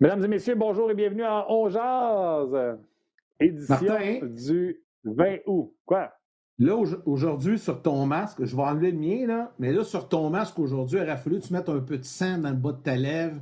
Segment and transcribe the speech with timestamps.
[0.00, 2.78] Mesdames et messieurs, bonjour et bienvenue à On Jazz,
[3.38, 5.72] édition du 20 août.
[5.86, 6.12] Quoi?
[6.58, 10.30] Là, aujourd'hui, sur ton masque, je vais enlever le mien, là, mais là, sur ton
[10.30, 12.72] masque, aujourd'hui, il aurait fallu que tu mettes un peu de sang dans le bas
[12.72, 13.40] de ta lèvre,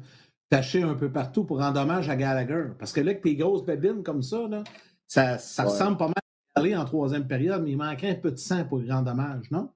[0.51, 2.69] taché un peu partout pour rendre hommage à Gallagher.
[2.79, 4.63] Parce que là, avec tes grosses babines comme ça, là,
[5.07, 6.15] ça, ça ressemble pas mal
[6.55, 9.51] à aller en troisième période, mais il manquerait un peu de sang pour rendre hommage,
[9.51, 9.71] non?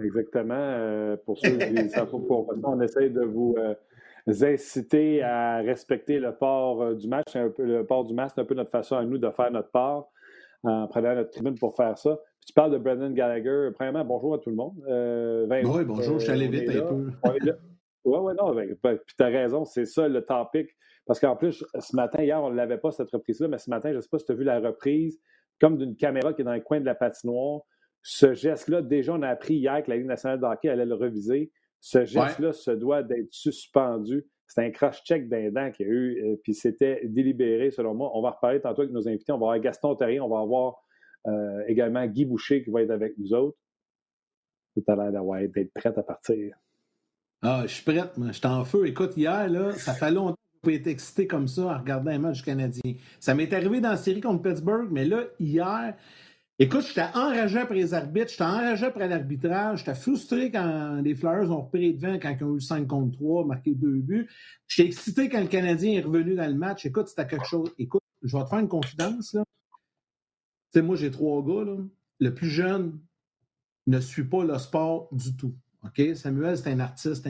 [0.00, 0.54] Exactement.
[0.54, 3.56] Euh, pour ceux qui ne savent pas on essaie de vous.
[3.58, 3.74] Euh,
[4.26, 7.36] inciter à respecter le port euh, du match.
[7.36, 9.50] Un peu, le port du masque, c'est un peu notre façon à nous de faire
[9.50, 10.08] notre part
[10.64, 12.18] en prenant notre tribune pour faire ça.
[12.46, 13.70] tu parles de Brendan Gallagher.
[13.74, 14.74] Premièrement, bonjour à tout le monde.
[14.88, 17.10] Euh, oui, bonjour, je suis allé vite un peu.
[18.04, 20.68] Oui, oui, non, ben, ben, puis tu as raison, c'est ça le topic.
[21.06, 23.90] Parce qu'en plus, ce matin, hier, on ne l'avait pas, cette reprise-là, mais ce matin,
[23.90, 25.20] je ne sais pas si tu as vu la reprise,
[25.60, 27.62] comme d'une caméra qui est dans le coin de la patinoire.
[28.02, 30.94] Ce geste-là, déjà, on a appris hier que la Ligue nationale de hockey allait le
[30.94, 31.50] reviser.
[31.84, 34.26] Ce geste-là se doit d'être suspendu.
[34.46, 38.10] C'est un crash-check d'un dent qu'il y a eu, euh, puis c'était délibéré, selon moi.
[38.14, 39.32] On va reparler tantôt avec nos invités.
[39.32, 40.82] On va avoir Gaston Terrien, on va avoir
[41.26, 43.58] euh, également Guy Boucher qui va être avec nous autres.
[44.74, 46.56] Tu as l'air d'avoir d'être prête à partir.
[47.42, 48.28] Ah, je suis prête, moi.
[48.28, 48.86] Je suis en feu.
[48.86, 52.12] Écoute, hier, là, ça fait longtemps que je peux être excité comme ça en regardant
[52.12, 52.94] un match canadien.
[53.20, 55.94] Ça m'est arrivé dans la série contre Pittsburgh, mais là, hier,
[56.60, 61.50] Écoute, j'étais enragé après les arbitres, j'étais enragé après l'arbitrage, j'étais frustré quand les Flyers
[61.50, 64.30] ont repris devant, quand ils ont eu 5 contre 3, marqué deux buts.
[64.68, 66.86] J'étais excité quand le Canadien est revenu dans le match.
[66.86, 67.74] Écoute, c'était quelque chose.
[67.76, 69.30] Écoute, je vais te faire une confidence.
[69.32, 69.38] Tu
[70.72, 71.76] sais, moi, j'ai trois gars, là.
[72.20, 73.00] Le plus jeune
[73.88, 75.56] ne suit pas le sport du tout.
[76.14, 77.28] Samuel, c'est un artiste,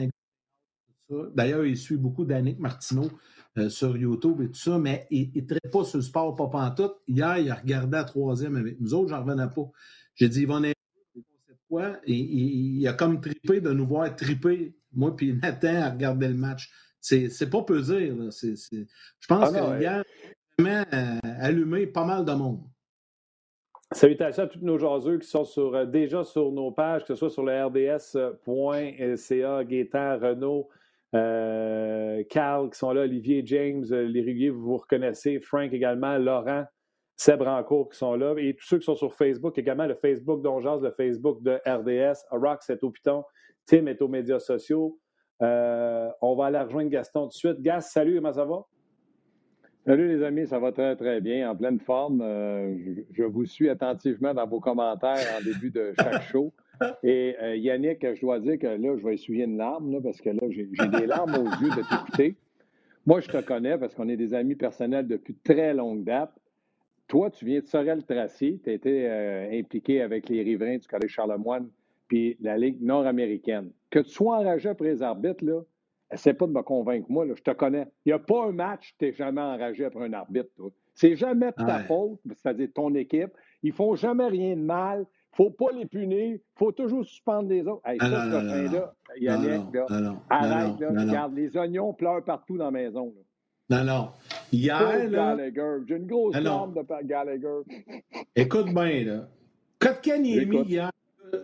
[1.33, 3.09] D'ailleurs, il suit beaucoup d'Annick Martineau.
[3.57, 6.47] Euh, sur YouTube et tout ça, mais il ne traite pas sur le sport pas
[6.47, 6.97] pantoute.
[7.07, 9.71] Hier, il a regardé à troisième avec nous autres, j'en revenais pas.
[10.15, 10.73] J'ai dit, Yvonne,
[11.15, 15.89] cette fois, et, il a comme trippé de nous voir tripper, moi puis Nathan, à
[15.91, 16.69] regarder le match.
[16.99, 18.13] C'est pas peu dire.
[18.13, 18.29] Là.
[18.29, 20.03] Je pense qu'il y a
[20.59, 22.59] vraiment euh, allumé pas mal de monde.
[23.93, 27.15] Salutations à tous nos jaseux qui sont sur, euh, déjà sur nos pages, que ce
[27.15, 30.67] soit sur le rds.ca, Gaétan, Renault,
[31.15, 36.17] euh, Carl qui sont là, Olivier, James, euh, les réguliers, vous vous reconnaissez, Frank également,
[36.17, 36.65] Laurent,
[37.15, 40.41] Seb Rancourt qui sont là, et tous ceux qui sont sur Facebook, également le Facebook
[40.41, 43.23] d'Ongeaz, le Facebook de RDS, Rox est au Piton,
[43.65, 44.99] Tim est aux médias sociaux.
[45.41, 47.61] Euh, on va aller rejoindre Gaston tout de suite.
[47.61, 48.65] Gas, salut, comment ça va?
[49.85, 52.21] Salut les amis, ça va très très bien, en pleine forme.
[53.11, 56.51] je, vous suis attentivement dans vos commentaires en début de chaque show.
[57.03, 60.29] Et euh, Yannick, je dois dire que là, je vais essuyer une larme, parce que
[60.29, 62.35] là, j'ai des larmes aux yeux de t'écouter.
[63.05, 66.31] Moi, je te connais parce qu'on est des amis personnels depuis très longue date.
[67.07, 71.11] Toi, tu viens de Sorel-Tracy, tu as été euh, impliqué avec les riverains du Collège
[71.11, 71.67] Charlemagne
[72.07, 73.71] puis la Ligue nord-américaine.
[73.91, 75.61] Que tu sois enragé après les arbitres, là,
[76.11, 77.87] essaie pas de me convaincre, moi, là, je te connais.
[78.05, 80.49] Il n'y a pas un match que tu n'es jamais enragé après un arbitre.
[80.93, 83.31] C'est jamais de ta faute, c'est-à-dire ton équipe.
[83.63, 85.05] Ils font jamais rien de mal
[85.35, 87.81] faut pas les punir, faut toujours suspendre les autres.
[87.85, 92.71] Hey, ça, ce là Yannick, là, arrête, là, regarde, les oignons pleurent partout dans la
[92.71, 93.13] maison.
[93.15, 93.83] Là.
[93.83, 94.09] Non, non.
[94.51, 95.37] Hier, là...
[95.87, 97.61] J'ai une grosse larme de Gallagher.
[98.35, 99.27] Écoute bien, là.
[99.79, 100.91] Kotkaniemi, hier,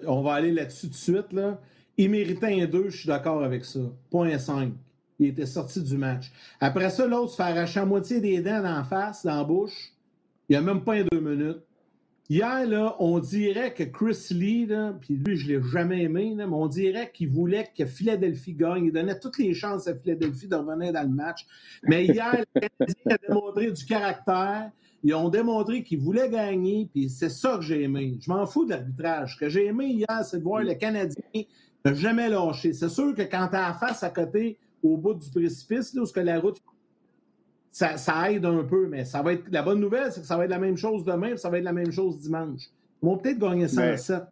[0.07, 1.59] on va aller là-dessus tout de suite, là.
[1.97, 3.79] Il méritait un 2, je suis d'accord avec ça.
[4.09, 4.71] Point 5.
[5.19, 6.31] Il était sorti du match.
[6.59, 9.91] Après ça, l'autre se fait arracher à moitié des dents en face, dans la bouche.
[10.47, 11.61] Il n'y a même pas un deux minutes.
[12.31, 14.65] Hier, là, on dirait que Chris Lee,
[15.01, 18.85] puis lui, je ne l'ai jamais aimé, mais on dirait qu'il voulait que Philadelphie gagne.
[18.85, 21.45] Il donnait toutes les chances à Philadelphie de revenir dans le match.
[21.83, 24.71] Mais hier, les Canadiens ont démontré du caractère.
[25.03, 28.17] Ils ont démontré qu'ils voulaient gagner, puis c'est ça que j'ai aimé.
[28.21, 29.33] Je m'en fous de l'arbitrage.
[29.33, 31.43] Ce que j'ai aimé hier, c'est de voir le Canadien
[31.83, 32.71] ne jamais lâcher.
[32.71, 36.03] C'est sûr que quand tu as la face à côté, au bout du précipice, là,
[36.03, 36.61] où que la route
[37.71, 40.43] ça, aide un peu, mais ça va être la bonne nouvelle, c'est que ça va
[40.45, 42.63] être la même chose demain, ça va être la même chose dimanche.
[43.01, 44.23] Ils vont peut-être gagner 107.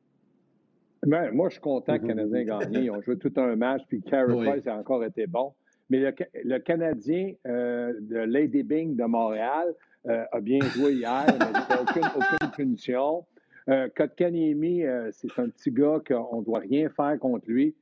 [1.08, 2.84] Ben, moi, je suis content que les Canadiens gagnent.
[2.84, 5.54] Ils ont joué tout un match, puis Carey Price a encore été bon.
[5.90, 6.14] Mais
[6.44, 9.74] le, Canadien euh, de Lady Bing de Montréal
[10.08, 13.26] euh, a bien joué hier, mais aucune, aucune punition.
[13.70, 17.76] Euh, Kotkaniemi, euh, c'est un petit gars qu'on ne doit rien faire contre lui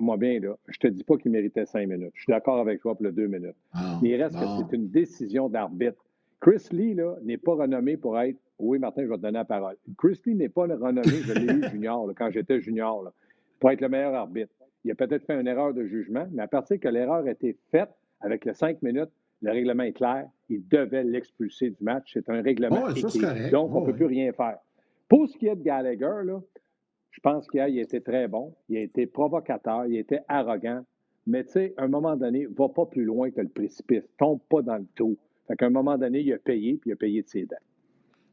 [0.00, 2.12] moi bien, là, je te dis pas qu'il méritait cinq minutes.
[2.14, 3.56] Je suis d'accord avec toi pour le deux minutes.
[3.72, 6.04] Ah, Mais il reste que c'est une décision d'arbitre.
[6.40, 8.38] Chris Lee n'est pas renommé pour être.
[8.58, 9.76] Oui, Martin, je vais te donner la parole.
[9.96, 13.12] Chris Lee n'est pas renommé, je l'ai eu junior, quand j'étais junior,
[13.60, 14.52] pour être le meilleur arbitre.
[14.84, 17.56] Il a peut-être fait une erreur de jugement, mais à partir que l'erreur a été
[17.70, 19.10] faite avec les cinq minutes,
[19.42, 20.28] le règlement est clair.
[20.48, 22.10] Il devait l'expulser du match.
[22.14, 22.88] C'est un règlement
[23.50, 24.58] Donc, on ne peut plus rien faire.
[25.08, 26.40] Pour ce qui est de Gallagher, là,
[27.12, 28.54] je pense qu'il a été très bon.
[28.68, 29.86] Il a été provocateur.
[29.86, 30.84] Il a été arrogant.
[31.26, 34.02] Mais tu sais, à un moment donné, va pas plus loin que le précipice.
[34.18, 35.16] Tombe pas dans le trou.
[35.46, 37.58] Fait qu'à un moment donné, il a payé, puis il a payé de ses dettes.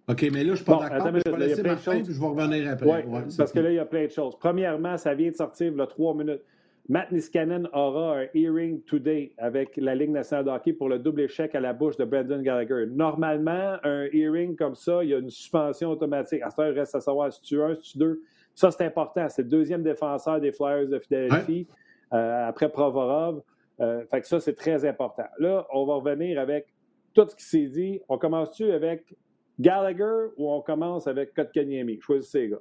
[0.08, 1.08] OK, mais là, je ne suis pas d'accord.
[1.24, 2.86] Je vais laisser Martin, puis je vais revenir après.
[3.06, 4.36] Oui, ouais, parce que là, il y a plein de choses.
[4.40, 6.42] Premièrement, ça vient de sortir, il y a trois minutes.
[6.88, 11.22] Matt Niskanen aura un hearing today avec la Ligue nationale de hockey pour le double
[11.22, 12.88] échec à la bouche de Brendan Gallagher.
[12.88, 16.42] Normalement, un hearing comme ça, il y a une suspension automatique.
[16.42, 18.24] À ce il reste à savoir si tu es un, si tu es deux.
[18.60, 19.26] Ça, c'est important.
[19.30, 21.66] C'est le deuxième défenseur des Flyers de Philadelphie
[22.12, 23.42] euh, après Provorov.
[23.80, 25.24] Euh, fait que ça, c'est très important.
[25.40, 26.68] Là, on va revenir avec
[27.14, 28.02] tout ce qui s'est dit.
[28.10, 29.16] On commence-tu avec
[29.58, 32.02] Gallagher ou on commence avec Kotkaniemi?
[32.02, 32.58] Choisissez, gars.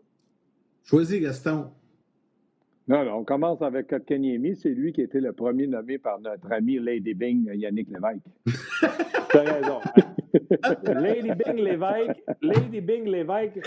[0.84, 1.72] Choisis, Gaston.
[2.86, 4.54] Non, non, on commence avec Kotkaniemi.
[4.54, 8.22] C'est lui qui a été le premier nommé par notre ami Lady Bing, Yannick Lévesque.
[9.32, 9.80] tu as raison.
[11.00, 13.60] Lady Bing Lévesque, Lady Bing Lévesque,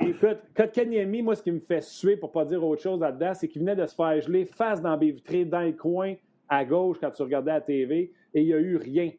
[0.00, 3.32] écoute, Kotkaniemi, moi, ce qui me fait suer, pour ne pas dire autre chose là-dedans,
[3.34, 6.14] c'est qu'il venait de se faire geler face dans les vitrées, dans le coin
[6.48, 9.10] à gauche quand tu regardais la TV, et il n'y a eu rien.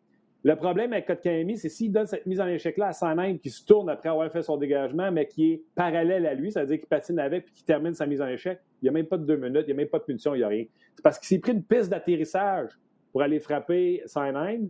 [0.45, 3.65] Le problème avec Kotkaniemi, c'est s'il donne cette mise en échec-là à Sanheim qui se
[3.65, 6.77] tourne après avoir fait son dégagement, mais qui est parallèle à lui, ça veut dire
[6.77, 9.17] qu'il patine avec puis qu'il termine sa mise en échec, il n'y a même pas
[9.17, 10.65] de deux minutes, il n'y a même pas de punition, il n'y a rien.
[10.93, 12.77] C'est parce qu'il s'est pris une piste d'atterrissage
[13.11, 14.67] pour aller frapper Sanheim,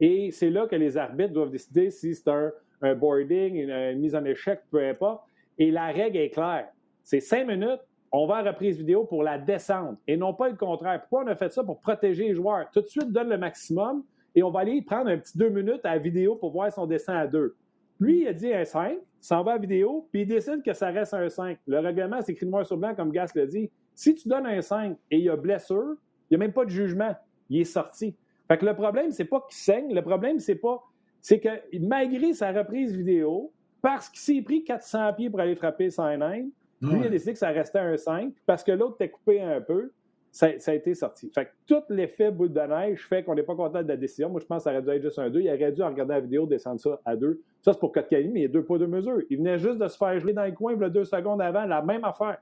[0.00, 4.24] et c'est là que les arbitres doivent décider si c'est un, boarding, une, mise en
[4.24, 5.22] échec, peu importe.
[5.58, 6.68] Et la règle est claire.
[7.02, 7.80] C'est cinq minutes,
[8.12, 11.00] on va à reprise vidéo pour la descente et non pas le contraire.
[11.00, 11.64] Pourquoi on a fait ça?
[11.64, 12.70] Pour protéger les joueurs.
[12.72, 15.84] Tout de suite, donne le maximum et on va aller prendre un petit deux minutes
[15.84, 17.56] à la vidéo pour voir si on descend à deux.
[17.98, 20.74] Lui, il a dit un 5, s'en va à la vidéo, puis il décide que
[20.74, 21.58] ça reste un 5.
[21.66, 23.70] Le règlement, c'est écrit noir sur blanc, comme Gas l'a dit.
[23.94, 25.96] Si tu donnes un 5 et il y a blessure,
[26.30, 27.14] il n'y a même pas de jugement.
[27.48, 28.14] Il est sorti.
[28.48, 29.94] Fait que le problème, c'est pas qu'il saigne.
[29.94, 30.82] Le problème, c'est pas.
[31.20, 31.48] C'est que
[31.80, 33.52] malgré sa reprise vidéo,
[33.82, 36.48] parce qu'il s'est pris 400 pieds pour aller frapper Saint-Nain,
[36.80, 39.60] lui, il a décidé que ça restait un 5, parce que l'autre t'est coupé un
[39.60, 39.90] peu
[40.36, 41.30] ça, a été sorti.
[41.34, 44.28] Fait que tout l'effet boule de neige fait qu'on n'est pas content de la décision.
[44.28, 45.40] Moi, je pense que ça aurait dû être juste un 2.
[45.40, 47.40] Il aurait dû, en regardant la vidéo, descendre ça à 2.
[47.62, 49.22] Ça, c'est pour Kotkaniemi, mais il y a deux poids, deux mesures.
[49.30, 51.80] Il venait juste de se faire geler dans le coin, il deux secondes avant, la
[51.80, 52.36] même affaire.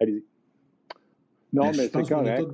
[0.00, 0.24] Allez-y.
[1.52, 2.48] Non, mais, c'est correct.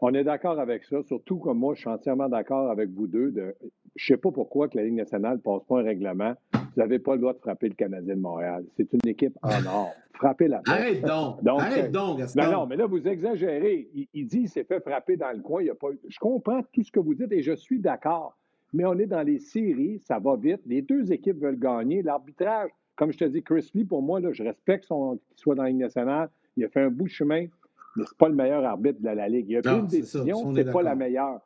[0.00, 3.30] On est d'accord avec ça, surtout comme moi, je suis entièrement d'accord avec vous deux.
[3.30, 3.54] De,
[3.96, 6.34] je ne sais pas pourquoi que la Ligue nationale ne passe pas un règlement
[6.74, 8.64] vous n'avez pas le droit de frapper le Canadien de Montréal.
[8.76, 9.92] C'est une équipe en or.
[10.14, 11.42] Frappez la Arrête donc.
[11.42, 13.88] donc Arrête euh, donc, Non, non, mais là, vous exagérez.
[14.12, 15.62] Il, dit qu'il s'est fait frapper dans le coin.
[15.62, 15.88] Il a pas...
[16.08, 18.36] Je comprends tout ce que vous dites et je suis d'accord.
[18.72, 20.60] Mais on est dans les séries, ça va vite.
[20.66, 22.02] Les deux équipes veulent gagner.
[22.02, 24.96] L'arbitrage, comme je te dis, Chris Lee, pour moi, là, je respecte qu'il
[25.34, 26.28] soit dans la Ligue nationale.
[26.56, 27.46] Il a fait un bout de chemin,
[27.96, 29.46] mais ce n'est pas le meilleur arbitre de la Ligue.
[29.48, 31.40] Il a pris une décision, ce n'est pas la meilleure.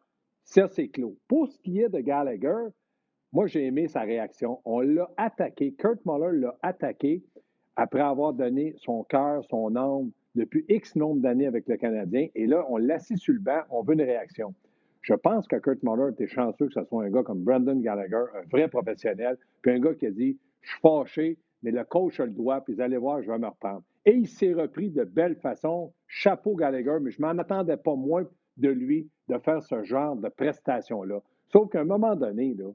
[0.44, 1.16] Ça, c'est clos.
[1.26, 2.68] Pour ce qui est de Gallagher,
[3.32, 4.60] moi, j'ai aimé sa réaction.
[4.64, 5.72] On l'a attaqué.
[5.72, 7.24] Kurt Muller l'a attaqué
[7.76, 12.28] après avoir donné son cœur, son âme depuis X nombre d'années avec le Canadien.
[12.34, 13.62] Et là, on l'assit sur le banc.
[13.70, 14.54] On veut une réaction.
[15.00, 18.24] Je pense que Kurt Muller était chanceux que ce soit un gars comme Brandon Gallagher,
[18.34, 22.20] un vrai professionnel, puis un gars qui a dit Je suis fâché, mais le coach
[22.20, 23.82] a le droit, puis vous allez voir, je vais me reprendre.
[24.06, 25.92] Et il s'est repris de belle façon.
[26.06, 28.24] Chapeau Gallagher, mais je m'en attendais pas moins
[28.56, 31.20] de lui de faire ce genre de prestation-là.
[31.48, 32.70] Sauf qu'à un moment donné, là,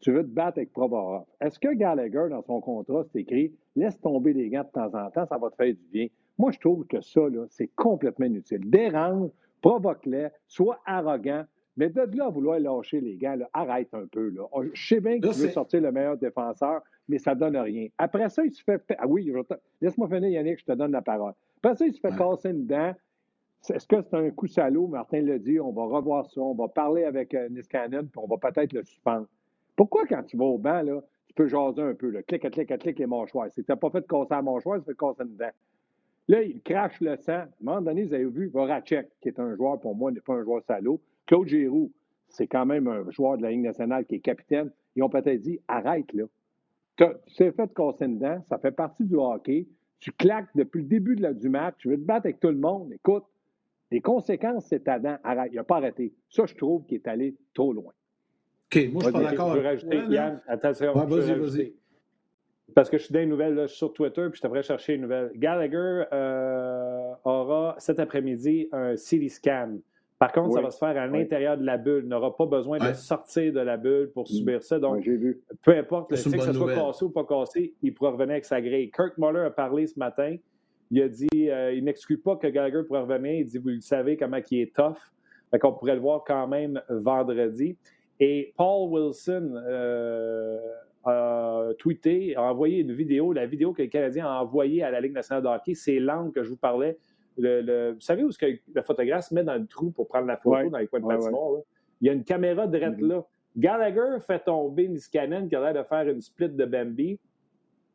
[0.00, 1.24] tu veux te battre avec Provorov.
[1.40, 5.10] Est-ce que Gallagher, dans son contrat, c'est écrit laisse tomber les gants de temps en
[5.10, 6.06] temps, ça va te faire du bien?
[6.38, 8.70] Moi, je trouve que ça, c'est complètement inutile.
[8.70, 9.30] Dérange,
[9.60, 11.44] provoque-les, sois arrogant,
[11.78, 14.30] mais de là vouloir lâcher les gants, arrête un peu.
[14.30, 14.42] Là.
[14.74, 17.86] Je sais bien que tu veux sortir le meilleur défenseur, mais ça ne donne rien.
[17.96, 18.82] Après ça, il se fait.
[18.98, 19.32] Ah oui,
[19.80, 21.34] laisse-moi finir, Yannick, je te donne la parole.
[21.62, 22.92] Après ça, il se fait casser une dent.
[23.70, 24.88] Est-ce que c'est un coup salaud?
[24.88, 28.26] Martin l'a dit, on va revoir ça, on va parler avec euh, Niskanen, puis on
[28.26, 29.26] va peut-être le suspendre.
[29.76, 32.52] Pourquoi, quand tu vas au banc, là, tu peux jaser un peu, là, clic, clic,
[32.52, 33.50] clic, clic les mâchoires?
[33.50, 35.50] Si tu n'as pas fait de casser à mâchoire, tu fais casser une dent.
[36.28, 37.32] Là, il crache le sang.
[37.32, 40.20] À un moment donné, vous avez vu Voracek, qui est un joueur, pour moi, n'est
[40.20, 41.00] pas un joueur salaud.
[41.28, 41.92] Claude Giroux,
[42.28, 44.70] c'est quand même un joueur de la Ligue nationale qui est capitaine.
[44.96, 46.24] Ils ont peut-être dit arrête, là.
[46.96, 47.04] Tu
[47.36, 49.68] t'es fait casser une dent, ça fait partie du hockey.
[50.00, 52.48] Tu claques depuis le début de la, du match, tu veux te battre avec tout
[52.48, 52.92] le monde.
[52.92, 53.24] Écoute,
[53.90, 55.16] les conséquences, c'est ta dent.
[55.22, 56.12] Arrête, il n'a pas arrêté.
[56.28, 57.92] Ça, je trouve qu'il est allé trop loin.
[58.72, 59.54] OK, moi, je suis pas d'accord.
[59.54, 60.92] Je veux rajouter, Yann, attention.
[60.92, 61.72] vas-y, vas-y.
[62.74, 65.02] Parce que je suis dans les nouvelles là, sur Twitter, puis je devrais chercher une
[65.02, 65.30] nouvelle.
[65.36, 69.78] Gallagher euh, aura cet après-midi un CT scan.
[70.18, 72.02] Par contre, ça va se faire à l'intérieur de la bulle.
[72.04, 74.80] Il n'aura pas besoin de sortir de la bulle pour subir ça.
[74.80, 75.40] Donc, vu.
[75.62, 78.60] peu importe le que ça soit cassé ou pas cassé, il pourra revenir avec sa
[78.60, 78.90] grille.
[78.90, 80.36] Kirk Muller a parlé ce matin.
[80.90, 83.34] Il a dit euh, il n'exclut pas que Gallagher pourrait revenir.
[83.34, 84.96] Il dit Vous le savez comment il est tough.
[85.50, 87.76] Fait qu'on pourrait le voir quand même vendredi.
[88.18, 90.58] Et Paul Wilson euh,
[91.04, 95.00] a tweeté, a envoyé une vidéo, la vidéo que le Canadien a envoyée à la
[95.00, 96.98] Ligue nationale de hockey, c'est l'angle que je vous parlais
[97.38, 100.26] le, vous savez où ce que le photographe se met dans le trou pour prendre
[100.26, 101.62] la photo dans les coins de patinoire?
[102.00, 103.08] Il y a une caméra direct mm-hmm.
[103.08, 103.24] là.
[103.56, 107.18] Gallagher fait tomber Niskanen qui a l'air de faire une split de Bambi.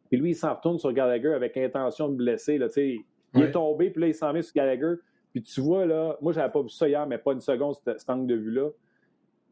[0.10, 2.58] Puis lui, il s'en retourne sur Gallagher avec intention de blesser.
[2.58, 3.04] Là, il
[3.42, 4.96] est tombé, puis là, il s'en vient sur Gallagher.
[5.32, 8.10] Puis tu vois, là, moi, j'avais pas vu ça hier, mais pas une seconde, cet,
[8.10, 8.70] angle de vue-là.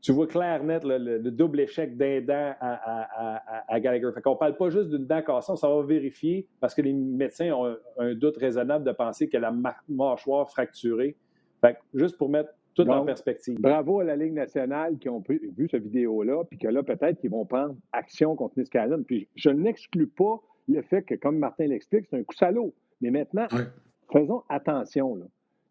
[0.01, 4.09] Tu vois clair, net, le, double échec d'un dent à, Gallagher.
[4.13, 6.93] Fait qu'on parle pas juste d'une dent cassée, on s'en va vérifier parce que les
[6.93, 11.15] médecins ont un, doute raisonnable de penser qu'elle a la mâchoire fracturée.
[11.61, 13.59] Fait que juste pour mettre tout en perspective.
[13.59, 17.29] Bravo à la Ligue nationale qui ont vu cette vidéo-là, puis que là, peut-être qu'ils
[17.29, 19.03] vont prendre action contre Niskanen.
[19.03, 22.73] Puis je n'exclus pas le fait que, comme Martin l'explique, c'est un coup salaud.
[23.01, 23.47] Mais maintenant,
[24.11, 25.15] faisons attention.
[25.15, 25.25] Là.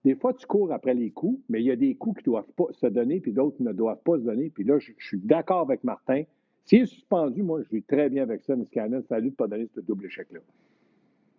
[0.04, 2.32] Des fois, tu cours après les coups, mais il y a des coups qui ne
[2.32, 4.50] doivent pas se donner, puis d'autres ne doivent pas se donner.
[4.50, 6.22] Puis là, je, suis d'accord avec Martin.
[6.64, 9.02] S'il est suspendu, moi, je suis très bien avec ça, Niskanen.
[9.02, 10.40] Salut de ne pas donner ce double échec-là.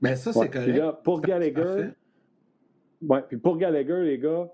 [0.02, 0.78] Mais ça, c'est correct.
[0.78, 1.90] Là, pour Gallagher,
[3.02, 4.52] ouais, puis pour Gallagher, les gars,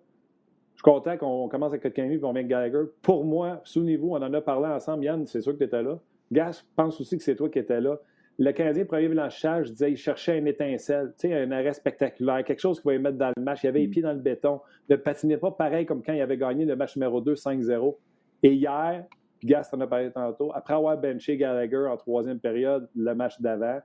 [0.76, 2.84] je suis content qu'on commence avec quelqu'un et qu'on met Gallagher.
[3.02, 5.04] Pour moi, souvenez-vous, on en a parlé ensemble.
[5.04, 6.00] Yann, c'est sûr que tu étais là.
[6.32, 8.00] Gas, pense aussi que c'est toi qui étais là.
[8.40, 12.92] Le Canadien, premier blanchage, disait qu'il cherchait une étincelle, un arrêt spectaculaire, quelque chose qu'il
[12.92, 13.64] va mettre dans le match.
[13.64, 13.92] Il avait les mm.
[13.92, 14.62] pieds dans le béton.
[14.90, 17.96] Ne patinait pas pareil comme quand il avait gagné le match numéro 2, 5-0.
[18.44, 19.06] Et hier,
[19.40, 23.42] puis Gas en a parlé tantôt, après avoir benché Gallagher en troisième période, le match
[23.42, 23.80] d'avant,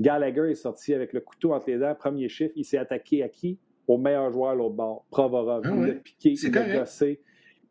[0.00, 2.52] Gallagher est sorti avec le couteau entre les dents, premier chiffre.
[2.56, 3.58] Il s'est attaqué à qui?
[3.88, 5.62] au meilleur joueur à l'autre bord, Provorov.
[5.64, 7.20] Ah il l'a piqué, il l'a gossé.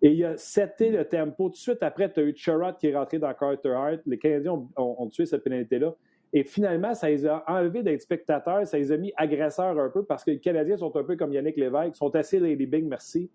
[0.01, 1.50] Et il a seté le tempo.
[1.50, 4.01] Tout de suite après, tu as eu Sherrod qui est rentré dans Carter Hart.
[4.06, 5.96] Les Canadiens ont, tué cette pénalité-là.
[6.38, 10.06] Et finalement, ça les a enlevés d'être spectateurs, ça les a mis agresseurs un peu
[10.06, 13.32] parce que les Canadiens sont un peu comme Yannick Lévesque, sont assez Lady Bing, merci.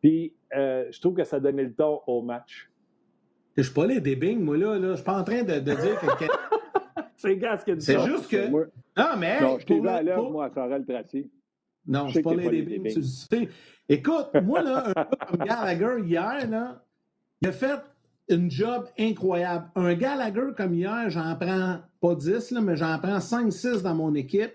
[0.00, 2.70] Puis euh, je trouve que ça donnait le temps au match.
[3.58, 4.92] Je suis pas Lady Bing, moi là, là.
[4.92, 6.24] je suis pas en train de, dire que.
[7.16, 8.48] c'est qui a dit C'est juste que.
[8.48, 9.38] Non, mais.
[9.38, 11.30] Non, je t'ai vu à l'heure, moi, à Sorel Tracy.
[11.86, 13.50] Non, je ne pas des Bing, tu sais.
[13.86, 16.82] Écoute, moi, là, un gars comme Gallagher, hier, là,
[17.42, 17.82] il a fait
[18.30, 19.66] une job incroyable.
[19.74, 24.14] Un Gallagher comme hier, j'en prends pas 10, là, mais j'en prends 5-6 dans mon
[24.14, 24.52] équipe.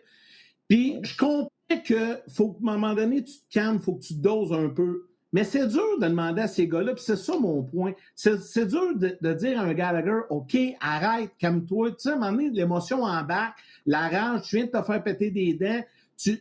[0.68, 1.50] Puis je comprends
[1.86, 4.70] que faut qu'à un moment donné, tu te calmes, il faut que tu doses un
[4.70, 5.08] peu.
[5.34, 7.94] Mais c'est dur de demander à ces gars-là, puis c'est ça mon point.
[8.16, 11.92] C'est dur de, dire à un Gallagher, OK, arrête, calme-toi.
[11.92, 13.54] Tu sais, à un moment donné, l'émotion en bas,
[13.86, 15.82] la rage, tu viens de te faire péter des dents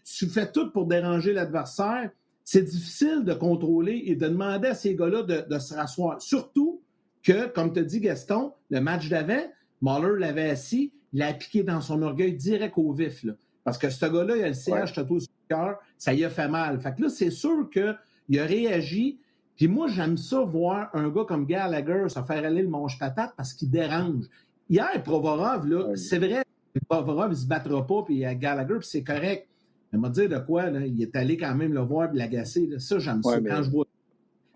[0.05, 2.11] tu, fais tout pour déranger l'adversaire.
[2.45, 6.21] C'est difficile de contrôler et de demander à ces gars-là de, se rasseoir.
[6.21, 6.83] Surtout
[7.23, 9.43] que, comme te dit Gaston, le match d'avant,
[9.81, 13.27] Mahler l'avait assis, il l'a piqué dans son orgueil direct au vif.
[13.65, 16.31] Parce que ce gars-là, il a le CH tatoué sur le cœur, ça y a
[16.31, 16.81] fait mal.
[16.81, 19.19] Fait que là, c'est sûr qu'il a réagi.
[19.57, 23.53] Puis moi, j'aime ça voir un gars comme Gallagher se faire aller le manche-patate parce
[23.53, 24.25] qu'il dérange.
[24.69, 26.43] Hier, Provorov, là, c'est vrai,
[26.89, 29.49] Provorov, il se battra pas, puis il y a Gallagher, puis c'est correct.
[29.93, 32.71] Elle m'a dit de quoi, là, il est allé quand même le voir et l'agacer.
[32.79, 33.41] Ça, j'aime ça.
[33.41, 33.85] Quand je vois.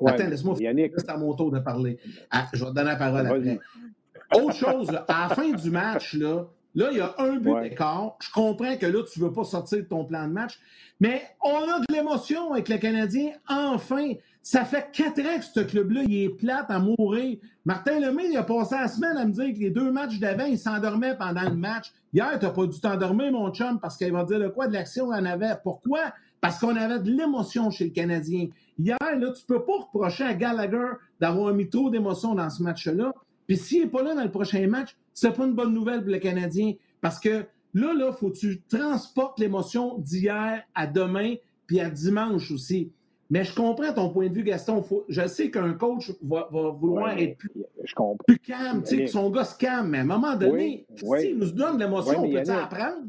[0.07, 0.93] Attends, laisse-moi Yannick...
[0.97, 1.99] c'est à mon tour de parler.
[2.31, 3.61] Ah, je vais te donner la parole après.
[4.35, 8.17] Autre chose, à la fin du match, là, là, il y a un but d'écart.
[8.21, 10.59] Je comprends que là, tu ne veux pas sortir de ton plan de match,
[11.01, 13.33] mais on a de l'émotion avec le Canadien.
[13.49, 14.13] Enfin,
[14.43, 17.39] ça fait quatre ans que ce club-là, il est plate à mourir.
[17.65, 20.45] Martin Lemay, il a passé la semaine à me dire que les deux matchs d'avant,
[20.45, 21.93] il s'endormait pendant le match.
[22.13, 24.75] Hier, tu n'as pas dû t'endormir, mon chum, parce qu'il va dire de quoi de
[24.75, 25.55] l'action on en avait.
[25.63, 26.13] Pourquoi?
[26.41, 28.49] Parce qu'on avait de l'émotion chez le Canadien.
[28.79, 33.15] Hier, là, tu peux pas reprocher à Gallagher d'avoir mis trop d'émotion dans ce match-là.
[33.47, 36.11] Puis s'il n'est pas là dans le prochain match, c'est pas une bonne nouvelle pour
[36.11, 36.75] le Canadien.
[37.01, 41.35] Parce que là, là, faut que tu transportes l'émotion d'hier à demain,
[41.67, 42.91] puis à dimanche aussi.
[43.31, 44.85] Mais je comprends ton point de vue, Gaston.
[45.09, 47.39] je sais qu'un coach va, vouloir être
[48.27, 49.89] plus, calme, tu sais, que son gars se calme.
[49.89, 53.07] Mais à un moment donné, s'il nous donne l'émotion, on peut apprendre?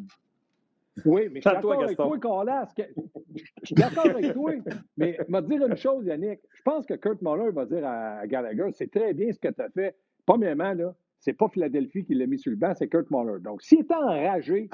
[1.04, 2.74] Oui, mais je suis d'accord avec toi, Carlas.
[2.77, 4.51] Je suis d'accord avec toi.
[4.98, 6.39] Mais je vais te dire une chose, Yannick.
[6.54, 9.62] Je pense que Kurt Muller va dire à Gallagher c'est très bien ce que tu
[9.62, 9.96] as fait.
[10.25, 13.39] Premièrement, là, c'est pas Philadelphie qui l'a mis sur le banc, c'est Kurt Muller.
[13.39, 14.70] Donc, s'il est enragé,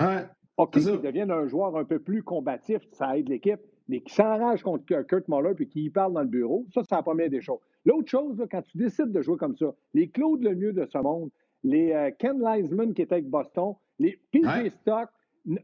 [0.57, 4.63] OK, qu'il devienne un joueur un peu plus combatif, ça aide l'équipe mais qui s'enrage
[4.63, 7.41] contre Kurt Muller puis qui y parle dans le bureau, ça, c'est la première des
[7.41, 7.59] choses.
[7.83, 11.29] L'autre chose, quand tu décides de jouer comme ça, les Claude Lemieux de ce monde,
[11.63, 15.09] les euh, Ken Leisman qui était avec Boston, les PJ Stock,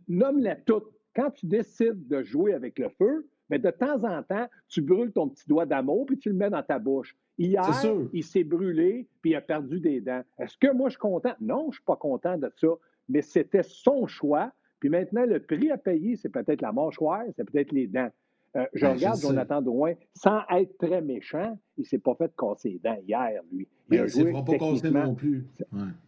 [0.10, 0.92] nomme-les toutes.
[1.16, 4.82] Quand tu décides de jouer avec le feu, mais ben, de temps en temps, tu
[4.82, 7.16] brûles ton petit doigt d'amour puis tu le mets dans ta bouche.
[7.38, 7.64] Hier,
[8.14, 10.24] il s'est brûlé puis il a perdu des dents.
[10.40, 11.34] Est-ce que moi je suis content?
[11.40, 12.68] Non, je ne suis pas content de ça,
[13.10, 14.52] mais c'était son choix.
[14.80, 18.10] Puis maintenant, le prix à payer, c'est peut-être la mâchoire, c'est peut-être les dents.
[18.56, 22.32] Euh, je ben, regarde Jonathan Drouin, sans être très méchant, il ne s'est pas fait
[22.38, 23.68] casser les dents hier, lui.
[23.92, 25.46] Il ne s'est pas cassé non plus.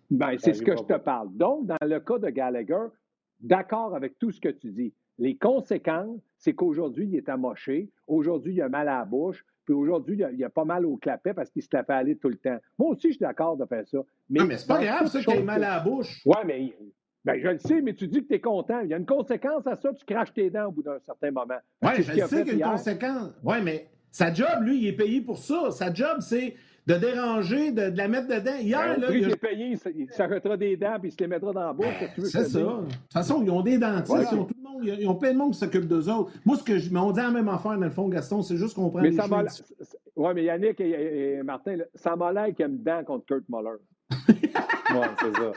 [0.09, 1.29] Ben, c'est ce que je te parle.
[1.33, 2.87] Donc, dans le cas de Gallagher,
[3.39, 4.93] d'accord avec tout ce que tu dis.
[5.19, 7.89] Les conséquences, c'est qu'aujourd'hui, il est amoché.
[8.07, 9.45] Aujourd'hui, il a mal à la bouche.
[9.65, 12.29] Puis aujourd'hui, il, a, pas mal au clapet parce qu'il se la fait aller tout
[12.29, 12.57] le temps.
[12.79, 13.99] Moi aussi, je suis d'accord de faire ça.
[14.29, 16.21] Mais, non, mais c'est pas grave, ça, que mal à la bouche.
[16.25, 16.73] Oui, mais
[17.23, 18.79] ben, je le sais, mais tu dis que tu es content.
[18.79, 21.29] Il y a une conséquence à ça, tu craches tes dents au bout d'un certain
[21.29, 21.59] moment.
[21.83, 23.31] Oui, je sais qu'il y a une conséquence.
[23.43, 25.69] Oui, mais sa job, lui, il est payé pour ça.
[25.69, 26.55] Sa job, c'est
[26.87, 28.57] de déranger, de, la mettre dedans.
[28.59, 29.07] Hier, ben, là.
[29.11, 31.85] il est payé, il s'arrêtera des dents puis il se les mettra dans la bouche.
[32.23, 32.59] c'est ça.
[32.59, 35.33] De toute façon, ils ont des dentistes, ils, ont tout le monde, ils ont plein
[35.33, 36.31] de monde qui s'occupe d'eux autres.
[36.45, 36.91] Moi, ce que je.
[36.91, 39.09] Mais on dit la même affaire, dans le fond, Gaston, c'est juste qu'on prend mais
[39.11, 39.17] les
[40.15, 43.77] Oui, mais Yannick et, Martin, ça m'a l'air qu'ils aiment dents contre Kurt Muller.
[44.29, 45.51] oui, c'est ça.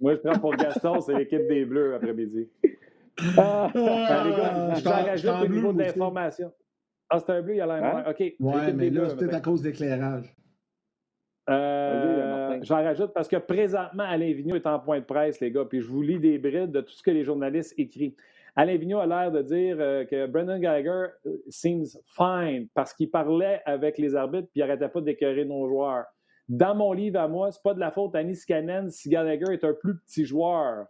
[0.00, 2.48] Moi, je prends pour Gaston, c'est l'équipe des Bleus après-midi.
[3.38, 6.52] Ah, ben, les gars, je vais rajouter au niveau de l'information.
[7.08, 8.04] Ah, c'est un bleu, il a l'air hein?
[8.08, 8.34] OK.
[8.40, 10.33] Oui, mais là, c'est peut-être à cause de l'éclairage.
[11.50, 15.64] Euh, J'en rajoute parce que présentement, Alain Vigneault est en point de presse, les gars,
[15.64, 18.14] puis je vous lis des brides de tout ce que les journalistes écrivent.
[18.56, 23.10] Alain Vigneault a l'air de dire euh, que Brendan Gallagher euh, seems fine parce qu'il
[23.10, 26.04] parlait avec les arbitres puis il n'arrêtait pas d'écœurer nos joueurs.
[26.48, 29.64] Dans mon livre à moi, c'est pas de la faute à Niskanen si Gallagher est
[29.64, 30.86] un plus petit joueur.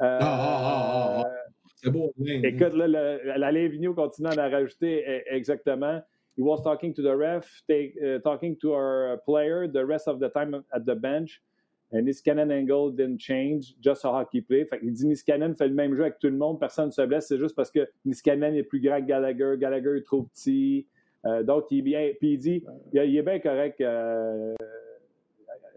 [0.00, 1.30] Euh, ah, ah, ah,
[1.76, 2.12] c'est beau.
[2.24, 6.00] Écoute, là, Alain Vigneault continue à en rajouter e, exactement.
[6.38, 10.20] He was talking to the ref, take, uh, talking to our player the rest of
[10.20, 11.42] the time at the bench.
[11.90, 14.64] And Niskanen angle didn't change, just a hockey play.
[14.64, 17.02] Fait il dit Niskanen fait le même jeu avec tout le monde, personne ne se
[17.02, 20.86] blesse, c'est juste parce que Niskanen est plus grand que Gallagher, Gallagher est trop petit.
[21.26, 22.12] Euh, donc, il est bien.
[22.20, 24.54] Puis il dit il, il est bien correct, euh,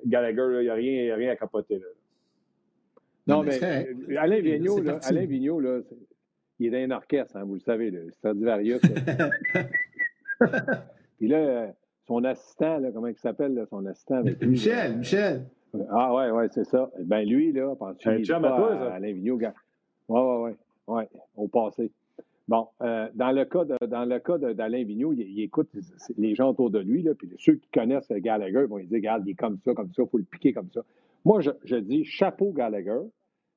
[0.05, 1.79] Gallagher, là, il n'y a, rien, rien à capoter.
[1.79, 1.87] Là.
[3.25, 3.59] Non, mais,
[4.07, 5.79] mais Alain Vigneault, là, Alain Vigneault, là,
[6.59, 8.81] il est dans un orchestre, hein, vous le savez, c'est Stradivarius.
[11.17, 11.73] Puis là,
[12.07, 15.45] son assistant, là, comment il s'appelle, son assistant avec Michel, Michel.
[15.89, 16.89] Ah ouais, ouais, c'est ça.
[16.99, 18.93] Ben lui, là, penses-tu un chum à toi, ça?
[18.93, 19.51] Alain Vigneault, ouais,
[20.09, 20.55] ouais, ouais,
[20.87, 21.91] ouais, au passé.
[22.47, 25.69] Bon, euh, dans le cas de, dans le cas d'Alain Vigneault, il, écoute
[26.17, 29.23] les gens autour de lui, là, puis ceux qui connaissent Gallagher vont lui dire, regarde,
[29.25, 30.81] il est comme ça, comme ça, il faut le piquer comme ça.
[31.23, 32.99] Moi, je, je dis chapeau Gallagher.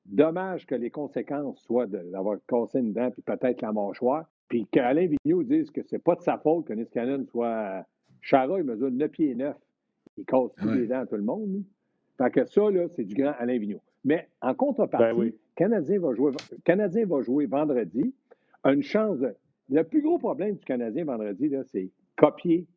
[0.05, 4.25] Dommage que les conséquences soient d'avoir cassé une dent puis peut-être la mâchoire.
[4.47, 7.85] Puis qu'Alain Vigneault dise que c'est pas de sa faute que Niskanen soit.
[8.21, 9.55] Chara, il mesure 9 pieds 9.
[10.17, 11.63] Il casse tous les dents à tout le monde.
[12.17, 13.81] Fait que ça, là, c'est du grand Alain Vigneault.
[14.03, 16.31] Mais en contrepartie, ben Canadien, va jouer,
[16.63, 18.13] Canadien va jouer vendredi.
[18.63, 19.19] Une chance
[19.69, 22.67] Le plus gros problème du Canadien vendredi, c'est copier,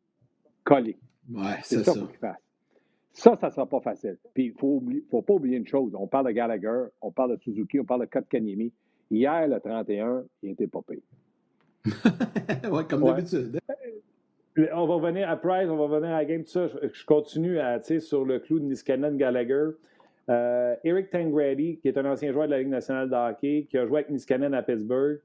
[0.63, 0.97] coller.
[1.31, 2.37] Ouais, c'est ça, qu'il fasse.
[3.11, 4.17] Ça, ça ne sera pas facile.
[4.33, 5.93] Puis il ne faut, faut, pas oublier une chose.
[5.95, 8.71] On parle de Gallagher, on parle de Suzuki, on parle de Kotkaniemi.
[9.11, 11.03] Hier, le 31, il n'était pas payé.
[12.71, 13.59] oui, comme d'habitude.
[14.73, 16.67] On va revenir à Price, on va revenir à la game, tout ça.
[16.67, 19.69] Je, continue à, sur le clou de Niskanen Gallagher.
[20.29, 23.77] Euh, Eric Tangrady, qui est un ancien joueur de la Ligue nationale de hockey, qui
[23.77, 25.19] a joué avec Niskanen à Pittsburgh,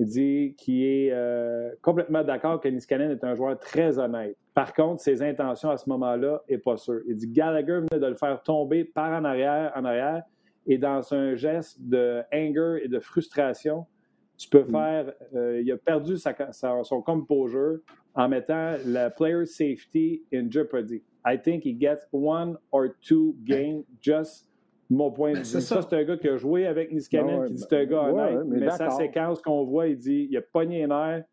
[0.00, 4.36] il dit qu'il est euh, complètement d'accord que Niskanen est un joueur très honnête.
[4.52, 7.00] Par contre, ses intentions à ce moment-là n'est pas sûr.
[7.06, 10.22] Il dit Gallagher venait de le faire tomber par en arrière, en arrière,
[10.66, 13.86] et dans un geste de anger et de frustration,
[14.36, 14.70] tu peux mm.
[14.70, 15.12] faire.
[15.34, 17.78] Euh, il a perdu sa, son composure
[18.14, 21.02] en mettant la player safety in jeopardy.
[21.26, 24.48] I think he gets one or two games just
[24.90, 25.60] mon point de ben, vue.
[25.60, 28.44] Ça, c'est un gars qui a joué avec Niskanen, qui dit c'est un gars honnête,
[28.46, 31.24] mais, sa séquence qu'on voit, il dit il a pogné les nerfs,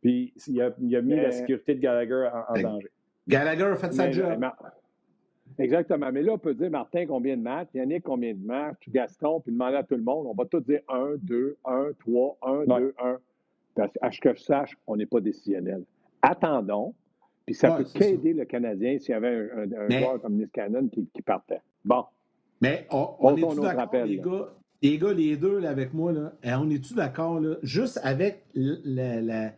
[0.00, 2.88] puis il a, il a mis la sécurité de Gallagher en, ben, danger.
[3.26, 4.44] Gallagher a fait sa job.
[5.58, 6.10] Exactement.
[6.12, 7.68] Mais là, on peut dire, Martin, combien de matchs?
[7.74, 8.88] Yannick, combien de matchs?
[8.88, 10.26] Gaston, puis demander à tout le monde.
[10.26, 13.18] On va tout dire 1, 2, 1, 3, 1, 2, 1.
[13.74, 15.84] Parce à ce que je sache, on n'est pas décisionnel.
[16.20, 16.94] Attendons.
[17.46, 21.22] Puis ça peut qu'aider le Canadien s'il y avait un, joueur comme Niskanen qui, qui
[21.22, 21.60] partait.
[21.84, 22.04] Bon.
[22.60, 24.54] Mais on, on est-tu d'accord, les gars?
[24.82, 29.52] Les gars, les deux là, avec moi, là, hein, on est-tu d'accord, juste avec la,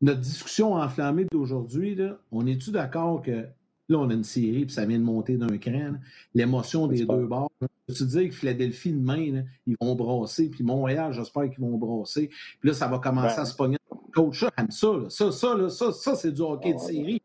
[0.00, 1.98] notre discussion enflammée d'aujourd'hui,
[2.30, 3.46] on est-tu d'accord que
[3.92, 5.92] Là, on a une série, puis ça vient de monter d'un cran.
[6.34, 7.52] L'émotion des deux bords.
[7.94, 12.28] Tu dis que Philadelphie, demain, ils vont brasser, puis Montréal, j'espère qu'ils vont brasser.
[12.60, 13.76] Puis là, ça va commencer à se pogner.
[14.14, 17.22] Coach, ça, ça, ça, ça, ça, c'est du hockey de ah, série.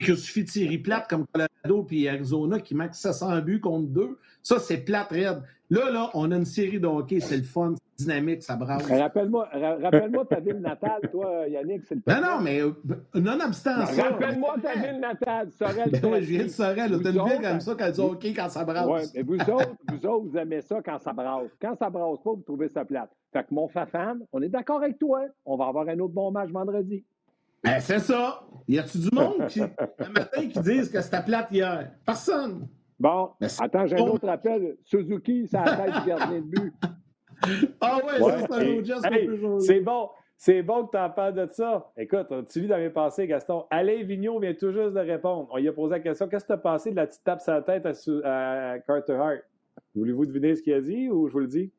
[0.00, 4.18] Il suffit de série plate comme Colorado puis Arizona qui marquent 700 buts contre deux.
[4.42, 5.42] Ça, c'est plate raide.
[5.70, 8.86] Là, là, on a une série de hockey, c'est le fun, c'est dynamique, ça brasse.
[8.86, 12.72] Rappelle-moi rappelle ta ville natale, toi, Yannick, c'est le Non, non, mais euh,
[13.14, 14.02] nonobstant ça.
[14.04, 15.90] Rappelle-moi ta ville natale, Sorel.
[15.90, 17.02] Ben oui, je viens de Sorel.
[17.02, 18.86] T'as une ville comme ça quand dit hockey quand ça brasse.
[18.88, 21.50] Oui, mais vous autres, vous autres, vous aimez ça quand ça brasse.
[21.60, 23.10] Quand ça brasse pas, vous trouvez ça plate.
[23.34, 25.26] Fait que mon fafan, on est d'accord avec toi.
[25.44, 27.04] On va avoir un autre bon match vendredi.
[27.62, 28.42] Ben, c'est ça.
[28.68, 31.90] Y a-tu du monde qui, le matin qui disent que c'était plate hier?
[32.06, 32.68] Personne.
[32.98, 33.30] Bon,
[33.60, 34.76] attends, j'ai un autre appel.
[34.84, 36.74] Suzuki, ça a tête du gardien de but.
[37.80, 39.30] Ah ouais, Ouais, ça, c'est un autre geste hey,
[39.60, 40.08] c'est bon.
[40.36, 41.92] C'est bon que tu en parles de ça.
[41.96, 43.64] Écoute, tu lis dans mes pensées, Gaston.
[43.70, 45.48] Alain Vigneault vient tout juste de répondre.
[45.50, 47.40] On lui a posé la question Qu'est-ce que tu as pensé de la petite tape
[47.40, 47.86] sur la tête
[48.24, 49.40] à, Carter Hart?
[49.96, 51.72] Voulez-vous deviner ce qu'il a dit ou je vous le dis?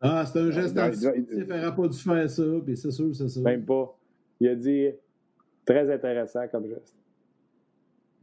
[0.00, 2.90] Ah, c'est un geste Il doit- anti il n'aurait pas dû faire ça, puis c'est
[2.90, 3.40] sûr, c'est ça.
[3.40, 3.94] Même pas.
[4.40, 4.88] Il a dit
[5.64, 6.97] Très intéressant comme geste.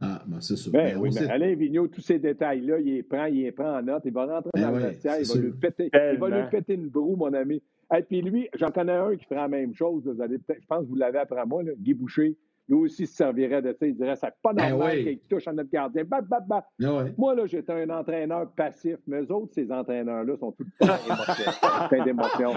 [0.00, 0.70] Ah, ben c'est ça.
[0.70, 3.78] Ben Ben, oui, mais Alain Vigneault, tous ces détails-là, il les prend, il les prend
[3.78, 5.58] en note, il va rentrer Ben dans oui, le vestiaire, il va, lui sûr.
[5.60, 7.62] péter, il va lui péter une broue, mon ami.
[7.96, 10.02] Et puis lui, j'en connais un qui ferait la même chose.
[10.04, 12.36] vous allez je pense que vous l'avez après moi, là, Guy Boucher.
[12.68, 13.86] Lui aussi se servirait de ça.
[13.86, 15.04] Il dirait c'est pas Ben normal oui.
[15.04, 16.02] qu'il touche à notre gardien.
[16.02, 16.66] Bat, bat, bat.
[16.82, 17.14] Ah ouais.
[17.16, 20.94] Moi, là, j'étais un entraîneur passif, mais eux autres, ces entraîneurs-là, sont tout le temps
[21.88, 22.54] pleins d'émotions.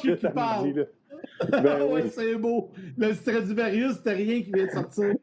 [0.00, 0.74] Qui parle.
[0.74, 0.86] Ben
[1.64, 2.10] Ah ouais, oui.
[2.10, 2.70] c'est beau.
[2.98, 5.14] Le Stradivarius, c'était rien qui vient de sortir.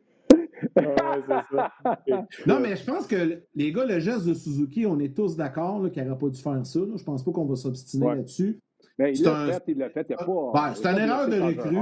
[0.78, 2.28] Ah ouais, c'est ça.
[2.48, 5.90] Non, mais je pense que les gars, le geste de Suzuki, on est tous d'accord
[5.92, 6.80] qu'il n'aurait pas dû faire ça.
[6.80, 6.94] là.
[6.96, 8.16] Je pense pas qu'on va s'obstiner Ouais.
[8.16, 8.60] là-dessus.
[8.98, 10.06] Mais il C'est l'a un- fait, il l'a fait.
[10.10, 10.52] Il n'y a pas.
[10.54, 11.76] Ben, c'est il une erreur de recrue.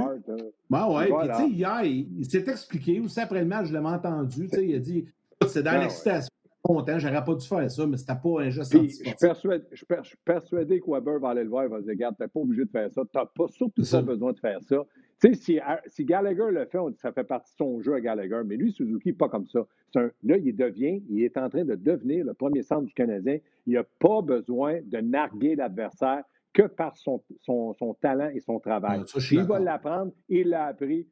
[0.70, 1.34] Ben ouais, Voilà.
[1.36, 3.00] puis tu sais, hier, il, il s'est expliqué.
[3.00, 4.48] Aussi après le match, je l'avais entendu.
[4.48, 5.04] tu sais, Il a dit
[5.46, 6.30] c'est dans Ben l'excitation.
[6.62, 9.20] Content, j'aurais pas dû faire ça, mais c'était pas un geste je suis antisportif.
[9.20, 11.64] persuadé, je suis per- je suis persuadé que Weber va aller le voir.
[11.64, 13.02] Il va se dire Regarde, tu n'es pas obligé de faire ça.
[13.02, 14.76] Tu n'as pas, surtout pas besoin de faire ça.
[15.22, 17.80] Tu sais, si, si Gallagher le fait, on dit que ça fait partie de son
[17.80, 18.42] jeu à Gallagher.
[18.44, 19.66] Mais lui, Suzuki, pas comme ça.
[19.94, 23.38] Un- là, il devient, il est en train de devenir le premier centre du Canadien.
[23.66, 28.60] Il n'a pas besoin de narguer l'adversaire que par son, son, son talent et son
[28.60, 29.00] travail.
[29.00, 30.12] Ouais, ça, il va l'apprendre.
[30.28, 31.06] Il l'a appris.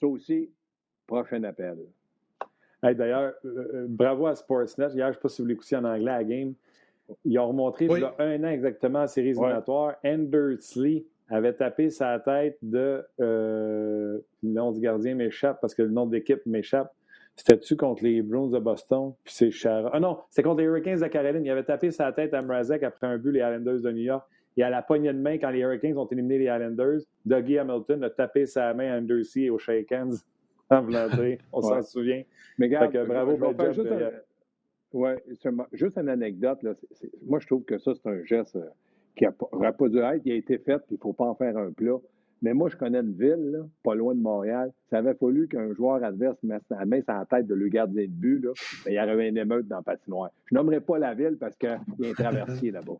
[0.00, 0.50] Ça aussi,
[1.06, 1.76] prochain appel.
[2.84, 4.88] Hey, D'ailleurs, euh, euh, bravo à Sportsnet.
[4.94, 6.52] Hier, je ne sais pas si vous l'écoutiez en anglais à la game.
[7.24, 8.00] Ils ont remontré Oui.
[8.00, 9.44] il y a un an exactement en séries Ouais.
[9.46, 9.94] éliminatoires.
[10.04, 13.02] Andersley avait tapé sa tête de.
[13.20, 16.92] euh, le nom du gardien m'échappe parce que le nom de l'équipe m'échappe.
[17.36, 19.12] C'était-tu contre les Bruins de Boston?
[19.24, 19.90] Puis c'est Chara.
[19.92, 21.44] Ah non, c'était contre les Hurricanes de Caroline.
[21.44, 24.24] Il avait tapé sa tête à Mrazek après un but, les Islanders de New York.
[24.56, 28.04] Et à la poignée de main, quand les Hurricanes ont éliminé les Islanders, Dougie Hamilton
[28.04, 30.22] a tapé sa main à Andersley au shake hands.
[31.52, 31.82] On s'en Ouais.
[31.82, 32.22] souvient.
[32.58, 35.24] Mais regarde, que bravo, je vais juste, un- ouais,
[35.72, 36.62] juste une anecdote.
[36.62, 36.74] Là.
[37.26, 38.68] Moi, je trouve que ça, c'est un geste euh,
[39.16, 40.22] qui n'aurait pas dû être.
[40.24, 41.96] Il a été fait, puis il ne faut pas en faire un plat.
[42.42, 44.70] Mais moi, je connais une ville, là, pas loin de Montréal.
[44.90, 48.02] Ça avait fallu qu'un joueur adverse mette la main sur la tête de le gardien
[48.02, 48.40] de but.
[48.44, 48.50] Là,
[48.84, 50.30] ben, il y aurait une émeute dans le patinoire.
[50.46, 52.96] Je nommerai pas la ville parce qu'il y a un traversier là-bas.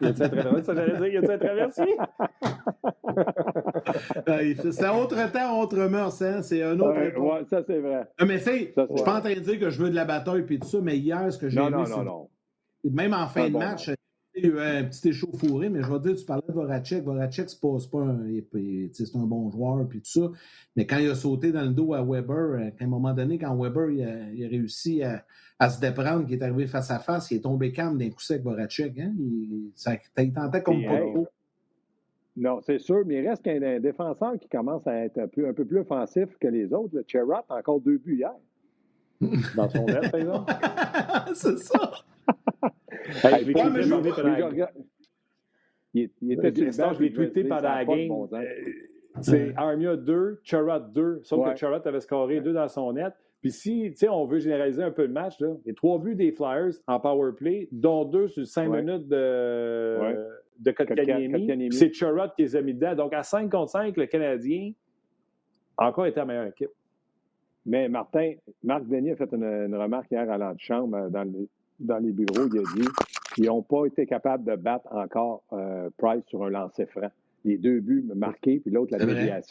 [0.00, 0.62] Y a-tu un traversier?
[0.64, 1.96] Ça, j'allais dire, y a-tu un traversier?
[4.72, 6.42] C'est autre temps, autre mœurs, hein?
[6.42, 6.98] C'est un autre.
[6.98, 8.06] Ouais, ouais, ça, c'est vrai.
[8.26, 10.42] Mais c'est, je suis pas en train de dire que je veux de la bataille
[10.42, 12.28] puis tout ça, mais hier, ce que j'ai Non, aimé, non, non, non.
[12.84, 13.90] même en fin de match,
[14.44, 17.02] un petit échauffouré, mais je vais te dire, tu parlais de Voracek.
[17.02, 18.18] Voracek, c'est pas, pas un,
[18.92, 20.30] c'est un bon joueur puis tout ça.
[20.76, 23.38] Mais quand il a sauté dans le dos à Weber, euh, à un moment donné,
[23.38, 25.24] quand Weber il a, il a réussi à,
[25.58, 28.20] à se déprendre, qui est arrivé face à face, il est tombé calme d'un coup
[28.20, 28.98] sec Voracek.
[28.98, 29.12] Hein?
[29.18, 31.14] Il, ça, il tentait comme pas hey.
[32.36, 35.48] Non, c'est sûr, mais il reste qu'un un défenseur qui commence à être un peu,
[35.48, 36.94] un peu plus offensif que les autres.
[36.94, 38.34] Le Cherrott a encore deux buts hier.
[39.56, 40.52] Dans son net, par exemple.
[41.34, 41.92] c'est ça.
[43.24, 44.70] Hey, je l'ai tweeté pendant la-
[45.94, 48.10] Il, il était sur le banc, je l'ai tweeté pendant la game.
[48.10, 48.44] Euh,
[49.22, 51.20] C'est Armia 2, Charrot 2.
[51.22, 51.52] Sauf Ouais.
[51.54, 53.14] que Charrot avait scoré 2 dans son net.
[53.40, 56.14] Puis si, tu sais, on veut généraliser un peu le match, là, les trois buts
[56.16, 58.82] des Flyers en power play, dont deux sur 5 Ouais.
[58.82, 60.16] minutes de, Ouais.
[60.58, 61.72] de Kotkaniemi.
[61.72, 62.94] C'est Charrot qui les a mis dedans.
[62.94, 64.72] Donc à 5 contre 5, le Canadien
[65.78, 66.70] encore été la meilleure équipe.
[67.64, 71.48] Mais Martin, Marc Denis a fait une, une remarque hier à l'antichambre euh, dans, les-
[71.80, 72.48] dans les bureaux.
[72.52, 72.88] Il a dit
[73.34, 77.10] qu'ils n'ont pas été capables de battre encore euh, Price sur un lancer franc.
[77.44, 79.42] Les deux buts marqués, puis l'autre, la vrai, vrai.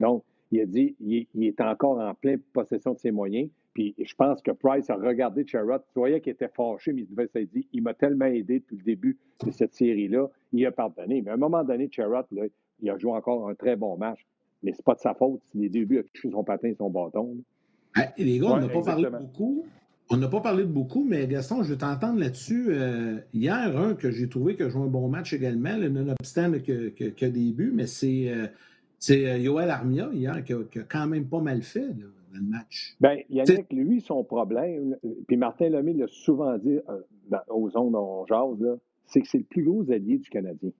[0.00, 3.48] Donc, il a dit il, est- il est encore en pleine possession de ses moyens.
[3.74, 5.82] Puis je pense que Price a regardé Sherrod.
[5.92, 8.78] Tu voyais qu'il était fâché, mais il devait s'être dit il m'a tellement aidé depuis
[8.78, 10.28] le début de cette série-là.
[10.52, 11.20] Il a pardonné.
[11.20, 12.44] Mais à un moment donné, Sherrod, là,
[12.80, 14.24] il a joué encore un très bon match.
[14.62, 16.74] Mais c'est pas de sa faute si les deux buts a touché son patin et
[16.74, 17.36] son bâton.
[17.94, 19.66] Ah, et les gars, on n'a pas parlé beaucoup.
[20.08, 22.66] On n'a pas parlé de beaucoup, mais Gaston, je vais t'entendre là-dessus.
[22.68, 26.52] Euh, hier, un que j'ai trouvé qui a joué un bon match également, là, nonobstant
[26.64, 28.46] que, que, que des buts, mais c'est euh,
[29.10, 32.38] euh, Yoel Armia hier qui a, qui a quand même pas mal fait là, dans
[32.38, 32.94] le match.
[33.00, 37.92] Bien, Yannick, lui, son problème, puis Martin Lemay l'a souvent dit euh, dans- aux dont
[37.92, 40.70] on jase, c'est que c'est le plus gros allié du Canadien.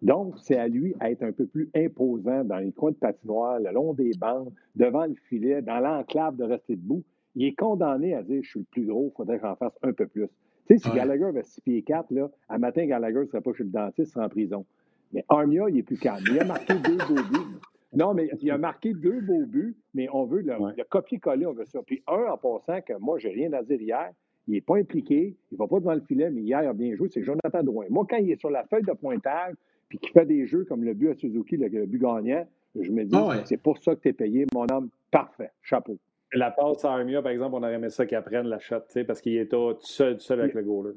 [0.00, 3.58] Donc, c'est à lui à être un peu plus imposant dans les coins de patinoire,
[3.58, 7.02] le long des bandes, devant le filet, dans l'enclave de rester debout.
[7.36, 9.78] Il est condamné à dire Je suis le plus gros, il faudrait que j'en fasse
[9.82, 10.26] un peu plus.
[10.66, 10.96] Tu sais, si Ouais.
[10.96, 14.10] Gallagher avait 6 pieds 4, là, à matin, Gallagher ne serait pas chez le dentiste,
[14.10, 14.64] il serait en prison.
[15.12, 16.22] Mais Armia, il est plus calme.
[16.30, 17.58] Il a marqué deux beaux buts.
[17.92, 20.72] Non, mais il a marqué deux beaux buts, mais on veut le, Ouais.
[20.76, 21.80] le copier-coller, on veut ça.
[21.84, 24.12] Puis un, en passant, que moi, j'ai rien à dire hier,
[24.46, 26.72] il n'est pas impliqué, il ne va pas devant le filet, mais hier, il a
[26.72, 27.86] bien joué, c'est Jonathan Drouin.
[27.90, 29.54] Moi, quand il est sur la feuille de pointage,
[29.88, 32.46] puis qu'il fait des jeux comme le but à Suzuki, le, but gagnant,
[32.78, 34.88] je me dis, ah c'est pour ça que tu es payé, mon homme.
[35.10, 35.50] Parfait.
[35.62, 35.98] Chapeau.
[36.32, 39.20] La passe à Armia, par exemple, on aurait aimé ça qu'il apprenne la shot, parce
[39.20, 40.94] qu'il était tout seul, tout seul avec le goaler.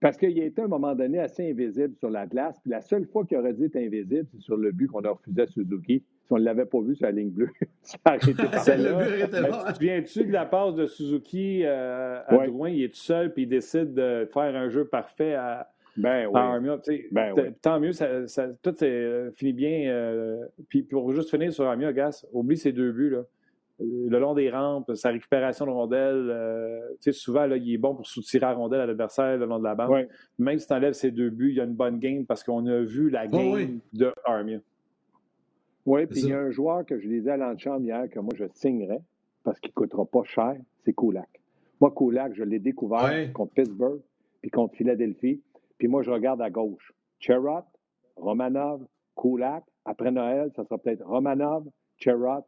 [0.00, 2.58] Parce qu'il a été à un moment donné assez invisible sur la glace.
[2.60, 5.10] Puis la seule fois qu'il aurait dû être invisible, c'est sur le but qu'on a
[5.10, 6.02] refusé à Suzuki.
[6.24, 7.48] Si on ne l'avait pas vu sur la ligne bleue,
[7.82, 8.64] ça aurait été par
[9.74, 12.70] Tu viens-tu de la passe de Suzuki euh, à Drouin?
[12.70, 17.04] Il est tout seul, puis il décide de faire un jeu parfait à, ben oui.
[17.12, 19.90] Ben tant mieux, ça, ça, tout euh, finit bien.
[19.90, 23.10] Euh, puis pour juste finir sur Armia, Gas, oublie ces deux buts.
[23.10, 23.22] Là.
[23.80, 28.06] Le long des rampes, sa récupération de rondelle, euh, souvent, là, il est bon pour
[28.06, 30.06] soutirer la rondelle à l'adversaire le long de la bande.
[30.38, 32.64] Même si tu enlèves ces deux buts, il y a une bonne game parce qu'on
[32.66, 34.60] a vu la game de Armia.
[35.86, 38.32] Oui, puis il y a un joueur que je disais à l'antichambre hier que moi,
[38.36, 39.02] je signerais
[39.42, 41.28] parce qu'il ne coûtera pas cher, c'est Kulak.
[41.80, 44.00] Moi, Kulak, je l'ai découvert contre Pittsburgh
[44.40, 45.42] puis contre Philadelphie.
[45.78, 46.92] Puis moi, je regarde à gauche.
[47.18, 47.64] Cherot,
[48.16, 49.64] Romanov, Kulak.
[49.84, 51.64] Après Noël, ça sera peut-être Romanov,
[51.98, 52.46] Cherot,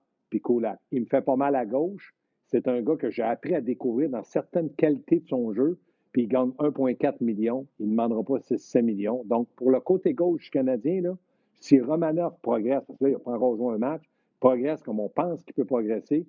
[0.92, 2.14] Il me fait pas mal à gauche.
[2.46, 5.79] C'est un gars que j'ai appris à découvrir dans certaines qualités de son jeu.
[6.12, 7.66] Puis il gagne 1,4 million.
[7.79, 9.22] Il ne demandera pas 6 millions.
[9.27, 11.16] Donc, pour le côté gauche canadien,
[11.61, 14.03] si Romanov progresse, parce que là, il encore joué un match,
[14.40, 16.27] progresse comme on pense qu'il peut progresser,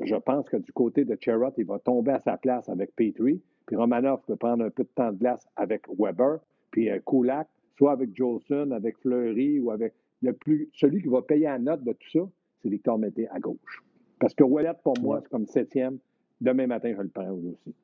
[0.00, 3.42] je pense que du côté de Cherot, il va tomber à sa place avec Petrie.
[3.66, 6.38] Puis Romanov peut prendre un peu de temps de glace avec Weber.
[6.70, 10.68] Puis euh, Kulak, soit avec Jolson, avec Fleury ou avec le plus.
[10.72, 12.20] Celui qui va payer la note de tout ça,
[12.62, 13.82] c'est Victor Mété à gauche.
[14.20, 15.98] Parce que Wallet, pour moi, c'est comme septième.
[16.40, 17.74] Demain matin, je le prends aussi.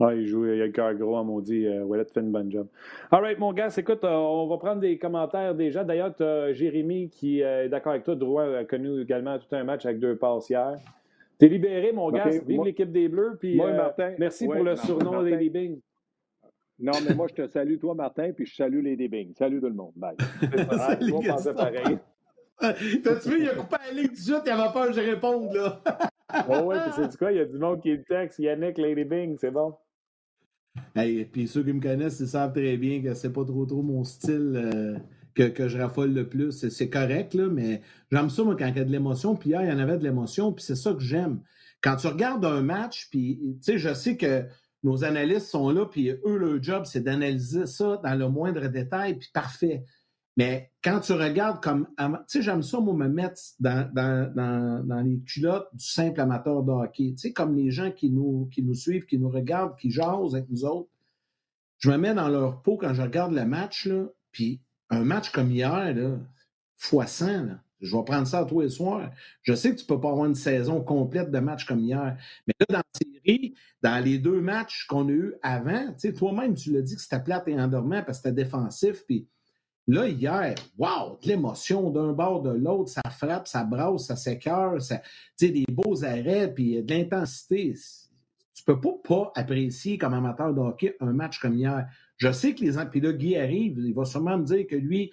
[0.00, 1.66] Ah, il joue, il a le cœur gros, à maudit.
[1.66, 2.68] Euh, Wallet fait une bonne job.
[3.10, 5.82] All right, mon gars, écoute, euh, on va prendre des commentaires déjà.
[5.82, 8.14] D'ailleurs, tu as Jérémy qui est d'accord avec toi.
[8.14, 10.76] Drouin a connu également tout un match avec deux passes hier.
[11.38, 12.28] T'es libéré, mon gars.
[12.46, 13.36] Vive l'équipe des Bleus.
[13.38, 15.78] Puis, moi, euh, Martin, merci pour le surnom Lady Bing.
[16.80, 19.32] Non, mais moi, je te salue, toi, Martin, puis je salue Lady Bing.
[19.34, 19.92] Salut tout le monde.
[19.96, 20.16] Bye.
[21.12, 21.98] on pensait pareil.
[23.04, 25.80] T'as-tu vu, il a coupé la ligne 18, il avait peur que je réponde, là.
[26.48, 27.32] oh, ouais, puis c'est quoi?
[27.32, 28.38] Il y a du monde qui est le texte.
[28.38, 29.74] Yannick, Lady Bing, c'est bon.
[30.94, 33.82] Hey, puis ceux qui me connaissent, ils savent très bien que c'est pas trop trop
[33.82, 34.52] mon style.
[34.56, 34.98] Euh,
[35.46, 36.68] que, je raffole le plus.
[36.68, 39.36] C'est correct, là, mais j'aime ça, moi, quand il y a de l'émotion.
[39.36, 41.40] Puis hier, il y en avait de l'émotion, puis c'est ça que j'aime.
[41.80, 44.44] Quand tu regardes un match, puis, tu sais, je sais que
[44.82, 49.16] nos analystes sont là, puis eux, leur job, c'est d'analyser ça dans le moindre détail,
[49.16, 49.84] puis parfait.
[50.38, 51.88] Mais quand tu regardes comme.
[51.98, 56.70] Tu sais, j'aime ça, moi, me mettre dans, dans, les culottes du simple amateur de
[56.70, 57.10] hockey.
[57.10, 60.36] Tu sais, comme les gens qui nous, qui nous suivent, qui nous regardent, qui jasent
[60.36, 60.88] avec nous autres.
[61.80, 65.30] Je me mets dans leur peau quand je regarde le match, là, puis un match
[65.30, 66.18] comme hier, là,
[66.76, 67.48] fois 100,
[67.80, 69.10] je vais prendre ça à toi et soir.
[69.42, 72.16] Je sais que tu ne peux pas avoir une saison complète de matchs comme hier.
[72.46, 72.84] Mais là, dans la
[73.24, 77.22] série, dans les deux matchs qu'on a eus avant, toi-même, tu l'as dit que c'était
[77.22, 79.04] plate et endormant parce que c'était défensif.
[79.04, 79.26] Puis
[79.88, 84.80] là, hier, wow, de l'émotion d'un bord de l'autre, ça frappe, ça brasse, ça s'écœure,
[84.80, 85.00] ça,
[85.40, 87.74] des beaux arrêts, puis de l'intensité.
[88.54, 91.88] Tu peux pas, pas apprécier comme amateur de hockey un match comme hier.
[92.18, 92.72] Je sais que les.
[92.90, 95.10] Puis là, Guy arrive, il va sûrement me dire que lui,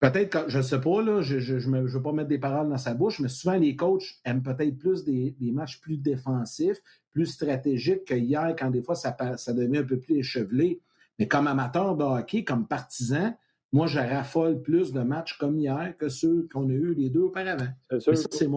[0.00, 2.94] peut-être, je ne sais pas, là, je ne veux pas mettre des paroles dans sa
[2.94, 6.78] bouche, mais souvent les coachs aiment peut-être plus des, matchs plus défensifs,
[7.10, 10.80] plus stratégiques que hier, quand des fois ça, ça devient un peu plus échevelé.
[11.18, 13.34] Mais comme amateur de hockey, comme partisan,
[13.72, 17.22] moi, je raffole plus de matchs comme hier que ceux qu'on a eu les deux
[17.22, 17.68] auparavant.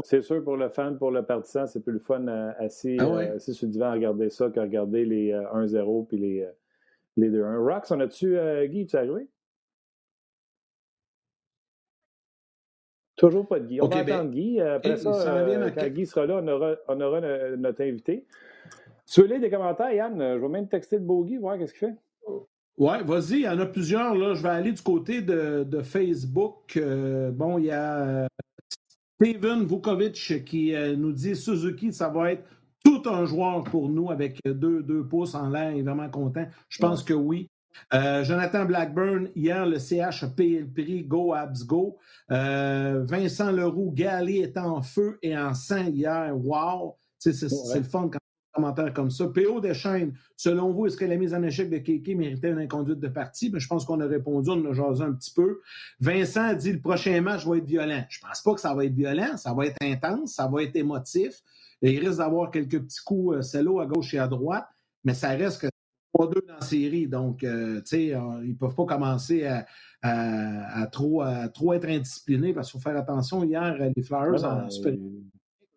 [0.03, 3.05] C'est sûr, pour le fan, pour le partisan, c'est plus le fun euh, assis, ah
[3.05, 6.47] euh, assis, sur le divan à regarder ça que regarder les 1-0 euh, puis les
[7.17, 7.43] les deux.
[7.43, 9.29] Un Rox, on a-tu, Guy, tu as joué?
[13.15, 13.79] Toujours pas de Guy.
[13.81, 14.59] On va ben, attendre Guy.
[14.59, 17.21] Après ça, euh, quand Guy sera là, on aura, on aura
[17.55, 18.25] notre invité.
[19.05, 21.87] Sur les des commentaires, Yann, je vais même texter le beau Guy, voir qu'est-ce qu'il
[21.87, 21.95] fait.
[22.77, 24.15] Oui, vas-y, il y en a plusieurs.
[24.15, 24.33] Là.
[24.33, 26.75] Je vais aller du côté de, de Facebook.
[26.75, 28.27] Euh, bon, il y a
[29.15, 32.43] Steven Vukovic qui nous dit Suzuki, ça va être
[32.83, 35.71] tout un joueur pour nous avec deux, deux pouces en l'air.
[35.71, 36.45] Il est vraiment content.
[36.69, 37.49] Je pense que oui.
[37.93, 41.03] Euh, Jonathan Blackburn, hier, le CH a payé le prix.
[41.03, 41.97] Go, Abs, go.
[42.31, 46.35] Euh, Vincent Leroux, Galé est en feu et en sang hier.
[46.35, 46.95] Wow!
[47.17, 48.19] C'est le fun quand
[48.55, 49.27] on commentaire comme ça.
[49.27, 52.99] PO Deschaines, selon vous, est-ce que la mise en échec de Kéké méritait une inconduite
[52.99, 53.47] de partie?
[53.47, 55.61] Mais ben, je pense qu'on a répondu, on a jasé un petit peu.
[55.99, 58.03] Vincent dit le prochain match va être violent.
[58.09, 59.37] Je pense pas que ça va être violent.
[59.37, 61.41] Ça va être intense, ça va être émotif
[61.81, 64.67] il risque d'avoir quelques petits coups euh, à gauche et à droite,
[65.03, 65.67] mais ça reste que
[66.17, 67.07] pas deux dans la série.
[67.07, 69.45] Donc, euh, tu sais, euh, ils ne peuvent pas commencer
[70.01, 73.43] à, trop, trop être indisciplinés parce qu'il faut faire attention.
[73.43, 74.93] Hier, les Flyers en super...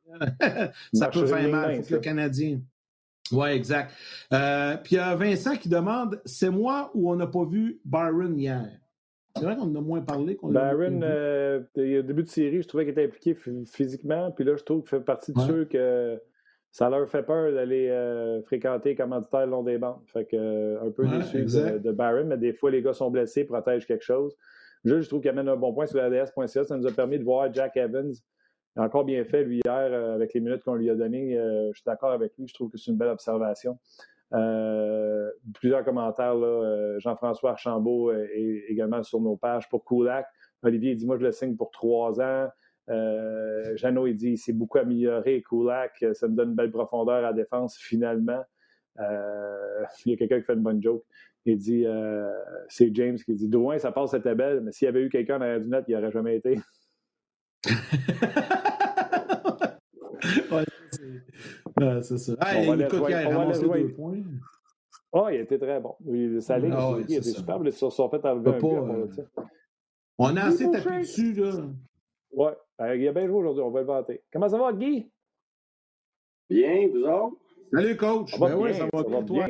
[0.92, 1.80] ça peut faire mal.
[1.90, 2.60] le Canadien.
[3.32, 3.92] Oui, exact.
[4.32, 7.80] Euh, puis il y a Vincent qui demande c'est moi ou on n'a pas vu
[7.84, 8.64] Byron hier?
[9.36, 10.34] C'est vrai qu'on en a moins parlé.
[10.36, 11.04] qu'on l'a Byron, vu.
[11.04, 14.30] euh, au début de série, je trouvais qu'il était impliqué ph- physiquement.
[14.32, 15.46] Puis là, je trouve qu'il fait partie de Ouais.
[15.46, 16.20] ceux que
[16.72, 20.00] ça leur fait peur d'aller euh, fréquenter les commanditaires le long des bandes.
[20.06, 21.42] Fait que, un peu Ouais, déçu
[21.78, 24.34] de, Byron, mais des fois, les gars sont blessés, protègent quelque chose.
[24.84, 26.64] Juste, je trouve qu'il amène un bon point sur l'ADS.ca.
[26.64, 28.12] Ça nous a permis de voir Jack Evans.
[28.78, 31.36] A encore bien fait, lui, hier, euh, avec les minutes qu'on lui a données.
[31.36, 32.46] Euh, je suis d'accord avec lui.
[32.46, 33.76] Je trouve que c'est une belle observation.
[34.34, 40.28] Euh, plusieurs commentaires, là, Jean-François Archambault est également sur nos pages pour Koulak.
[40.62, 42.48] Olivier dit Moi, je le signe pour trois ans.
[43.74, 46.04] Jeannot, il dit C'est beaucoup amélioré, Koulak.
[46.12, 48.44] Ça me donne une belle profondeur à la défense, finalement.
[49.00, 51.04] Il y a quelqu'un qui fait une bonne joke.
[51.46, 51.84] Il dit
[52.68, 55.40] C'est James qui dit Drouin, ça passe, c'était belle, mais s'il y avait eu quelqu'un
[55.40, 56.60] dans du net, il n'y aurait jamais été.
[60.50, 62.32] Ouais, c'est ça.
[62.40, 64.22] Ah, On va écoute, il a ramassé deux points.
[65.12, 65.94] Oh, il était très bon.
[66.06, 67.38] Il- Sa ligne, Ah ouais, il était c'est ça.
[67.38, 67.60] super.
[67.64, 69.22] Ils se sont fait enlever un pas, euh, ça.
[70.18, 71.52] On a assez tapé dessus, là.
[72.32, 72.56] Ouais.
[72.80, 74.22] Euh, il a bien joué aujourd'hui, on va le vanter.
[74.32, 75.10] Comment ça va, Guy?
[76.50, 77.36] Bien, vous autres?
[77.72, 78.30] Salut, coach.
[78.32, 79.46] Ça va Ben bien, ça va bien, toi?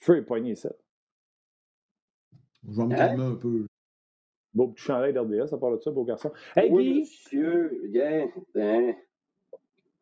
[0.00, 0.70] Feu est poigné, ça.
[2.68, 2.96] Je vais me Hein?
[2.96, 3.66] calmer un peu.
[4.52, 6.30] Beau petit chandail d'RDA, ça parle de ça, beau garçon.
[6.56, 7.80] Hey, oui, Guy, monsieur.
[7.88, 8.28] Bien.
[8.56, 8.92] Hein?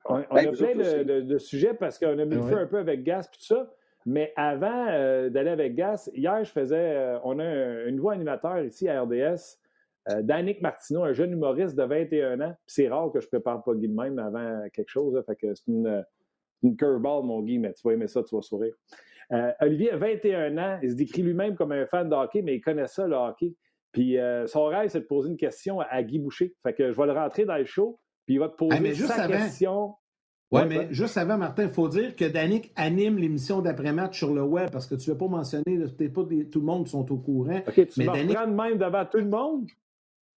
[0.06, 1.04] on, on Hey, a plein de, aussi.
[1.04, 3.42] de- de sujets parce qu'on a mis le feu un peu avec Gas et tout
[3.44, 3.70] ça.
[4.06, 6.76] Mais avant euh, d'aller avec Gas, hier, je faisais.
[6.96, 9.58] euh, on a un, un nouveau animateur ici à RDS,
[10.10, 12.54] euh, Danick Martineau, un jeune humoriste de 21 ans.
[12.66, 15.12] C'est rare que je prépare pas Guy de même avant quelque chose.
[15.14, 16.02] là, fait que c'est une,
[16.62, 18.72] une curveball, mon Guy, mais tu vas aimer ça, tu vas sourire.
[19.32, 20.78] Euh, Olivier a 21 ans.
[20.82, 23.52] Il se décrit lui-même comme un fan de hockey, mais il connaît ça, le hockey.
[23.92, 26.54] Puis euh, son rêve, c'est de poser une question à, Guy Boucher.
[26.62, 28.80] Fait que je vais le rentrer dans le show, puis il va te poser Ah,
[28.80, 29.32] mais juste sa avant.
[29.34, 29.94] question.
[30.50, 34.32] Oui, Ouais, mais juste avant, Martin, il faut dire que Danick anime l'émission d'après-match sur
[34.32, 36.64] le web parce que tu ne veux pas mentionner, là, peut-être pas des- tout le
[36.66, 37.58] monde qui sont au courant.
[37.68, 39.66] OK, tu Mais vas Danick- reprendre même devant tout le monde?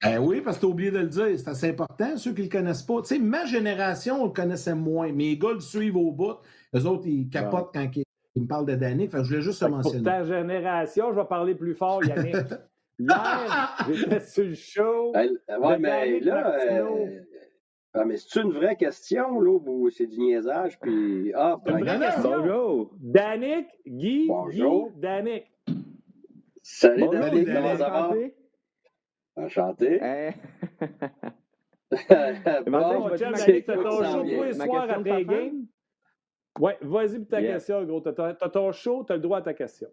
[0.03, 1.27] Ben oui, parce que tu as oublié de le dire.
[1.39, 3.03] C'est assez important, ceux qui ne le connaissent pas.
[3.03, 5.13] Tu sais, ma génération, on le connaissait moins.
[5.13, 6.37] Mes gars le suivent au bout.
[6.75, 9.11] Eux autres, ils capotent quand ils, ils me parlent de Danick.
[9.13, 10.03] Fait que je voulais juste le Pour mentionner.
[10.05, 12.35] ta génération, je vais parler plus fort, Yannick.
[13.01, 15.13] Hier, j'étais sur le show.
[15.13, 16.57] Ben, ouais, de mais là.
[16.61, 17.21] Euh,
[17.95, 20.79] ah, mais c'est une vraie question, là, ou c'est du niaisage?
[20.81, 21.33] Puis.
[21.35, 22.07] Ah, Une ben, vraie non, non.
[22.07, 22.31] question.
[22.31, 22.93] Bonjour.
[23.01, 24.91] Danick, Guy, Bonjour.
[24.91, 25.45] Guy, Danick.
[26.63, 27.55] Salut, Bonjour, Danick, Danick.
[27.55, 28.09] comment ça va?
[29.37, 30.01] Enchanté.
[30.01, 30.01] Enchanté.
[32.67, 35.67] Bon, chum, Danick, t'as ton show tous les soirs après games.
[36.61, 38.01] Ouais, vas-y pour ta question, gros.
[38.01, 39.89] T'as ton show, t'as le droit à ta question.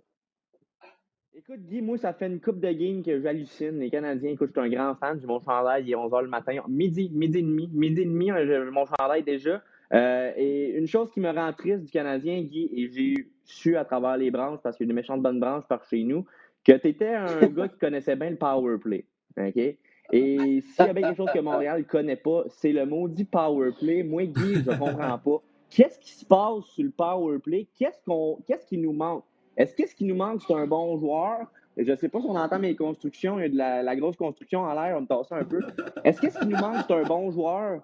[1.38, 3.78] Écoute, Guy, moi, ça fait une coupe de games que j'hallucine.
[3.78, 5.20] Les Canadiens, écoute, je suis un grand fan.
[5.22, 6.54] J'ai mon chandail, il est 11h le matin.
[6.68, 7.70] Midi, midi et demi.
[7.72, 9.62] Midi et demi, euh, mon chandail déjà.
[9.94, 13.86] Euh, et une chose qui me rend triste du Canadien, Guy, et j'ai su à
[13.86, 16.26] travers les branches, parce qu'il y a des méchantes bonnes branches par chez nous,
[16.66, 19.06] que tu étais un gars qui connaissait bien le power play.
[19.38, 19.58] OK?
[19.58, 19.78] Et
[20.12, 23.74] s'il y a bien quelque chose que Montréal ne connaît pas, c'est le maudit power
[23.78, 24.02] play.
[24.02, 25.44] Moi, Guy, je ne comprends pas.
[25.70, 27.68] Qu'est-ce qui se passe sur le power play?
[27.78, 29.24] Qu'est-ce qu'on, qu'est-ce qui nous manque?
[29.58, 31.48] Est-ce que ce qui nous manque, c'est un bon joueur?
[31.78, 34.16] Je ne sais pas si on entend mes constructions, il y a de la, grosse
[34.16, 35.60] construction en l'air, on me tasse un peu.
[36.04, 37.82] Est-ce que ce qui nous manque, c'est un bon joueur?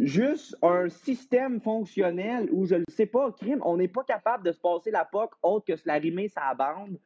[0.00, 4.52] Juste un système fonctionnel où je ne sais pas, crime, on n'est pas capable de
[4.52, 6.98] se passer la POC autre que se la rimer sa bande.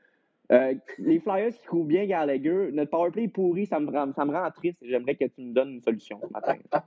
[0.50, 4.32] Euh, les Flyers qui courent bien Gallagher, notre powerplay pourri, ça me, rend, ça me
[4.32, 4.78] rend triste.
[4.82, 6.56] J'aimerais que tu me donnes une solution ce matin.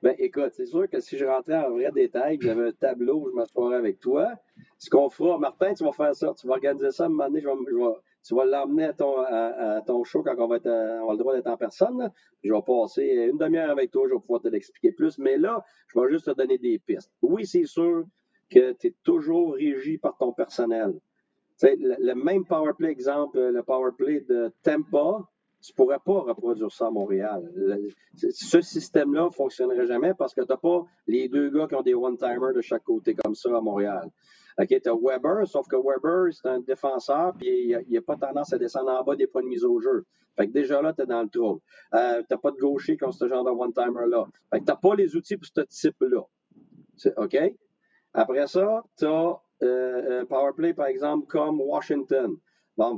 [0.00, 3.30] Ben, écoute, c'est sûr que si je rentrais en vrai détail, j'avais un tableau où
[3.30, 4.32] je m'assoirais avec toi,
[4.78, 7.28] ce qu'on fera, Martin, tu vas faire ça, tu vas organiser ça à un moment
[7.28, 7.42] donné,
[8.22, 11.56] tu vas l'emmener à ton, show quand on va, euh, a le droit d'être en
[11.56, 11.98] personne.
[11.98, 12.12] là.
[12.44, 15.64] Je vais passer une demi-heure avec toi, je vais pouvoir te l'expliquer plus, mais là,
[15.88, 17.10] je vais juste te donner des pistes.
[17.22, 18.04] Oui, c'est sûr
[18.50, 20.94] que tu es toujours régi par ton personnel.
[21.60, 25.28] Le, le même powerplay, exemple, le powerplay de Tampa,
[25.60, 27.50] tu ne pourrais pas reproduire ça à Montréal.
[28.14, 31.82] Ce système-là ne fonctionnerait jamais parce que tu n'as pas les deux gars qui ont
[31.82, 34.08] des one-timers de chaque côté comme ça à Montréal.
[34.66, 38.58] Tu as Weber, sauf que Weber, c'est un défenseur, puis il n'a pas tendance à
[38.58, 40.04] descendre en bas des points de mise au jeu.
[40.36, 41.60] Fait que déjà là, tu es dans le trou.
[41.94, 44.26] Euh, tu n'as pas de gaucher comme ce genre de one-timer-là.
[44.52, 46.22] Tu n'as pas les outils pour ce type-là.
[47.16, 47.36] OK?
[48.14, 52.36] Après ça, tu as un powerplay, par exemple, comme Washington.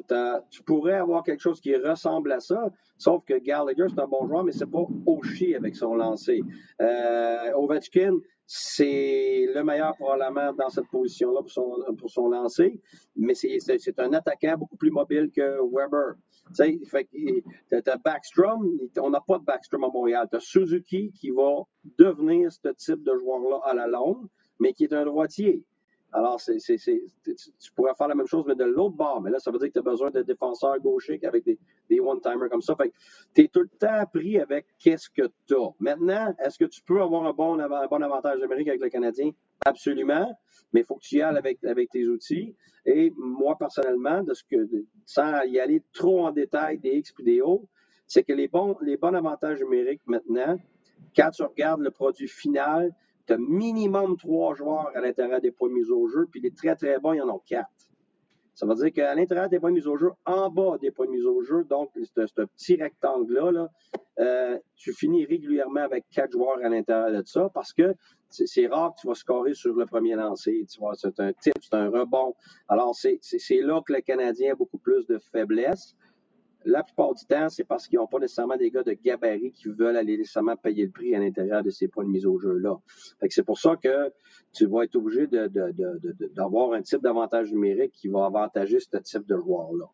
[0.06, 4.06] T'as- tu pourrais avoir quelque chose qui ressemble à ça, sauf que Gallagher, c'est un
[4.06, 6.42] bon joueur, mais c'est pas Oshie avec son lancer.
[6.82, 12.80] Euh, Ovechkin, c'est le meilleur probablement dans cette position-là pour son, pour son lancer,
[13.16, 16.14] mais c'est un attaquant beaucoup plus mobile que Weber.
[16.56, 20.26] Tu sais, as Backstrom, on n'a pas de Backstrom à Montréal.
[20.30, 21.62] Tu as Suzuki qui va
[21.96, 24.26] devenir ce type de joueur-là à la longue,
[24.58, 25.62] mais qui est un droitier.
[26.12, 29.20] Alors, c'est, tu pourrais faire la même chose, mais de l'autre bord.
[29.20, 32.48] Mais là, ça veut dire que tu as besoin de défenseurs gauchers avec des, one-timers
[32.50, 32.74] comme ça.
[32.74, 32.92] Fait
[33.34, 35.70] tu es tout le temps pris avec qu'est-ce que tu as.
[35.78, 39.30] Maintenant, est-ce que tu peux avoir un bon, avantage numérique avec le Canadien?
[39.64, 40.36] Absolument.
[40.72, 42.56] Mais il faut que tu y ailles avec, avec tes outils.
[42.86, 44.56] Et moi, personnellement, de ce que,
[45.06, 47.68] sans y aller trop en détail des X et des O,
[48.06, 50.56] c'est que les bons, les bons avantages numériques maintenant,
[51.14, 52.92] quand tu regardes le produit final,
[53.36, 57.12] minimum trois joueurs à l'intérieur des points mis au jeu, puis les très, très bons,
[57.12, 57.68] il y en a quatre.
[58.54, 61.22] Ça veut dire qu'à l'intérieur des points mis au jeu, en bas des points mis
[61.22, 63.68] au jeu, donc ce petit rectangle-là,
[64.18, 67.94] euh, tu finis régulièrement avec quatre joueurs à l'intérieur de ça parce que
[68.28, 70.66] c'est rare que tu vas scorer sur le premier lancer.
[70.70, 72.34] Tu vois, c'est un tip, c'est un rebond.
[72.68, 73.18] Alors, c'est
[73.62, 75.96] là que le Canadien a beaucoup plus de faiblesse.
[76.64, 79.68] La plupart du temps, c'est parce qu'ils n'ont pas nécessairement des gars de gabarit qui
[79.68, 82.78] veulent aller nécessairement payer le prix à l'intérieur de ces points de mise au jeu-là.
[83.28, 84.12] C'est pour ça que
[84.52, 89.36] tu vas être obligé d'avoir un type d'avantage numérique qui va avantager ce type de
[89.36, 89.86] joueur-là.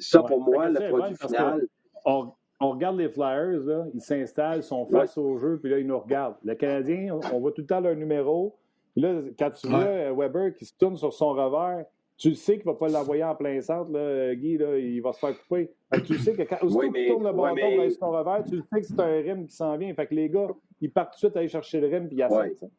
[0.00, 1.66] ça, pour moi, le produit final.
[2.04, 5.98] On, regarde les Flyers, là, ils s'installent, sont face au jeu, puis là, ils nous
[5.98, 6.36] regardent.
[6.42, 8.56] Le Canadien, on voit tout le temps leur numéro.
[8.92, 11.84] Puis là, quand tu vois Weber qui se tourne sur son revers,
[12.16, 15.12] tu sais qu'il ne va pas l'envoyer en plein centre, là, Guy, là, il va
[15.12, 15.70] se faire couper.
[16.04, 17.90] tu sais que quand oui, tu tournes le bâton ouais, mais...
[17.90, 19.92] son revers, tu sais que c'est un rim qui s'en vient.
[19.94, 20.48] Fait que les gars,
[20.80, 22.70] ils partent tout de suite aller chercher le rim puis ils assentent.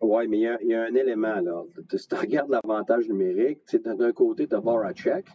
[0.00, 1.62] Oui, mais il y, a, un élément là.
[1.96, 5.26] Si tu regardes l'avantage numérique, d'un côté, tu as Voracek,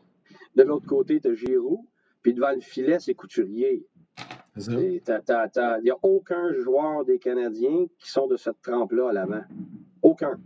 [0.56, 1.80] de l'autre côté, tu as Giroud,
[2.22, 3.84] puis devant le filet, c'est Couturier.
[4.58, 9.44] Il n'y a aucun joueur des Canadiens qui sont de cette trempe-là à l'avant.
[10.02, 10.40] Aucun.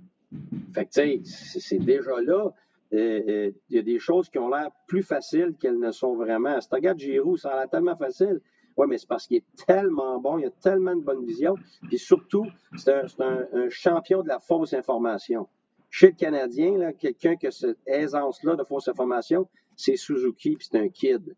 [0.74, 2.54] Fait que, tu sais, c'est déjà là.
[2.94, 6.62] Il y a des choses qui ont l'air plus faciles qu'elles ne sont vraiment.
[6.62, 8.40] Si tu regardes Giroud, ça a l'air tellement facile.
[8.78, 11.56] Oui, mais c'est parce qu'il est tellement bon, il a tellement de bonne vision.
[11.88, 15.48] Puis surtout, c'est un, champion de la fausse information.
[15.90, 20.80] Chez le Canadien, quelqu'un qui a cette aisance-là de fausse information, c'est Suzuki, puis c'est
[20.80, 21.36] un kid.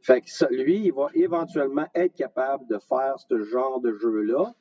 [0.00, 4.52] Fait que ça, lui, il va éventuellement être capable de faire ce genre de jeu-là.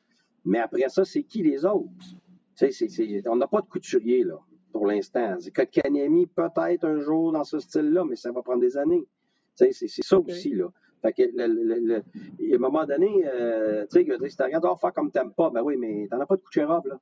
[0.45, 1.89] Mais après ça, c'est qui les autres?
[3.25, 4.37] on n'a pas de couturier, là,
[4.73, 5.37] pour l'instant.
[5.71, 9.07] Kanyemi, peut-être un jour dans ce style-là, mais ça va prendre des années.
[9.55, 10.67] C'est ça aussi, là.
[11.01, 14.93] Fait que, le, à un moment donné, euh, tu sais, si tu regardes, oh, faire
[14.93, 16.97] comme t'aimes pas, ben oui, mais t'en as pas de Kucherov, là.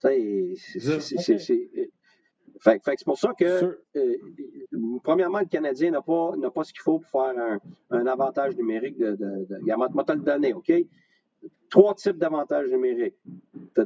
[0.00, 0.54] c'est
[2.60, 4.16] fait, fait c'est pour ça que, euh,
[5.02, 7.58] premièrement, le Canadien n'a pas, pas ce qu'il faut pour faire un,
[7.90, 9.12] un avantage numérique de.
[9.12, 10.72] de, de, de te le donner, OK?
[11.70, 13.16] Trois types d'avantages numériques.
[13.74, 13.84] Tu as,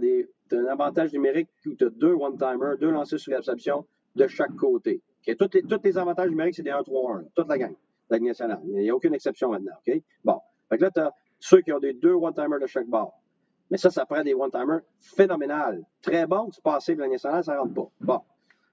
[0.53, 4.55] as, un avantage numérique où tu as deux one-timers, deux lancers sur réception de chaque
[4.57, 5.01] côté.
[5.39, 7.75] Tous, les, avantages numériques, c'est des 1-3-1, toute la gang,
[8.11, 8.61] la Ligue nationale.
[8.67, 9.75] Il n'y a aucune exception maintenant.
[10.23, 10.41] Bon.
[10.69, 13.21] Fait que là, tu as ceux qui ont des deux one-timers de chaque bord.
[13.71, 15.83] Mais ça, ça prend des one-timers phénoménales.
[16.03, 17.91] Très bons, tu passes la Ligue nationale, ça ne rentre pas.
[18.01, 18.21] Bon.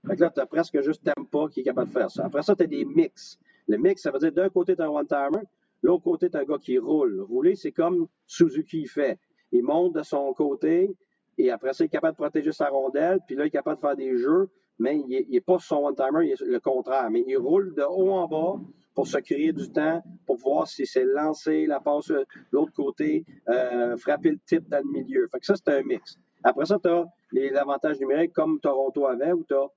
[0.08, 2.26] Fait que là, tu as presque juste Tempa qui est capable de faire ça.
[2.26, 3.40] Après ça, tu as des mix.
[3.68, 5.44] Le mix, ça veut dire d'un côté, tu as un one-timer,
[5.84, 7.22] l'autre côté, tu as un gars qui roule.
[7.22, 9.20] Rouler, c'est comme Suzuki fait.
[9.52, 10.96] Il monte de son côté,
[11.38, 13.78] et après ça, il est capable de protéger sa rondelle, puis là, il est capable
[13.78, 17.10] de faire des jeux, mais il n'est pas son one-timer, il est le contraire.
[17.10, 18.60] Mais il roule de haut en bas
[18.94, 23.26] pour se créer du temps, pour voir si c'est lancer la passe de l'autre côté,
[23.48, 25.28] euh, frapper le type dans le milieu.
[25.32, 26.18] Fait que ça, c'est un mix.
[26.44, 29.70] Après ça, tu as les avantages numériques comme Toronto avait, où tu as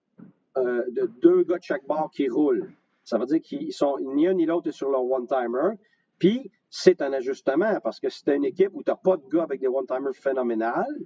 [0.57, 2.71] euh, de deux gars de chaque bord qui roulent.
[3.05, 5.77] Ça veut dire qu'ils sont ni un ni l'autre sur leur one-timer.
[6.19, 9.43] Puis, c'est un ajustement parce que tu une équipe où tu n'as pas de gars
[9.43, 10.97] avec des one-timers phénoménales,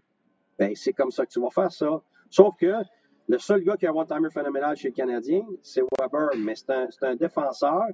[0.58, 2.02] ben c'est comme ça que tu vas faire ça.
[2.30, 2.72] Sauf que
[3.28, 6.70] le seul gars qui a un one-timer phénoménal chez le Canadien, c'est Weber, mais c'est
[6.70, 7.84] un, un, défenseur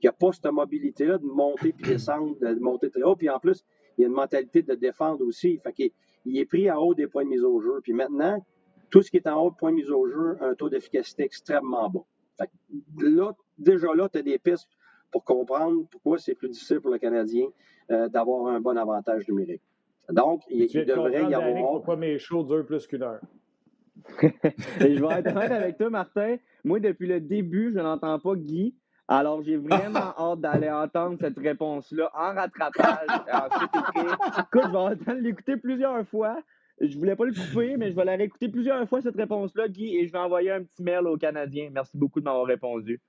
[0.00, 3.16] qui n'a pas cette mobilité-là de monter puis descendre, de monter très haut.
[3.16, 3.64] Puis en plus,
[3.98, 5.58] il a une mentalité de défendre aussi.
[5.58, 5.90] Fait qu'il
[6.24, 7.80] il est pris à haut des points de mise au jeu.
[7.82, 8.44] Puis maintenant,
[8.90, 10.68] tout ce qui est en haut de point de mise au jeu a un taux
[10.68, 12.04] d'efficacité extrêmement bas.
[12.38, 12.50] Fait
[12.98, 14.68] là, déjà là, tu as des pistes
[15.10, 17.46] pour comprendre pourquoi c'est plus difficile pour le Canadien
[17.90, 19.62] euh, d'avoir un bon avantage numérique.
[20.10, 21.72] Donc, il, devrait y avoir.
[21.72, 23.20] Pourquoi mes shows durent plus qu'une heure?
[24.80, 26.36] Et je vais être honnête avec toi, Martin.
[26.64, 28.74] Moi, depuis le début, je n'entends pas Guy.
[29.08, 33.06] Alors, j'ai vraiment hâte d'aller entendre cette réponse-là en rattrapage.
[34.38, 36.38] Écoute, je vais entendre l'écouter plusieurs fois.
[36.80, 39.96] Je voulais pas le couper, mais je vais la réécouter plusieurs fois, cette réponse-là, Guy,
[39.96, 41.70] et je vais envoyer un petit mail aux Canadiens.
[41.72, 43.00] Merci beaucoup de m'avoir répondu.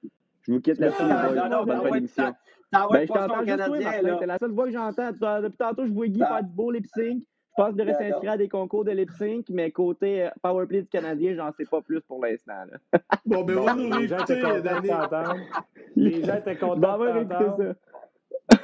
[0.42, 1.02] Je vous quitte là-dessus.
[1.02, 2.34] Non, non,
[2.80, 4.18] ben, ben, je t'entends juste toi, Martin.
[4.20, 5.12] C'est la seule voix que j'entends.
[5.42, 7.24] Depuis tantôt, je vois Guy faire du beau lip sync.
[7.56, 10.88] pense qu'il devrait s'inscrire à des concours de lip sync, mais côté euh, powerplay du
[10.90, 12.54] Canadien, j'en sais pas plus pour l'instant.
[13.26, 14.88] Bon, ben, on va nous les gens étaient réécouter, contents de Danny.
[14.90, 15.36] t'entendre.
[15.96, 17.76] Les gens étaient contents Bon, on ça.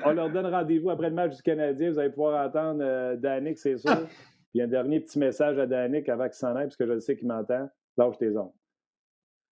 [0.06, 1.90] On leur donne rendez-vous après le match du Canadien.
[1.92, 4.08] Vous allez pouvoir entendre euh, Danick, c'est sûr.
[4.52, 7.00] Puis un dernier petit message à Danick avant qu'il s'en aille, parce que je le
[7.00, 7.70] sais qu'il m'entend.
[7.98, 8.52] Lâche tes ondes.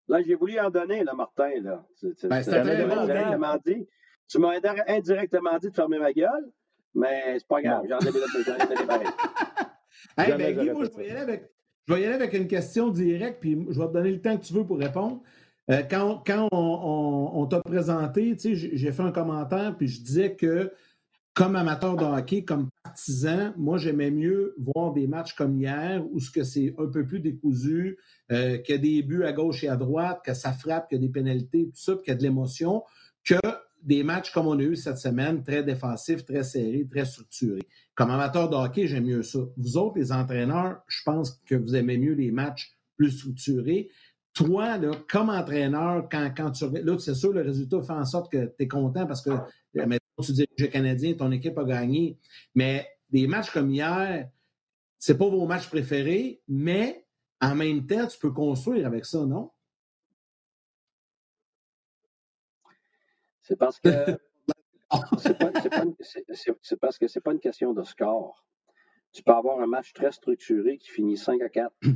[0.09, 1.49] Là, j'ai voulu en donner, là, Martin.
[1.61, 1.85] Là.
[1.95, 3.87] C'est- Ben, très bon, indirectement dit.
[4.29, 6.51] Tu m'as indi- indirectement dit de fermer ma gueule,
[6.95, 7.83] mais c'est pas grave.
[7.89, 8.19] J'en ai fait
[10.27, 11.51] je vais, y aller avec,
[11.87, 14.37] je vais y aller avec une question directe, puis je vais te donner le temps
[14.37, 15.21] que tu veux pour répondre.
[15.71, 20.35] Euh, quand quand on, on- on t'a présenté, j'ai fait un commentaire, puis je disais
[20.35, 20.71] que
[21.35, 26.19] comme amateur de hockey, comme partisan, moi, j'aimais mieux voir des matchs comme hier, où
[26.19, 27.97] ce que c'est un peu plus décousu,
[28.31, 30.97] euh, qu'il y a des buts à gauche et à droite, que ça frappe, qu'il
[30.99, 32.83] y a des pénalités, tout ça, puis qu'il y a de l'émotion,
[33.23, 33.35] que
[33.81, 37.67] des matchs comme on a eu cette semaine, très défensifs, très serrés, très structurés.
[37.95, 39.39] Comme amateur de hockey, j'aime mieux ça.
[39.57, 43.89] Vous autres, les entraîneurs, je pense que vous aimez mieux les matchs plus structurés.
[44.33, 48.45] Toi, comme entraîneur, quand, quand tu là, c'est sûr, le résultat fait en sorte que
[48.45, 49.37] tu es content parce que euh,
[49.75, 52.17] maintenant, tu dis le Canadien, ton équipe a gagné.
[52.55, 54.29] Mais des matchs comme hier,
[54.97, 57.05] c'est pas vos matchs préférés, mais
[57.41, 59.51] en même temps, tu peux construire avec ça, non?
[63.49, 63.89] C'est parce que
[65.17, 68.45] c'est pas- pas parce que c'est pas une question de score.
[69.11, 71.73] Tu peux avoir un match très structuré qui finit 5 à 4.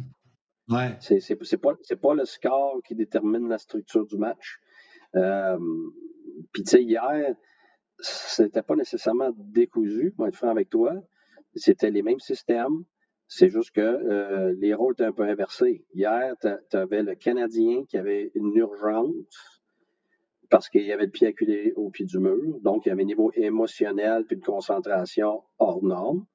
[0.69, 0.95] Ouais.
[0.99, 4.59] C'est pas pas le score qui détermine la structure du match.
[5.13, 5.59] Euh,
[6.53, 7.35] Puis tu sais hier,
[7.99, 10.93] c'était pas nécessairement décousu, pour être franc avec toi.
[11.53, 12.85] C'était les mêmes systèmes.
[13.27, 15.85] C'est juste que euh, les rôles étaient un peu inversés.
[15.93, 19.52] Hier, tu avais le Canadien qui avait une urgence
[20.53, 22.59] parce qu'il y avait le pied acculé au pied du mur.
[22.61, 26.27] Donc, il y avait un niveau émotionnel puis de concentration hors norme.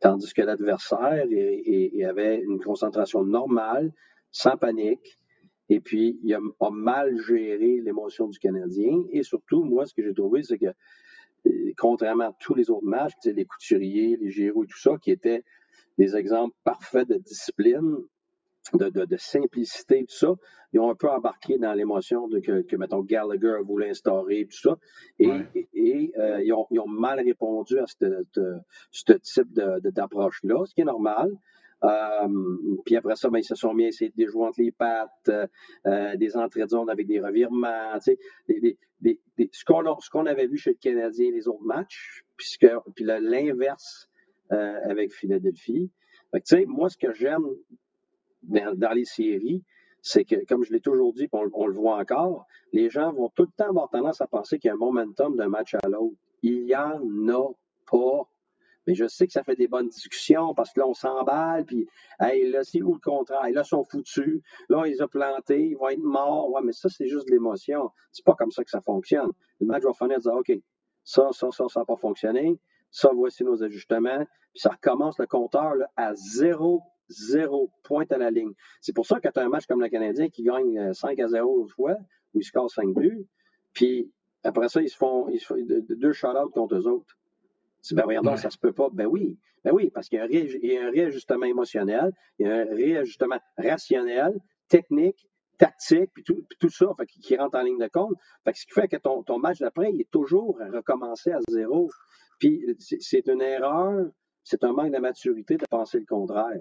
[0.00, 3.92] Tandis que l'adversaire il- il- avait une concentration normale,
[4.32, 5.20] sans panique.
[5.68, 9.04] Et puis, il a, a mal géré l'émotion du Canadien.
[9.12, 10.72] Et surtout, moi, ce que j'ai trouvé, c'est que,
[11.46, 15.12] euh, contrairement à tous les autres matchs, les couturiers, les Giroux et tout ça, qui
[15.12, 15.44] étaient
[15.96, 17.98] des exemples parfaits de discipline,
[18.74, 20.34] de, de, de simplicité, tout ça,
[20.72, 24.58] ils ont un peu embarqué dans l'émotion de que, que, mettons, Gallagher voulu instaurer, tout
[24.58, 24.76] ça.
[25.18, 25.46] Et, Ouais.
[25.54, 30.74] et, et, euh, ils, ont, ils ont mal répondu à ce type de- d'approche-là, ce
[30.74, 31.30] qui est normal.
[31.82, 32.28] Euh,
[32.84, 35.10] puis après ça, ben, ils se sont mis à essayer de déjouer entre les pattes,
[35.30, 35.46] euh,
[35.86, 39.86] euh, des entrées de zone avec des revirements, tu sais, des- des- des- ce qu'on
[39.86, 44.08] a- ce qu'on avait vu chez le Canadien les autres matchs, puisque, puis l'inverse
[44.52, 45.90] euh, avec Philadelphie.
[46.32, 47.46] Fait que, tu sais, moi, ce que j'aime
[48.42, 49.62] dans, les séries,
[50.02, 53.28] c'est que, comme je l'ai toujours dit, on, on le voit encore, les gens vont
[53.30, 55.88] tout le temps avoir tendance à penser qu'il y a un momentum d'un match à
[55.88, 56.16] l'autre.
[56.42, 57.52] Il n'y en a
[57.90, 58.28] pas.
[58.86, 61.86] Mais je sais que ça fait des bonnes discussions parce que là, on s'emballe, puis
[62.18, 63.42] hey, là, c'est où le contraire?
[63.42, 64.40] Là, ils sont foutus.
[64.68, 66.58] Là, ils ont planté, ils vont être morts.
[66.64, 67.90] Mais ça, c'est juste de l'émotion.
[68.10, 69.30] C'est pas comme ça que ça fonctionne.
[69.60, 70.52] Le match va finir dire OK,
[71.04, 72.58] ça, ça, ça, ça n'a pas fonctionné.
[72.90, 74.24] Ça, voici nos ajustements.
[74.52, 78.52] Puis ça recommence le compteur à zéro, zéro, pointe à la ligne.
[78.80, 81.18] C'est pour ça que tu as un match comme le Canadien qui gagne euh, 5
[81.20, 81.96] à 0 l'autre fois,
[82.34, 83.26] où ils scorent 5 buts.
[83.74, 84.10] Puis
[84.44, 87.16] après ça, ils se font, ils se font deux- shout-outs contre eux autres.
[87.82, 88.40] C'est ben voyons donc, Ouais.
[88.40, 88.88] ça se peut pas.
[88.92, 92.50] Ben oui, ben oui, parce qu'il y ré- y a un réajustement émotionnel, il y
[92.50, 94.38] a un réajustement rationnel,
[94.68, 95.26] technique,
[95.58, 98.14] tactique, puis tout, puis tout ça, fait, qui, rentre en ligne de compte.
[98.44, 101.32] Fait que ce qui fait que ton, ton match d'après, il est toujours à recommencer
[101.32, 101.90] à zéro.
[102.38, 104.06] Puis c'est une erreur,
[104.42, 106.60] c'est un manque de maturité de penser le contraire.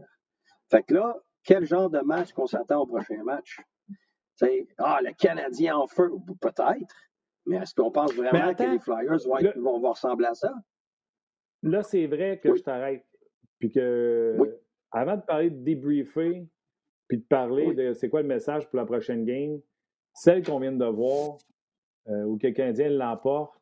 [0.69, 3.59] Fait que là, quel genre de match qu'on s'attend au prochain match?
[4.35, 6.11] C'est, ah, le Canadien en feu,
[6.41, 6.95] peut-être,
[7.45, 10.33] mais est-ce qu'on pense vraiment que les Flyers vont, être- le- vont, vont ressembler à
[10.35, 10.53] ça?
[11.63, 12.57] Là, c'est vrai que Oui.
[12.57, 13.05] je t'arrête.
[13.59, 14.47] Puis que, Oui.
[14.91, 16.47] avant de parler de débriefer,
[17.09, 17.75] puis de parler Oui.
[17.75, 19.59] de c'est quoi le message pour la prochaine game,
[20.13, 21.37] celle qu'on vient de voir,
[22.07, 23.59] euh, où que le Canadien l'emporte,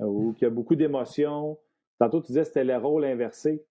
[0.00, 1.58] euh, où il y a beaucoup d'émotions.
[2.00, 3.64] Tantôt, tu disais que c'était le rôle inversé.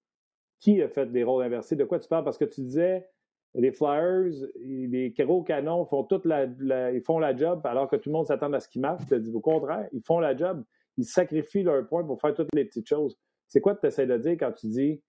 [0.60, 1.76] Qui a fait des rôles inversés?
[1.76, 2.24] De quoi tu parles?
[2.24, 3.08] Parce que tu disais,
[3.54, 6.46] les Flyers, les gros canons font toute la,
[6.92, 9.08] ils font la job alors que tout le monde s'attend à ce qu'ils marquent.
[9.08, 10.64] Tu as dit au contraire, ils font la job.
[10.98, 13.18] Ils sacrifient leur point pour faire toutes les petites choses.
[13.48, 15.02] C'est quoi que tu essaies de dire quand tu dis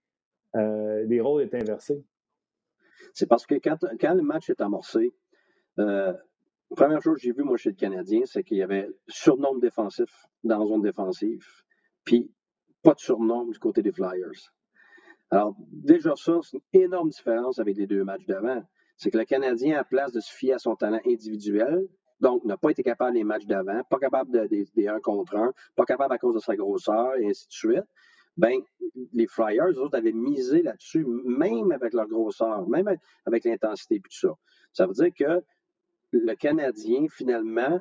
[0.57, 2.05] euh, les rôles est inversés?
[3.15, 5.15] C'est parce que quand, quand le match est amorcé,
[5.79, 6.13] euh,
[6.77, 10.27] première chose que j'ai vu, moi, chez le Canadien, c'est qu'il y avait surnombre défensif
[10.45, 11.45] dans la zone défensive,
[12.05, 12.31] puis
[12.83, 14.53] pas de surnombre du côté des Flyers.
[15.31, 18.63] Alors, déjà ça, c'est une énorme différence avec les deux matchs d'avant.
[18.97, 21.87] C'est que le Canadien, à place de se fier à son talent individuel,
[22.21, 25.53] donc n'a pas été capable des matchs d'avant, pas capable de- des 1 contre 1,
[25.77, 27.85] pas capable à cause de sa grosseur, et ainsi de suite,
[28.37, 28.59] ben
[29.13, 32.89] les Flyers, eux autres, avaient misé là-dessus, même avec leur grosseur, même
[33.27, 34.35] avec l'intensité et tout ça.
[34.73, 35.43] Ça veut dire que
[36.13, 37.81] le Canadien, finalement,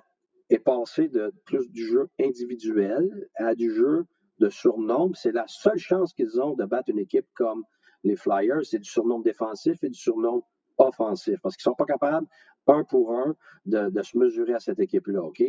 [0.49, 4.05] est passé de plus du jeu individuel à du jeu
[4.39, 5.15] de surnombre.
[5.15, 7.63] C'est la seule chance qu'ils ont de battre une équipe comme
[8.03, 10.45] les Flyers, c'est du surnombre défensif et du surnombre
[10.77, 12.27] offensif, parce qu'ils ne sont pas capables,
[12.67, 13.35] un pour un,
[13.65, 15.41] de, se mesurer à cette équipe-là, OK?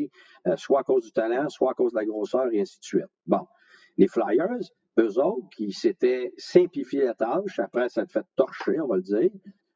[0.47, 2.85] Euh, soit à cause du talent, soit à cause de la grosseur, et ainsi de
[2.85, 3.07] suite.
[3.27, 3.47] Bon.
[3.97, 4.61] Les Flyers,
[4.99, 9.31] eux autres, qui s'étaient simplifié la tâche, après a fait torcher, on va le dire,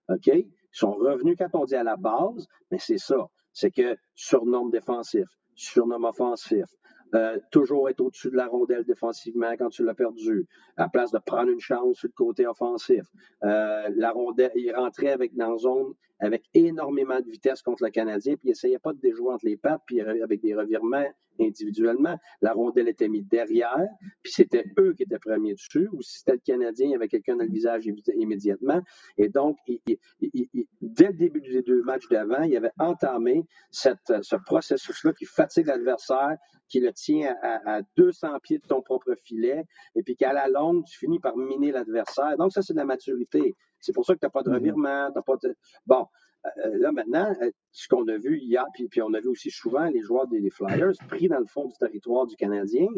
[0.08, 0.26] OK?
[0.28, 3.28] Ils sont revenus quand on dit à la base, mais c'est ça.
[3.52, 6.66] C'est que surnombre défensif, surnombre offensif,
[7.14, 10.46] euh, toujours être au-dessus de la rondelle défensivement quand tu l'as perdu,
[10.76, 13.04] à place de prendre une chance sur le côté offensif.
[13.44, 15.92] Euh, la rondelle, il rentrait avec, dans zone
[16.22, 19.56] avec énormément de vitesse contre le Canadien, puis il essayait pas de déjouer entre les
[19.56, 21.04] pattes, puis avec des revirements
[21.40, 22.16] individuellement.
[22.40, 23.86] La rondelle était mise derrière,
[24.22, 27.08] puis c'était eux qui étaient premiers dessus, ou si c'était le Canadien, il y avait
[27.08, 28.80] quelqu'un dans le visage immédiatement.
[29.18, 35.24] Et donc, dès le début des deux matchs d'avant, il avait entamé ce processus-là qui
[35.24, 36.36] fatigue l'adversaire,
[36.68, 39.64] qui le tient à, 200 pieds de ton propre filet,
[39.96, 42.36] et puis qu'à la longue, tu finis par miner l'adversaire.
[42.38, 43.54] Donc, ça, c'est de la maturité.
[43.82, 44.54] C'est pour ça que tu n'as pas de mm-hmm.
[44.54, 45.54] revirement, t'as pas de...
[45.86, 46.06] Bon,
[46.46, 49.50] euh, là, maintenant, euh, ce qu'on a vu hier, puis, puis, on a vu aussi
[49.50, 52.88] souvent les joueurs des, Flyers pris dans le fond du territoire du Canadien,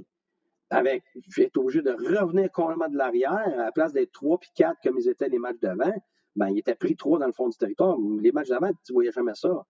[0.71, 1.03] avec
[1.39, 4.99] être obligé de revenir complètement de l'arrière, à la place d'être 3 puis 4 comme
[4.99, 5.93] ils étaient les matchs d'avant,
[6.37, 7.97] ben, ils étaient pris 3 dans le fond du territoire.
[8.21, 9.65] Les matchs d'avant, tu ne voyais jamais ça.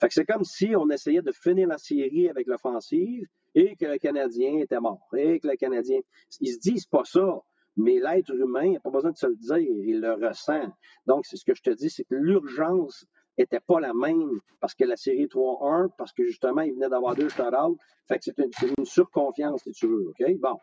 [0.00, 3.86] Fait que c'est comme si on essayait de finir la série avec l'offensive et que
[3.86, 5.08] le Canadien était mort.
[5.16, 6.00] Et que le Canadien.
[6.40, 7.40] Ils se disent pas ça.
[7.76, 10.72] Mais l'être humain, il n'a pas besoin de se le dire, il le ressent.
[11.06, 13.06] Donc, c'est ce que je te dis, c'est que l'urgence
[13.38, 17.14] n'était pas la même parce que la série 3-1, parce que justement, il venait d'avoir
[17.16, 17.78] deux shutouts.
[18.06, 20.08] Fait que c'est une, surconfiance, si tu veux.
[20.08, 20.40] OK?
[20.40, 20.58] Bon.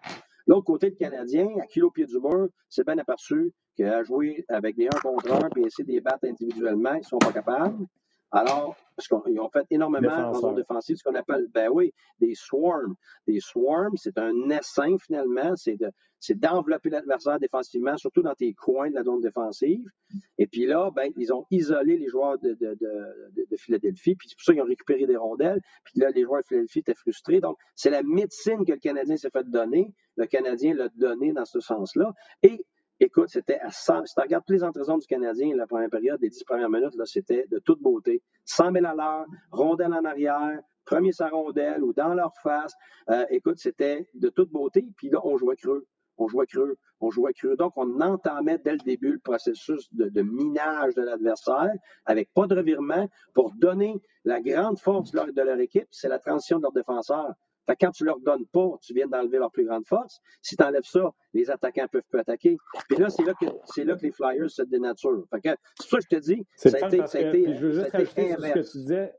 [0.47, 4.75] L'autre côté, le Canadien, à kilo pied du mur, c'est bien aperçu qu'à jouer avec
[4.75, 7.85] des 1 contre 1 puis essayer de les battre individuellement, ils ne sont pas capables.
[8.31, 12.33] Alors, parce qu'ils ont fait énormément en zone défensive, ce qu'on appelle, ben oui, des
[12.35, 12.95] swarms.
[13.27, 18.53] Des swarms, c'est un essaim finalement, c'est de, c'est d'envelopper l'adversaire défensivement, surtout dans tes
[18.53, 19.89] coins de la zone défensive.
[20.37, 24.29] Et puis là, ben, ils ont isolé les joueurs de, de, de, de Philadelphie, puis
[24.29, 25.61] c'est pour ça qu'ils ont récupéré des rondelles.
[25.83, 27.41] Puis là, les joueurs de Philadelphie étaient frustrés.
[27.41, 29.93] Donc, c'est la médecine que le Canadien s'est fait donner.
[30.15, 32.13] Le Canadien l'a donné dans ce sens-là.
[32.43, 32.65] Et
[33.03, 34.05] Écoute, c'était à 100.
[34.05, 36.93] Si tu regardes tous les entraisons du Canadien, la première période, les 10 premières minutes,
[36.93, 38.21] là, c'était de toute beauté.
[38.45, 42.75] 100 000 à l'heure, rondelle en arrière, premier sa rondelle ou dans leur face.
[43.09, 44.85] Euh, écoute, c'était de toute beauté.
[44.97, 45.87] Puis là, on jouait creux.
[46.19, 46.77] On jouait creux.
[46.99, 47.55] On jouait creux.
[47.55, 51.73] Donc, on entamait dès le début le processus de, minage de l'adversaire
[52.05, 56.07] avec pas de revirement pour donner la grande force de leur, de leur équipe, c'est
[56.07, 57.33] la transition de leur défenseur.
[57.71, 60.19] Fait quand tu leur donnes pas, tu viens d'enlever leur plus grande force.
[60.41, 62.57] Si tu enlèves ça, les attaquants peuvent plus attaquer.
[62.89, 65.25] Puis là, c'est là que c'est là que les Flyers se dénaturent.
[65.29, 66.45] Fait que c'est ça que je te dis.
[66.55, 69.13] Ça a, été, ça a été, je veux juste rajouter sur ce que tu disais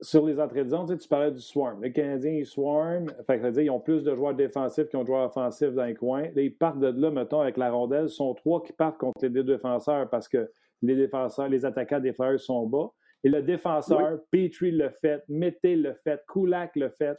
[0.00, 1.82] sur les entrées de zone, tu, sais, tu parlais du swarm.
[1.82, 3.06] Les Canadiens, ils swarm.
[3.26, 5.84] Fait que, dire, ils ont plus de joueurs défensifs qu'ils ont de joueurs offensifs dans
[5.84, 6.24] les coins.
[6.34, 8.08] Là, ils partent de là, mettons, avec la rondelle.
[8.08, 10.50] Ce sont trois qui partent contre les deux défenseurs parce que
[10.82, 12.90] les défenseurs, les attaquants des Flyers sont bas.
[13.22, 17.16] Et le défenseur, Petrie le fait, Mété le fait, Kulak le fait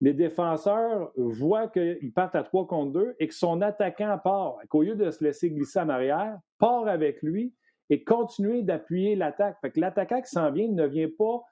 [0.00, 4.82] les défenseurs voient qu'ils partent à 3 contre 2 et que son attaquant part, qu'au
[4.82, 7.54] lieu de se laisser glisser en arrière, part avec lui
[7.90, 9.56] et continuer d'appuyer l'attaque.
[9.60, 11.42] Fait que l'attaquant qui s'en vient ne vient pas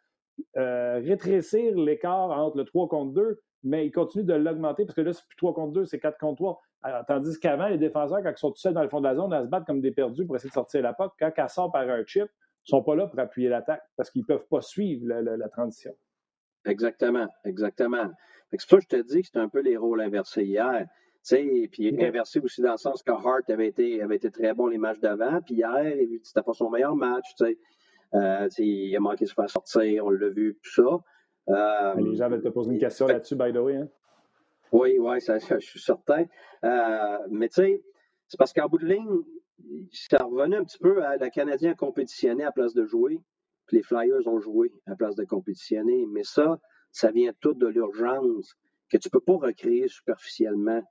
[0.57, 5.03] euh, rétrécir l'écart entre le 3 contre 2, mais il continue de l'augmenter parce que
[5.03, 7.05] là, c'est plus 3 contre 2, c'est 4 contre 3.
[7.07, 9.31] tandis qu'avant, les défenseurs, quand ils sont tout seuls dans le fond de la zone,
[9.39, 11.13] ils se battent comme des perdus pour essayer de sortir la POC.
[11.19, 14.11] Quand elle sort par un chip, ils ne sont pas là pour appuyer l'attaque parce
[14.11, 15.95] qu'ils ne peuvent pas suivre la transition.
[16.65, 18.11] Exactement, exactement.
[18.51, 20.87] C'est pour ça que je te dis que c'est un peu les rôles inversés hier.
[21.31, 24.67] Et puis inversé aussi dans le sens que Hart avait été, avait été très bon
[24.67, 25.41] les matchs d'avant.
[25.41, 27.35] Puis hier, c'était pas son meilleur match.
[28.15, 31.01] Euh, il a manqué de se faire sortir, on l'a vu, tout ça.
[31.49, 33.77] Euh, les gens veulent te poser une question là-dessus, by the way.
[33.77, 33.89] Hein?
[34.73, 36.25] Oui, oui, ça, je suis certain.
[36.65, 37.83] Euh, mais tu sais,
[38.29, 39.21] c'est parce qu'en bout de ligne,
[39.93, 43.21] ça revenait un petit peu à la Canadien compétitionner à place de jouer.
[43.67, 46.07] Puis les Flyers ont joué à place de compétitionner.
[46.07, 46.59] Mais ça,
[46.91, 48.55] ça vient tout de l'urgence
[48.91, 50.83] que tu ne peux pas recréer superficiellement.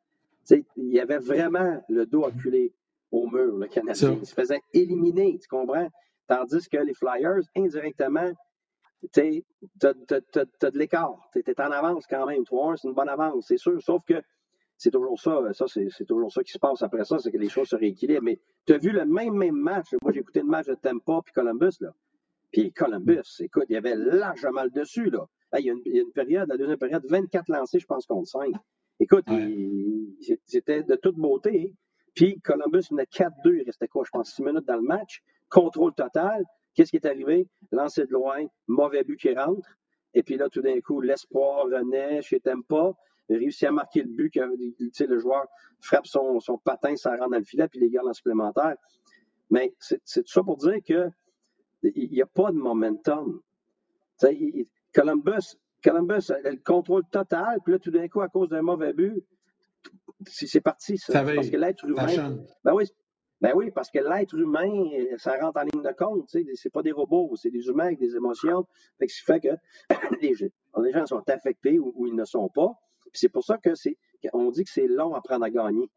[0.50, 2.74] il y avait vraiment le dos acculé
[3.12, 4.18] au mur, le Canadien.
[4.20, 5.90] Il se faisait éliminer, tu comprends?
[6.28, 8.32] Tandis que les Flyers, indirectement,
[9.14, 9.44] tu
[9.84, 11.30] as, de l'écart.
[11.34, 12.44] Tu es en avance quand même.
[12.44, 13.82] 3 c'est une bonne avance, c'est sûr.
[13.82, 14.22] Sauf que
[14.78, 15.42] c'est toujours ça.
[15.54, 18.24] Ça, c'est toujours ça qui se passe après ça, c'est que les choses se rééquilibrent.
[18.24, 19.94] Mais tu as vu le même, même match.
[20.02, 21.78] Moi, j'ai écouté le match de Tampa puis Columbus.
[21.82, 21.94] Là.
[22.52, 25.10] Puis Columbus, écoute, il y avait largement le dessus.
[25.10, 25.26] Là.
[25.58, 28.54] il, y a une, période, la deuxième période, 24 lancés, je pense, contre 5.
[29.00, 29.26] Écoute,
[30.46, 31.74] c'était de toute beauté.
[32.14, 35.22] Puis Columbus venait 4-2, il restait quoi, je pense, 6 minutes dans le match.
[35.50, 36.44] Contrôle total.
[36.76, 37.48] Qu'est-ce qui est arrivé?
[37.72, 39.78] Lancer de loin, mauvais but qui rentre.
[40.14, 42.94] Et puis là, tout d'un coup, l'espoir renaît chez Tempa.
[43.30, 44.30] Il réussit à marquer le but.
[44.30, 45.48] Que, le joueur
[45.80, 48.76] frappe son, son, patin, ça rentre dans le filet, puis les gars en supplémentaire.
[49.50, 50.78] Mais c'est tout ça pour dire
[51.82, 53.42] qu'il n'y a pas de momentum.
[54.94, 58.94] Columbus, Columbus a le contrôle total, puis là, tout d'un coup, à cause d'un mauvais
[58.94, 59.24] but,
[60.28, 61.24] c'est parti, ça.
[61.24, 62.38] parce que l'être humain.
[62.64, 62.86] Ben oui,
[63.42, 64.70] ben oui, parce que l'être humain,
[65.18, 66.30] ça rentre en ligne de compte.
[66.30, 68.68] Sais, c'est pas des robots, c'est des humains avec des émotions.
[69.00, 69.50] Fait que ce qui fait que
[70.22, 70.34] les,
[70.84, 72.72] les gens sont affectés ou, ils ne sont pas.
[73.14, 73.98] C'est pour ça que c'est,
[74.34, 75.90] on dit que c'est long à prendre à gagner.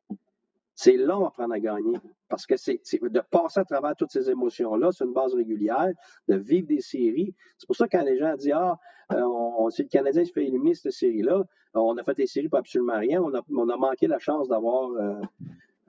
[0.75, 1.99] C'est long à prendre à gagner
[2.29, 5.93] parce que c'est de passer à travers toutes ces émotions-là sur une base régulière,
[6.29, 7.35] de vivre des séries.
[7.59, 8.79] C'est pour ça que quand les gens disent Ah,
[9.13, 11.45] euh, on, si le Canadien se fait éliminer cette série-là,
[11.75, 14.49] on a fait des séries pour absolument rien, on a, on a manqué la chance
[14.49, 15.21] d'avoir euh,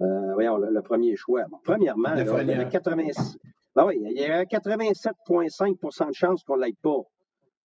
[0.02, 1.46] euh, voyons, le, premier choix.
[1.64, 3.38] premièrement, il y avait 87,5
[3.76, 7.02] ben oui, il y a 87,5% de chances qu'on ne l'aide pas.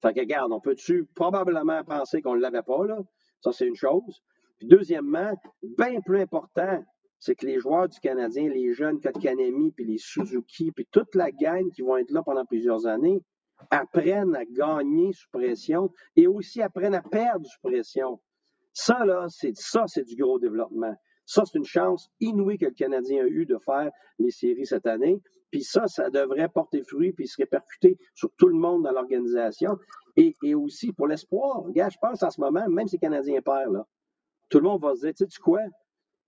[0.01, 2.99] Fait que, regarde, on peut-tu probablement penser qu'on ne l'avait pas, là?
[3.43, 4.23] Ça, c'est une chose.
[4.59, 6.83] Puis, deuxièmement, bien plus important,
[7.19, 11.31] c'est que les joueurs du Canadien, les jeunes Kotkanemi, puis les Suzuki, puis toute la
[11.31, 13.21] gang qui vont être là pendant plusieurs années,
[13.71, 18.21] apprennent à gagner sous pression et aussi apprennent à perdre sous pression.
[18.73, 20.95] Ça, là, c'est ça, c'est du gros développement.
[21.27, 24.87] Ça, c'est une chance inouïe que le Canadien a eu de faire les séries cette
[24.87, 25.21] année.
[25.51, 29.77] Puis ça, ça devrait porter fruit puis se répercuter sur tout le monde dans l'organisation.
[30.17, 31.63] Et, aussi pour l'espoir.
[31.63, 33.87] Regarde, je pense en ce moment, même si le Canadien perd, là,
[34.49, 35.61] tout le monde va se dire, tu sais quoi?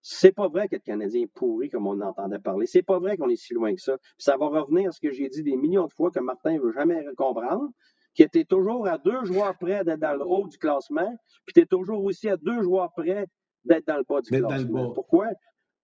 [0.03, 2.67] C'est pas vrai que le Canadien est pourri comme on entendait parler.
[2.67, 3.97] C'est pas vrai qu'on est si loin que ça.
[4.19, 6.61] ça va revenir à ce que j'ai dit des millions de fois que Martin ne
[6.61, 7.71] veut jamais comprendre,
[8.15, 11.15] qui était toujours à deux joueurs près d'être dans le haut du classement,
[11.47, 13.27] puis tu es toujours aussi à deux joueurs près
[13.65, 14.93] d'être dans le bas du classement.
[14.93, 15.29] Pourquoi?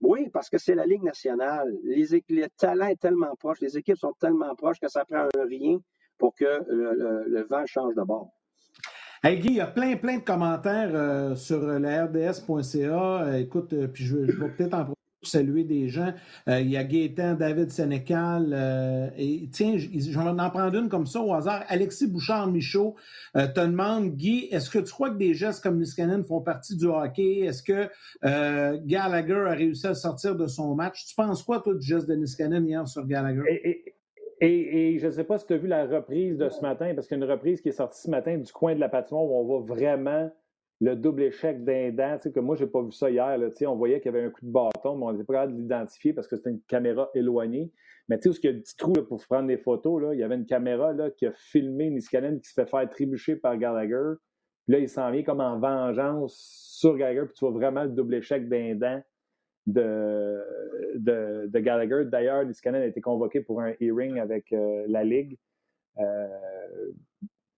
[0.01, 1.73] Oui, parce que c'est la Ligue nationale.
[1.85, 5.45] Les, le talent est tellement proche, les équipes sont tellement proches que ça prend un
[5.45, 5.79] rien
[6.19, 8.31] pour que le, vent change de bord.
[9.23, 13.23] Hey Guy, il y a plein, plein de commentaires euh, sur le rds.ca.
[13.23, 14.87] Euh, écoute, euh, puis je, je vais peut-être en
[15.23, 16.13] saluer des gens.
[16.49, 18.51] Euh, il y a Gaétan, David Sénécal.
[18.53, 21.65] Euh, et tiens, j'en en prendre une comme ça au hasard.
[21.69, 22.95] Alexis Bouchard-Michaud
[23.37, 26.77] euh, te demande, Guy, est-ce que tu crois que des gestes comme Niskanen font partie
[26.77, 27.41] du hockey?
[27.41, 27.89] Est-ce que
[28.87, 31.07] Gallagher a réussi à sortir de son match?
[31.07, 33.96] Tu penses quoi, toi, du geste de Niskanen hier sur Gallagher?
[34.41, 37.19] Je ne sais pas si tu as vu la reprise de ce matin, parce qu'il
[37.19, 39.39] y a une reprise qui est sortie ce matin du coin de la patinoire où
[39.39, 40.31] on voit vraiment
[40.81, 43.39] le double échec d'un dent, que moi, je n'ai pas vu ça hier.
[43.39, 45.55] Là, on voyait qu'il y avait un coup de bâton, mais on n'était pas capable
[45.55, 47.73] de l'identifier parce que c'était une caméra éloignée.
[48.09, 50.21] Mais tu sais, où il y a un petit trou pour prendre des photos, il
[50.21, 54.17] y avait une caméra qui a filmé Niskanen qui se fait faire trébucher par Gallagher.
[54.65, 56.37] Puis là, il s'en vient comme en vengeance
[56.79, 59.01] sur Gallagher, puis tu vois vraiment le double échec d'un dent
[59.67, 60.43] de,
[60.97, 62.05] de, Gallagher.
[62.05, 65.39] D'ailleurs, Niskanen a été convoqué pour un hearing avec euh, la Ligue.
[65.99, 66.29] Euh,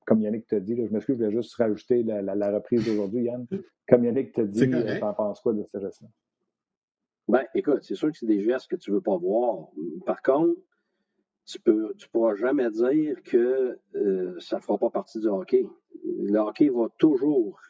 [0.07, 3.47] comme Yannick t'a dit, je m'excuse, je voulais juste rajouter la, reprise d'aujourd'hui, Yann.
[3.87, 6.09] Comme Yannick t'a dit, euh, t'en penses quoi de ce geste-là?
[7.29, 9.69] Ben, écoute, c'est sûr que c'est des gestes que tu ne veux pas voir.
[10.07, 10.59] Par contre,
[11.45, 15.67] tu ne tu pourras jamais dire que euh, ça ne fera pas partie du hockey.
[16.05, 17.61] Le hockey va toujours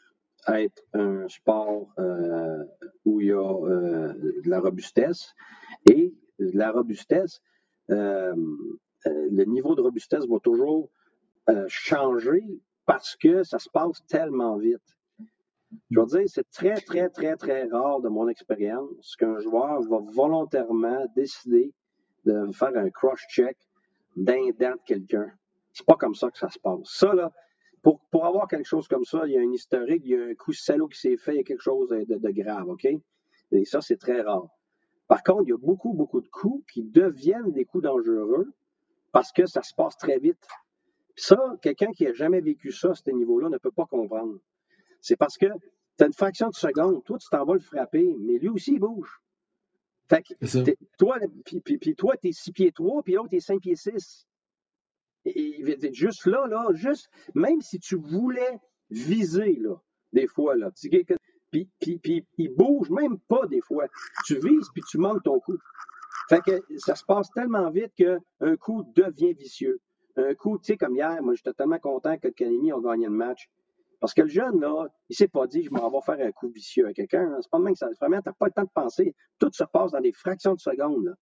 [0.49, 2.65] être un sport euh,
[3.05, 5.35] où il y a de la robustesse.
[5.91, 7.41] Et la robustesse,
[7.89, 10.91] le niveau de robustesse va toujours
[11.49, 12.45] euh, changer
[12.85, 14.83] parce que ça se passe tellement vite.
[15.91, 19.99] Je veux dire, c'est très, très, très, très rare de mon expérience qu'un joueur va
[20.13, 21.73] volontairement décider
[22.27, 23.57] de faire un cross-check
[24.17, 25.31] d'un dent de quelqu'un.
[25.73, 26.81] C'est pas comme ça que ça se passe.
[26.85, 27.33] Ça, là,
[27.83, 30.25] pour, pour avoir quelque chose comme ça, il y a un historique, il y a
[30.25, 32.87] un coup salaud qui s'est fait, il y a quelque chose de, de grave, OK?
[33.53, 34.49] Et ça, c'est très rare.
[35.07, 38.53] Par contre, il y a beaucoup, beaucoup de coups qui deviennent des coups dangereux
[39.11, 40.47] parce que ça se passe très vite.
[41.17, 44.39] Ça, quelqu'un qui n'a jamais vécu ça à ce niveau-là ne peut pas comprendre.
[45.01, 48.15] C'est parce que tu as une fraction de seconde, toi, tu t'en vas le frapper,
[48.21, 49.21] mais lui aussi, il bouge.
[50.09, 50.35] Fait que,
[50.99, 54.28] toi, puis, toi, tu es 6 pieds 3, puis l'autre, est 5 pieds 6.
[55.25, 58.59] Et, juste là, là, juste, même si tu voulais
[58.91, 59.77] viser, là,
[60.13, 60.71] des fois, là,
[61.51, 63.87] puis, puis, il bouge même pas des fois.
[64.27, 65.57] Tu vises, puis tu manques ton coup.
[66.29, 69.81] Fait que ça se passe tellement vite qu'un coup devient vicieux
[70.19, 73.13] un coup, tu sais, comme hier, moi, j'étais tellement content que Canemi a gagné le
[73.13, 73.49] match.
[74.01, 76.49] Parce que le jeune, là, il s'est pas dit, je m'en vais faire un coup
[76.49, 77.37] vicieux à quelqu'un.
[77.41, 77.89] C'est pas même que ça.
[78.01, 79.15] Vraiment, t'as pas le temps de penser.
[79.39, 81.15] Tout se passe dans des fractions de secondes,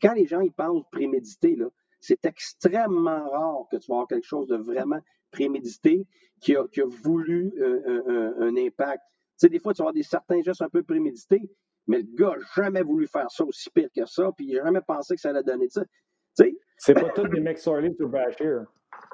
[0.00, 1.56] quand les gens, ils pensent préméditer,
[2.00, 6.06] c'est extrêmement rare que tu vas avoir quelque chose de vraiment prémédité
[6.40, 9.02] qui a, voulu un, impact.
[9.36, 11.42] sais, des fois, tu vas avoir des certains gestes un peu prémédités,
[11.86, 14.64] mais le gars n'a jamais voulu faire ça aussi pire que ça, puis il n'a
[14.64, 15.82] jamais pensé que ça allait donner ça.
[15.84, 18.64] Tu sais, C'est pas tous des McSorley sur Bashir.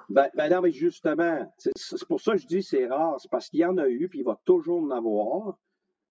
[0.08, 3.18] ben, ben non, mais justement, c'est pour ça que je dis que c'est rare.
[3.20, 5.58] C'est parce qu'il y en a eu, puis il va toujours en avoir.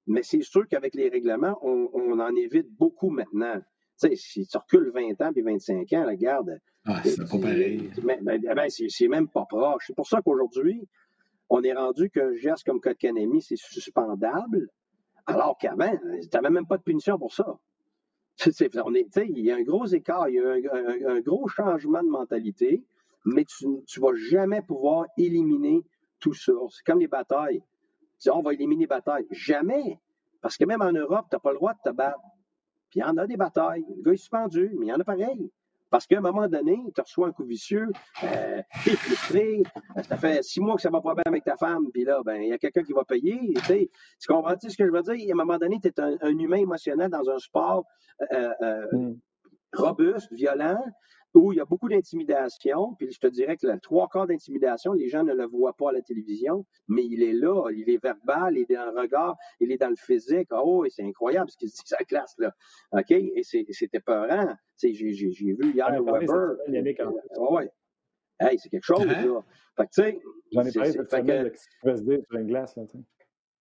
[0.08, 3.62] Mais c'est sûr qu'avec les règlements, on, on en évite beaucoup maintenant.
[4.00, 7.90] Tu sais, si tu recules 20 ans puis 25 ans, regarde, Ah, c'est pas pareil.
[8.04, 9.86] mais- ben, ben, c'est même pas proche.
[9.88, 10.88] C'est pour ça qu'aujourd'hui,
[11.50, 14.68] on est rendu qu'un geste comme Kotkanemi, c'est suspendable,
[15.26, 17.58] alors qu'avant, tu n'avais même pas de punition pour ça.
[18.86, 21.48] On est- il y a un gros écart, il y a un, un- un gros
[21.48, 22.84] changement de mentalité,
[23.26, 25.82] mais tu ne vas jamais pouvoir éliminer
[26.20, 26.52] tout ça.
[26.70, 27.62] C'est comme les batailles.
[28.20, 29.26] Tu dis, on va éliminer les batailles.
[29.32, 30.00] Jamais.
[30.42, 32.20] Parce que même en Europe, tu n'as pas le droit de te battre.
[32.96, 33.84] Puis il y en a des batailles.
[33.98, 35.52] Le gars est suspendu, mais il y en a pareil.
[35.90, 37.90] Parce qu'à un moment donné, tu reçois un coup vicieux,
[38.24, 39.64] euh, t'es frustré,
[39.98, 42.22] euh, ça fait six mois que ça va pas bien avec ta femme, puis là,
[42.26, 43.54] ben, il y a quelqu'un qui va payer.
[43.56, 43.90] Tu sais,
[44.20, 45.28] tu comprends ce que je veux dire?
[45.30, 47.84] À un moment donné, tu es un, un humain émotionnel dans un sport
[48.32, 49.16] euh, euh, Mm.
[49.74, 50.82] robuste, violent,
[51.36, 52.96] où il y a beaucoup d'intimidation.
[52.98, 55.90] Puis je te dirais que le trois quarts d'intimidation, les gens ne le voient pas
[55.90, 59.36] à la télévision, mais il est là, il est verbal, il est dans le regard,
[59.60, 60.48] il est dans le physique.
[60.52, 62.54] Oh, et c'est incroyable ce qu'il se dit sa classe, là.
[62.94, 63.12] OK?
[63.12, 64.48] Et c'est- c'était peurant.
[64.80, 66.56] Tu sais, J'ai vu hier cette Weber.
[67.38, 67.70] Ouais, ouais.
[68.40, 69.26] Hey, c'est quelque chose, Hein?
[69.26, 69.42] là.
[69.78, 70.20] Fait que, tu sais,
[70.52, 72.76] J'en ai parlé cette semaine que- de ce qui pouvait se dire sur une glace.
[72.76, 73.04] Là, tu sais.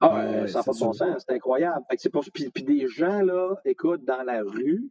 [0.00, 1.06] ah, Ouais, ça n'a pas de bon sûr.
[1.06, 1.84] sens, c'est incroyable.
[1.90, 4.90] Fait que c'est pour, puis, puis des gens, là, écoute, dans la rue,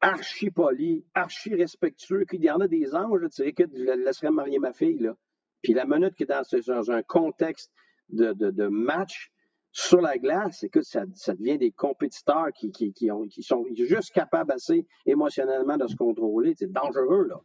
[0.00, 3.96] archi polis, archi respectueux, qu'il y en a des anges, tu sais, écoute, je la
[3.96, 5.14] laisserais marier ma fille, là.
[5.62, 7.72] Puis la minute que dans, ce- dans un contexte
[8.08, 9.30] de, match
[9.72, 14.12] sur la glace, écoute, ça, devient des compétiteurs qui, qui, qui, ont, qui sont juste
[14.12, 16.54] capables assez émotionnellement de se contrôler.
[16.56, 17.40] C'est dangereux, là.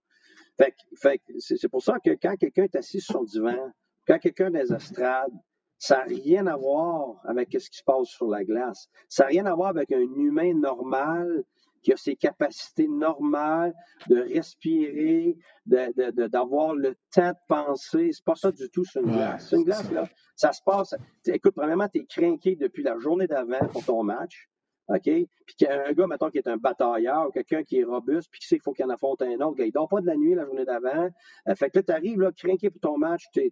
[0.57, 3.71] Fait, que- que c'est pour ça que quand quelqu'un est assis sur son divan,
[4.07, 5.31] quand quelqu'un est les estrades,
[5.77, 8.87] ça n'a rien à voir avec ce qui se passe sur la glace.
[9.09, 11.43] Ça n'a rien à voir avec un humain normal
[11.81, 13.73] qui a ses capacités normales
[14.07, 18.09] de respirer, de- de- de- d'avoir le temps de penser.
[18.11, 19.47] C'est pas ça du tout sur une Ouais, glace.
[19.47, 19.93] Sur une glace, ça.
[19.93, 20.03] là,
[20.35, 20.95] ça se passe.
[21.27, 24.47] Écoute, premièrement, tu es craqué depuis la journée d'avant pour ton match.
[24.87, 25.03] OK?
[25.03, 27.83] Puis qu'il y a un gars, mettons, qui est un batailleur ou quelqu'un qui est
[27.83, 29.55] robuste, puis qui sait qu'il faut qu'il en affronte un autre.
[29.55, 31.07] Gars, il dort pas de la nuit la journée d'avant.
[31.47, 33.23] Euh, fait que là, tu arrives, là, craqué pour ton match.
[33.31, 33.49] tu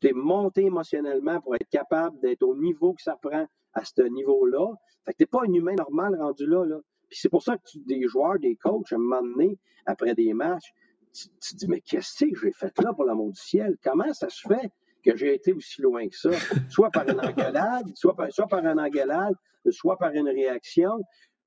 [0.00, 4.74] t'es monté émotionnellement pour être capable d'être au niveau que ça prend à ce niveau-là.
[5.06, 6.76] Fait que t'es pas un humain normal rendu là, là.
[7.14, 9.56] Puis c'est pour ça que tu- des joueurs, des coachs, à un moment donné,
[9.86, 10.72] après des matchs,
[11.12, 13.76] tu, tu te dis, mais qu'est-ce que j'ai fait là pour l'amour du ciel?
[13.84, 14.68] Comment ça se fait
[15.04, 16.30] que j'ai été aussi loin que ça?
[16.68, 19.34] Soit par une engueulade, soit par, soit par une engueulade,
[19.70, 20.98] soit par une réaction.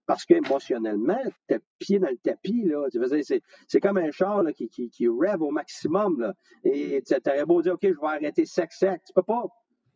[0.05, 2.87] Parce qu'émotionnellement, t'es pied dans le tapis, là.
[3.67, 6.21] C'est, comme un char là, qui, qui, qui rêve au maximum.
[6.21, 6.33] Là.
[6.63, 9.01] Et tu aurais beau dire, OK, je vais arrêter sec, sec.
[9.05, 9.43] Tu peux pas.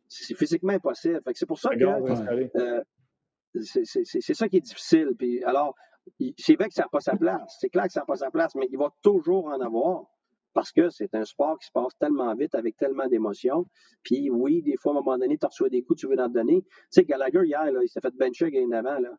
[0.09, 1.21] C'est physiquement impossible.
[1.33, 1.85] C'est pour ça que
[2.57, 2.83] euh,
[3.61, 5.09] c'est ça qui est difficile.
[5.17, 5.75] Puis, alors,
[6.37, 7.57] c'est vrai que ça n'a pas sa place.
[7.59, 10.03] C'est clair que ça n'a pas sa place, mais il va toujours en avoir
[10.53, 13.65] parce que c'est un sport qui se passe tellement vite avec tellement d'émotions.
[14.03, 16.27] Puis oui, des fois, à un moment donné, tu reçois des coups, tu veux en
[16.27, 16.61] donner.
[16.63, 18.99] Tu sais, Gallagher, hier, là, il s'est fait bencher game d'avant.
[18.99, 19.11] Là.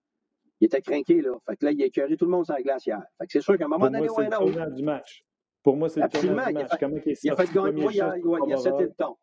[0.60, 1.22] Il était craqué.
[1.22, 1.32] Là.
[1.48, 3.02] Fait que là, il a écœuré tout le monde sur la glace hier.
[3.18, 5.24] Fait que c'est sûr qu'à un moment Pour donné, moi, c'est le du match.
[5.62, 6.70] Pour moi, c'est le tournant du Il a match.
[6.72, 7.82] fait, Comment il il a fait gagner.
[7.92, 9.16] il a, il a le ton.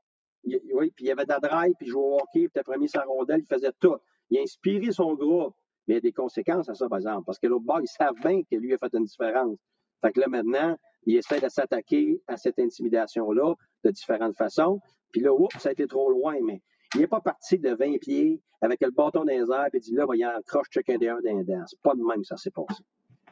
[0.45, 2.51] Il- oui, puis il y avait de la drive, puis il jouait au hockey, puis
[2.55, 3.97] il premier sa rondelle, il faisait tout.
[4.29, 5.55] Il a inspiré son groupe.
[5.87, 7.23] Mais il y a des conséquences à ça, par exemple.
[7.25, 9.57] Parce que l'autre bord, ils savent bien que lui a fait une différence.
[10.01, 14.79] Fait que là, maintenant, il essaie de s'attaquer à cette intimidation-là de différentes façons.
[15.11, 16.61] Puis là, oups, ça a été trop loin, mais
[16.95, 19.93] il n'est pas parti de 20 pieds avec le bâton dans les airs et dit
[19.93, 21.63] là, va y en croche chacun des un d'un dents.
[21.65, 22.83] C'est pas de même que ça s'est passé.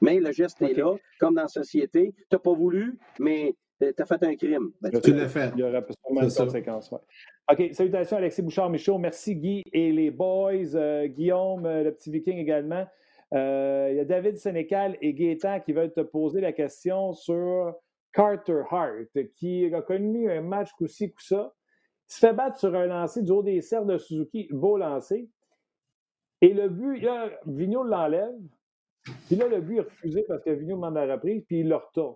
[0.02, 2.14] Mais le geste est là, comme dans la société.
[2.14, 4.71] Tu n'as pas voulu, mais tu as fait un crime.
[4.82, 5.51] Ben, tu l'as fait.
[5.55, 6.91] Il y aura sûrement une conséquence.
[6.91, 6.99] ouais.
[7.51, 8.97] OK, salutations Alexis Bouchard-Michaud.
[8.97, 10.75] Merci Guy et les boys.
[10.75, 12.86] Euh, Guillaume, euh, le petit viking également.
[13.34, 17.75] Euh, il y a David Sénécal et Gaétan qui veulent te poser la question sur
[18.13, 21.53] Carter Hart, qui a connu un match coup-ci, coup-ça.
[22.09, 25.30] Il se fait battre sur un lancer du haut des serres de Suzuki, beau lancer.
[26.41, 28.36] Et le but, là, Vigneault l'enlève.
[29.28, 31.75] Puis là, le but est refusé parce que Vigneault demande la reprise, puis il le
[31.75, 32.15] retourne.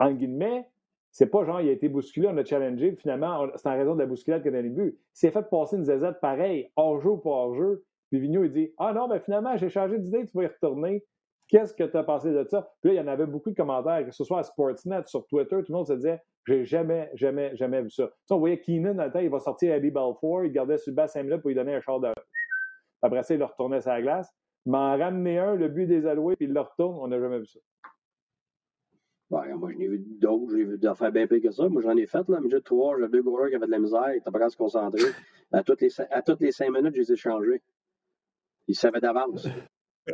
[0.00, 0.66] En guillemets,
[1.12, 3.94] c'est pas genre, il a été bousculé, on a challengé, puis finalement, c'est en raison
[3.94, 4.98] de la bousculade qu'il a donné le but.
[4.98, 7.84] Il s'est fait passer une zazette pareil, hors-jeu ou pas hors-jeu.
[8.10, 11.04] Puis Vigneault, il dit Ah non, ben finalement, j'ai changé d'idée, tu vas y retourner.
[11.48, 12.72] Qu'est-ce que tu as pensé de ça?
[12.80, 15.26] Puis là, il y en avait beaucoup de commentaires, que ce soit à Sportsnet, sur
[15.26, 18.06] Twitter, tout le monde se disait J'ai jamais, jamais, jamais vu ça.
[18.06, 20.78] Tu sais, on voyait Keenan dans le temps, il va sortir Abby Balfour, il gardait
[20.78, 22.08] sur le bas 5 minutes pour lui donner un char de.
[23.02, 24.32] Après ça, il le retournait sur la glace.
[24.66, 27.38] Il m'en ramenait un, le but des alloués, puis il le retourne, on n'a jamais
[27.38, 27.58] vu ça.
[29.30, 31.68] Ouais, moi, je n'ai vu d'autres, j'ai vu d'affaires bien pires que ça.
[31.68, 33.78] Moi, j'en ai fait, là, mais j'ai trois, j'ai deux goalers qui avaient de la
[33.78, 35.02] misère, ils étaient pas capables de se concentrer.
[35.52, 37.60] À toutes les, à toutes les cinq minutes, je les ai changés.
[38.68, 39.48] Ils savaient d'avance.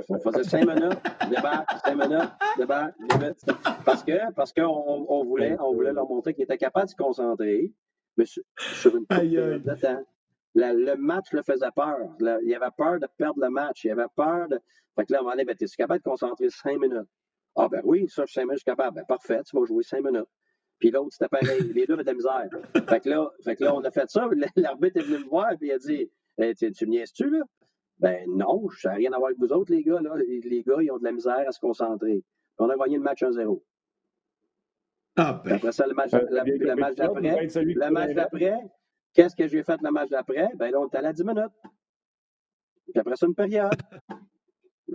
[0.08, 0.98] On faisait cinq minutes,
[1.28, 3.44] débat, cinq minutes, débat, limite.
[3.84, 4.64] Parce que parce qu'on
[5.08, 7.70] on voulait, on voulait leur montrer qu'ils étaient capables de se concentrer,
[8.16, 10.02] mais sur, sur une période de temps.
[10.54, 11.98] La- le match le faisait peur.
[12.18, 13.84] La- il avait peur de perdre le match.
[13.84, 14.58] Il avait peur de.
[14.96, 17.06] Fait que là, un moment donné, ben, es capable de concentrer cinq minutes?
[17.56, 18.96] Ah, ben oui, ça, cinq minutes, je suis capable.
[18.96, 20.28] Ben, parfait, tu vas jouer cinq minutes.
[20.78, 21.72] Puis l'autre, c'était pareil.
[21.72, 22.48] Les deux avaient de la misère.
[22.88, 24.28] Fait que là, fait que là on a fait ça.
[24.56, 27.40] L'arbitre est venu me voir et il a dit Hey, tu, tu me niaises-tu, là?
[27.98, 30.00] Ben non, ça n'a rien à voir avec vous autres, les gars.
[30.02, 30.16] Là.
[30.16, 32.16] Les, les gars, ils ont de la misère à se concentrer.
[32.22, 32.24] Puis
[32.58, 33.62] on a gagné le match 1-0.
[35.16, 35.56] Ah, Puis ben.
[35.56, 36.74] après ça, le match, Euh, d'après, le
[37.90, 38.58] match d'après,
[39.14, 40.50] qu'est-ce que j'ai fait le match d'après?
[40.56, 41.52] Ben là, on est allé à 10 minutes.
[42.92, 43.72] Puis après ça, une période.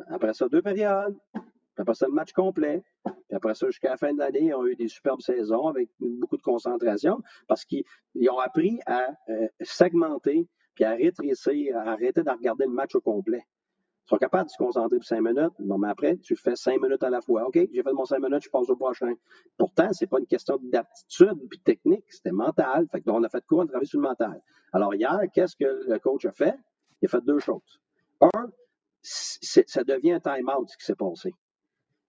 [0.09, 1.17] Après ça, deux périodes.
[1.81, 2.83] Après ça, le match complet.
[3.03, 5.89] Puis après ça, jusqu'à la fin de l'année, ils ont eu des superbes saisons avec
[5.99, 7.83] beaucoup de concentration parce qu'ils
[8.15, 12.95] ils ont appris à euh, segmenter puis à rétrécir, à arrêter de regarder le match
[12.95, 13.43] au complet.
[14.05, 15.53] Ils sont capables de se concentrer pour cinq minutes.
[15.59, 17.47] Bon, mais après, tu fais cinq minutes à la fois.
[17.47, 19.13] OK, j'ai fait mon cinq minutes, je passe au prochain.
[19.57, 22.87] Pourtant, c'est pas une question d'aptitude puis technique, c'était mental.
[22.89, 23.65] Que on a fait quoi?
[23.73, 24.41] On a sur le mental.
[24.73, 26.55] Alors, hier, qu'est-ce que le coach a fait?
[27.01, 27.79] Il a fait deux choses.
[28.21, 28.49] Un,
[29.01, 31.33] ça devient un time-out, ce qui s'est passé.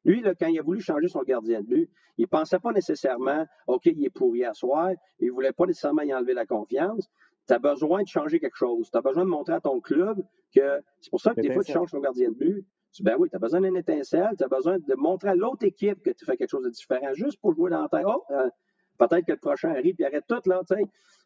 [0.04, 2.72] Lui, là, quand il a voulu changer son gardien de but, il ne pensait pas
[2.72, 4.90] nécessairement, OK, il est pourri à soir,
[5.20, 7.08] il ne voulait pas nécessairement y enlever la confiance.
[7.46, 8.90] Tu as besoin de changer quelque chose.
[8.90, 10.22] Tu as besoin de montrer à ton club
[10.54, 12.66] que c'est pour ça que des fois, tu changes ton gardien de but.
[12.92, 15.64] Tu- Ben oui, tu as besoin d'une étincelle, tu as besoin de montrer à l'autre
[15.64, 18.04] équipe que tu fais quelque chose de différent, juste pour jouer dans la tête.
[18.06, 18.48] Oh, euh,
[18.98, 20.82] peut-être que le prochain arrive, puis arrête tout, là, tu sais.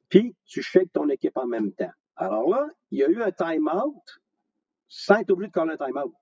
[0.09, 1.91] Puis, tu shakes ton équipe en même temps.
[2.15, 3.95] Alors là, il y a eu un time-out
[4.89, 6.13] sans être obligé de coller un time-out.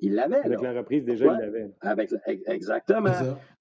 [0.00, 0.44] Il l'avait, là.
[0.44, 1.34] Avec la reprise, déjà, Ouais.
[1.34, 1.70] il l'avait.
[1.80, 2.10] Avec,
[2.46, 3.12] exactement.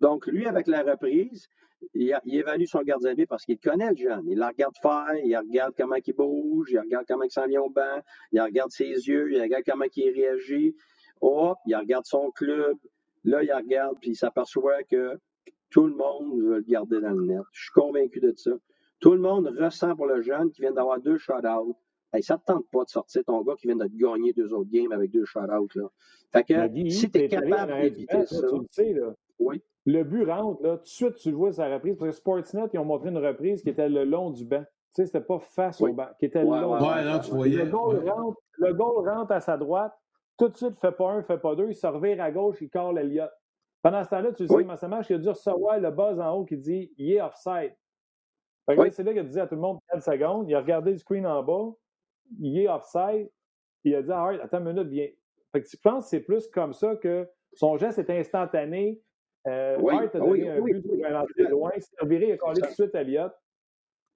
[0.01, 1.47] Donc, lui, avec la reprise,
[1.93, 4.23] il, a- il évalue son gardien de but parce qu'il connaît le jeune.
[4.27, 7.61] Il la regarde faire, il regarde comment il bouge, il regarde comment il s'en vient
[7.61, 10.75] au banc, il regarde ses yeux, il regarde comment il réagit.
[11.21, 12.77] Hop, il regarde son club.
[13.25, 15.17] Là, il regarde, puis il s'aperçoit que
[15.69, 17.41] tout le monde veut le garder dans le net.
[17.51, 18.51] Je suis convaincu de ça.
[19.01, 21.75] Tout le monde ressent pour le jeune qui vient d'avoir deux shutouts.
[22.11, 24.33] Hey, ça ne te tente pas de sortir ton gars qui vient de te gagner
[24.33, 25.67] deux autres games avec deux shutouts.
[25.75, 25.87] Là.
[26.31, 29.13] Fait que Guy, si tu es capable d'éviter banc, ça, Tu le sais, là.
[29.39, 29.61] oui.
[29.85, 31.95] Le but rentre, là, tout de suite, tu le vois sa reprise.
[31.97, 34.63] Parce que Sportsnet, ils ont montré une reprise qui était le long du banc.
[34.95, 35.91] Tu sais, c'était pas face Oui.
[35.91, 36.73] au banc, qui était Ouais, le long.
[36.73, 37.03] ouais, du Ouais, banc.
[37.05, 37.63] là, tu voyais.
[37.65, 38.09] Le goal, ouais.
[38.09, 39.93] rentre, le goal rentre à sa droite.
[40.37, 41.69] Tout de suite, fait pas un, fait pas deux.
[41.69, 43.29] Il se revire à gauche, il corps l'Eliott.
[43.81, 44.65] Pendant ce temps-là, tu le sais, Oui.
[44.65, 47.73] Massamache, il a dû recevoir le buzz en haut qui dit il est offside.
[48.67, 48.91] Oui.
[48.91, 50.49] c'est là qu'il a dit à tout le monde 4 secondes.
[50.49, 51.69] Il a regardé le screen en bas.
[52.39, 53.29] Il est offside.
[53.83, 55.07] Il a dit ah, ouais, attends une minute, viens.
[55.51, 59.01] Fait que tu penses que c'est plus comme ça que son geste est instantané.
[59.47, 61.05] Euh, Oui, Hart a ah donné oui, un oui, but oui.
[61.05, 61.71] rentrer loin.
[61.75, 63.33] Il s'est reviré, il a collé tout de suite à Elliott.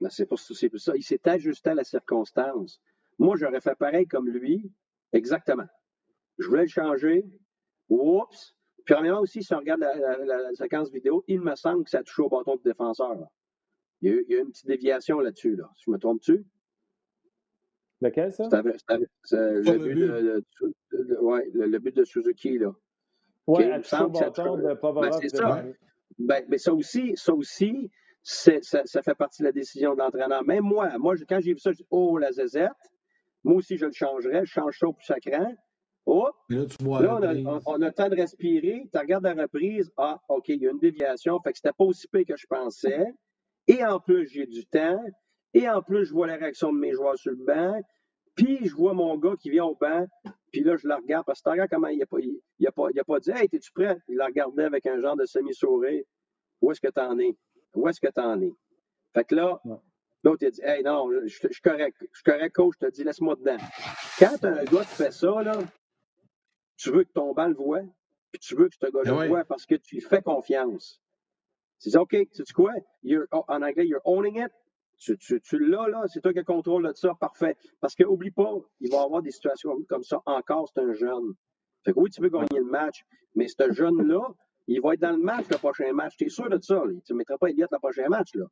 [0.09, 0.93] C'est pour, c'est pour ça.
[0.95, 2.81] Il s'est ajusté à la circonstance.
[3.17, 4.69] Moi, j'aurais fait pareil comme lui.
[5.13, 5.65] Exactement.
[6.39, 7.25] Je voulais le changer.
[7.89, 8.55] Oups.
[8.85, 11.85] Puis, premièrement aussi, si on regarde la, la- la- la séquence vidéo, il me semble
[11.85, 13.15] que ça a touché au bâton de défenseur.
[13.15, 13.27] là.
[14.01, 15.55] Il, y a eu, il y a eu une petite déviation là-dessus.
[15.55, 15.69] Là.
[15.75, 16.45] Si je me trompe-tu?
[18.03, 18.47] Lequel, ça?
[18.51, 18.61] Le,
[19.77, 19.95] but but.
[19.95, 20.43] de,
[20.91, 22.57] de- de- ouais, le, le but de Suzuki.
[22.57, 22.71] Là.
[23.47, 25.09] Oui, à ça de Provorov.
[25.21, 25.63] Ben, ça.
[26.19, 27.89] Ben, mais ça aussi, ça aussi,
[28.21, 30.43] c'est- ça, ça fait partie de la décision de l'entraîneur.
[30.43, 32.71] Même moi, moi, je- quand j'ai vu ça, je dis Oh, la zézette,
[33.43, 35.53] moi aussi je le changerais, je change ça au plus sacrant.
[36.05, 37.01] Oh, Mais là, tu vois.
[37.01, 40.49] là, on a, on a le temps de respirer, tu regardes la reprise, ah, OK,
[40.49, 43.05] il y a une déviation, fait que c'était pas aussi pire que je pensais.
[43.67, 45.01] Et en plus, j'ai du temps,
[45.53, 47.79] et en plus, je vois la réaction de mes joueurs sur le banc,
[48.35, 50.07] puis je vois mon gars qui vient au banc,
[50.51, 52.71] puis là, je le regarde, parce que regardes comment il n'a pas, il, il a
[52.71, 53.97] pas, il a pas dit Hey, es-tu prêt?
[54.07, 56.03] Il la regardait avec un genre de semi-sourire.
[56.61, 57.35] Où est-ce que tu en es?
[57.75, 58.53] Où est-ce que tu en es?
[59.13, 59.77] Fait que là, Ouais.
[60.23, 61.97] l'autre, il a dit Hey, non, je suis correct.
[61.99, 63.57] Je suis correct, coach, je te dis, laisse-moi dedans.
[64.19, 65.59] Quand t'as un gars qui fait ça, là,
[66.77, 67.81] tu veux que ton banc le voit,
[68.31, 69.23] puis tu veux que ce gars-là ouais.
[69.25, 71.01] le voit parce que tu lui fais confiance.
[71.81, 72.73] Tu dis, OK, sais -tu quoi?
[73.03, 74.51] You're- oh, en anglais, you're owning it.
[75.03, 77.57] Tu, tu, tu l'as, là, c'est toi qui as le contrôle de ça, parfait.
[77.81, 80.93] Parce que, oublie pas, il va y avoir des situations comme ça encore, c'est un
[80.93, 81.33] jeune.
[81.83, 83.03] Fait que oui, tu veux gagner le match,
[83.35, 84.21] mais ce jeune-là,
[84.67, 86.15] il va être dans le match, le prochain match.
[86.17, 86.75] Tu es sûr de ça.
[86.75, 86.93] là?
[87.05, 88.45] Tu ne mettras pas Elliott le prochain match, là.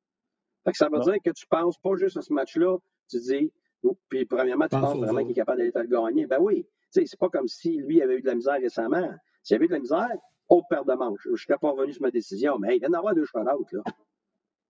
[0.66, 1.06] Fait que ça veut Non.
[1.06, 2.78] dire que tu penses pas juste à ce match-là,
[3.10, 3.52] tu dis,
[3.84, 6.28] oh, puis premièrement, tu Pense penses vraiment qu'il est capable d'aller te le gagner.
[6.28, 6.66] Ben oui.
[6.93, 9.10] Tu sais, c'est pas comme si lui avait eu de la misère récemment.
[9.43, 10.10] S'il avait eu de la misère,
[10.49, 11.22] autre paire de manches.
[11.24, 13.84] Je ne serais pas revenu sur ma décision, mais il vient d'avoir deux shutouts, là.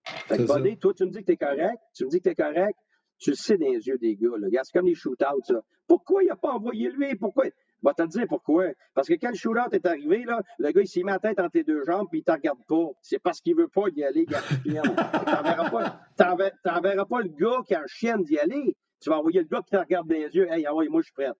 [0.04, 0.42] Fait que.
[0.42, 2.34] Buddy, toi, tu me dis que tu es correct, tu me dis que tu es
[2.34, 2.78] correct,
[3.18, 4.48] tu le sais dans les yeux des gars, là.
[4.62, 5.62] C'est comme les shootouts, ça.
[5.86, 7.14] Pourquoi il n'a pas envoyé lui?
[7.16, 7.44] Pourquoi?
[7.82, 8.66] Va te dire pourquoi.
[8.94, 11.40] Parce que quand le shootout est arrivé, là, le gars, il s'est mis la tête
[11.40, 12.90] entre tes deux jambes puis il ne te regarde pas.
[13.02, 14.82] C'est parce qu'il ne veut pas y aller, gaspillant.
[16.16, 18.76] T'enverras pas, pas le gars qui a un chien d'y aller.
[19.00, 20.46] Tu vas envoyer le gars qui te regarde dans les yeux.
[20.50, 21.32] Hey, ah ouais, moi, je suis prêt.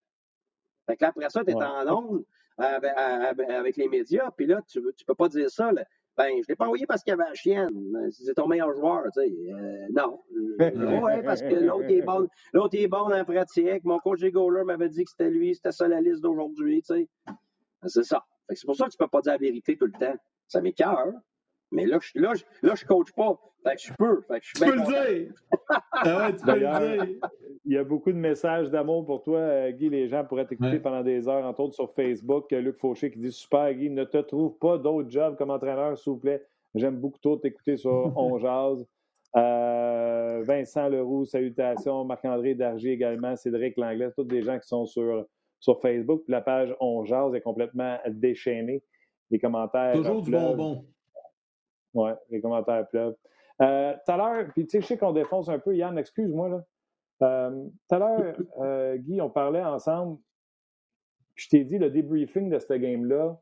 [0.85, 2.25] Fait que après ça, tu es en onde
[2.57, 5.71] avec les médias, puis là, tu ne peux pas dire ça.
[5.71, 5.83] Là.
[6.15, 8.09] Ben, je l'ai pas envoyé parce qu'il y avait la chienne.
[8.11, 9.33] C'est ton meilleur joueur, tu sais.
[9.51, 10.21] Euh, non.
[10.29, 12.27] oui, parce que l'autre est bon.
[12.53, 13.83] L'autre est bon en pratique.
[13.83, 17.09] Mon coach Goaler m'avait dit que c'était lui, c'était ça la liste d'aujourd'hui, tu sais.
[17.25, 17.35] Ben,
[17.87, 18.23] c'est ça.
[18.49, 20.15] C'est pour ça que tu ne peux pas dire la vérité tout le temps.
[20.47, 21.13] Ça m'écœure.
[21.73, 23.39] Mais là, je, là, là, je coach pas.
[23.63, 24.21] Fait que je peux.
[24.21, 25.33] Fait que je tu peux le dire.
[25.91, 27.29] ah tu peux le dire.
[27.65, 29.89] Il y a beaucoup de messages d'amour pour toi, euh, Guy.
[29.89, 32.51] Les gens pourraient t'écouter pendant des heures, entre autres sur Facebook.
[32.51, 36.11] Luc Fauché qui dit Super, Guy, ne te trouve pas d'autres jobs comme entraîneur, s'il
[36.13, 36.43] vous plaît.
[36.75, 38.85] J'aime beaucoup trop t'écouter sur On Jazz.
[39.35, 42.03] Euh, Vincent Leroux, salutations.
[42.03, 43.35] Marc-André Dargy également.
[43.35, 45.25] Cédric Langlais, tous des gens qui sont sur,
[45.59, 46.23] sur Facebook.
[46.27, 48.83] la page On Jazz est complètement déchaînée.
[49.31, 49.93] Les commentaires.
[49.93, 50.85] Toujours du bonbon.
[51.93, 53.15] Oui, les commentaires pleuvent.
[53.61, 56.49] Euh, tout à l'heure, puis tu sais, je sais qu'on défonce un peu, Yann, excuse-moi,
[56.49, 56.65] là.
[57.21, 60.19] Euh, tout à l'heure, euh, Guy, on parlait ensemble.
[61.35, 63.39] Je t'ai dit le débriefing de ce game-là.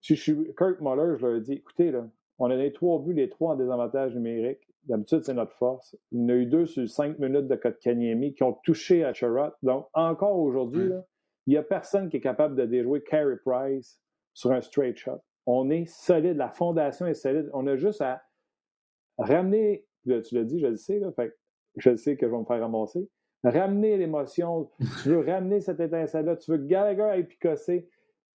[0.00, 2.06] Si je suis Kirk Muller, je leur ai dit écoutez, là,
[2.38, 4.66] on a les trois buts, les trois en désavantage numérique.
[4.84, 5.96] D'habitude, c'est notre force.
[6.12, 9.12] Il y en a eu deux sur cinq minutes de Kanyemi qui ont touché à
[9.12, 9.52] Sherrod.
[9.62, 10.90] Donc, encore aujourd'hui,
[11.46, 14.00] il n'y a personne qui est capable de déjouer Carey Price
[14.34, 15.20] sur un straight shot.
[15.46, 17.50] On est solide, la fondation est solide.
[17.52, 18.22] On a juste à
[19.18, 21.10] ramener, tu l'as dit, je le sais, là,
[21.76, 23.08] je sais que je vais me faire ramasser.
[23.42, 24.70] Ramener l'émotion,
[25.02, 27.88] tu veux ramener cette étincelle-là, tu veux que Gallagher aille picosser.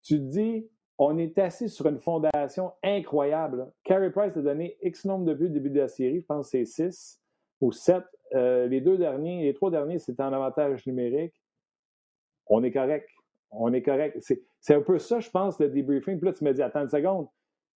[0.03, 3.71] Tu dis, on est assis sur une fondation incroyable.
[3.83, 6.51] Carey Price a donné X nombre de buts au début de la série, je pense
[6.51, 7.21] que c'est 6
[7.61, 8.03] ou 7.
[8.35, 11.33] Euh, les deux derniers, les trois derniers, c'était en avantage numérique.
[12.45, 13.09] On est correct.
[13.51, 14.19] On est correct.
[14.69, 16.17] Un peu ça, je pense, le debriefing.
[16.17, 17.27] Puis là, tu me dis, attends une seconde.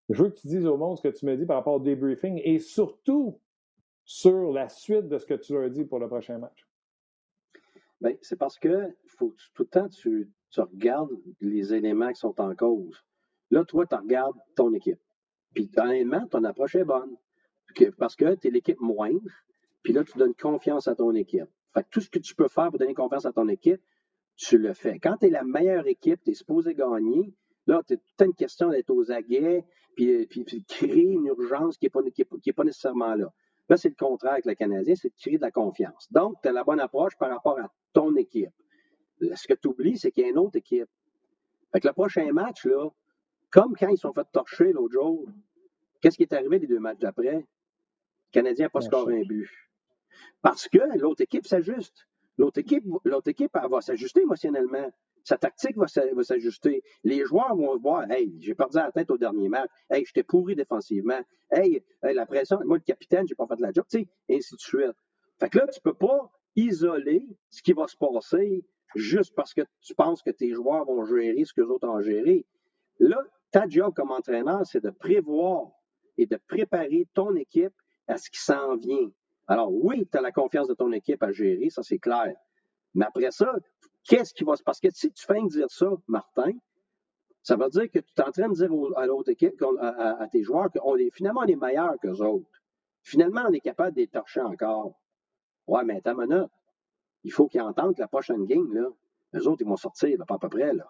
[0.09, 1.79] Je veux que tu dises au monde ce que tu me dis par rapport au
[1.79, 3.39] debriefing et surtout
[4.05, 6.67] sur la suite de ce que tu leur dis pour le prochain match.
[8.01, 12.39] Bien, c'est parce que faut tout le temps tu, tu regardes les éléments qui sont
[12.41, 13.01] en cause.
[13.49, 14.99] Là, toi, tu regardes ton équipe.
[15.53, 17.15] Puis, honnêtement, ton approche est bonne.
[17.97, 19.21] Parce que tu es l'équipe moindre.
[19.83, 21.49] Puis là, tu donnes confiance à ton équipe.
[21.73, 23.81] Fait que tout ce que tu peux faire pour donner confiance à ton équipe,
[24.35, 24.99] tu le fais.
[24.99, 27.33] Quand tu es la meilleure équipe, tu es supposé gagner.
[27.67, 29.63] Là, tu as une question d'être aux aguets,
[29.95, 33.31] puis, puis, créer une urgence qui n'est pas, nécessairement là.
[33.69, 36.11] Là, c'est le contraire avec le Canadien, c'est de créer de la confiance.
[36.11, 38.51] Donc, tu as la bonne approche par rapport à ton équipe.
[39.21, 40.89] Ce que tu oublies, c'est qu'il y a une autre équipe.
[41.71, 42.89] Fait que le prochain match, là,
[43.49, 45.25] comme quand ils sont fait torcher l'autre jour,
[46.01, 47.35] qu'est-ce qui est arrivé les deux matchs d'après?
[47.35, 47.45] Le
[48.31, 49.49] Canadien n'a pas scoré un but.
[50.41, 52.07] Parce que l'autre équipe s'ajuste.
[52.37, 54.91] L'autre équipe, l'autre équipe va s'ajuster émotionnellement.
[55.23, 56.83] Sa tactique va s'ajuster.
[57.03, 59.69] Les joueurs vont voir, hey, j'ai perdu la tête au dernier match.
[59.89, 61.19] Hey, j'étais pourri défensivement.
[61.51, 64.55] Hey, la pression, moi, le capitaine, j'ai pas fait de la job, tu sais, ainsi
[64.55, 64.97] de suite.
[65.39, 68.65] Fait que là, tu peux pas isoler ce qui va se passer
[68.95, 72.01] juste parce que tu penses que tes joueurs vont gérer ce que les autres ont
[72.01, 72.45] géré.
[72.99, 75.67] Là, ta job comme entraîneur, c'est de prévoir
[76.17, 77.73] et de préparer ton équipe
[78.07, 79.09] à ce qui s'en vient.
[79.47, 82.33] Alors oui, tu as la confiance de ton équipe à gérer, ça c'est clair.
[82.93, 83.53] Mais après ça,
[84.03, 84.79] qu'est-ce qui va se passer?
[84.81, 86.53] Parce que si tu fais dire ça, Martin,
[87.41, 90.43] ça veut dire que tu es en train de dire à l'autre équipe, à, tes
[90.43, 92.49] joueurs, qu'on est finalement on est meilleur qu'eux autres.
[93.01, 94.97] Finalement, on est capable d'être torcher encore.
[95.67, 96.49] Ouais, mais attends.
[97.25, 98.87] Il faut qu'ils entendent que la prochaine game, là,
[99.35, 100.89] eux autres, ils vont sortir, pas à peu près, là.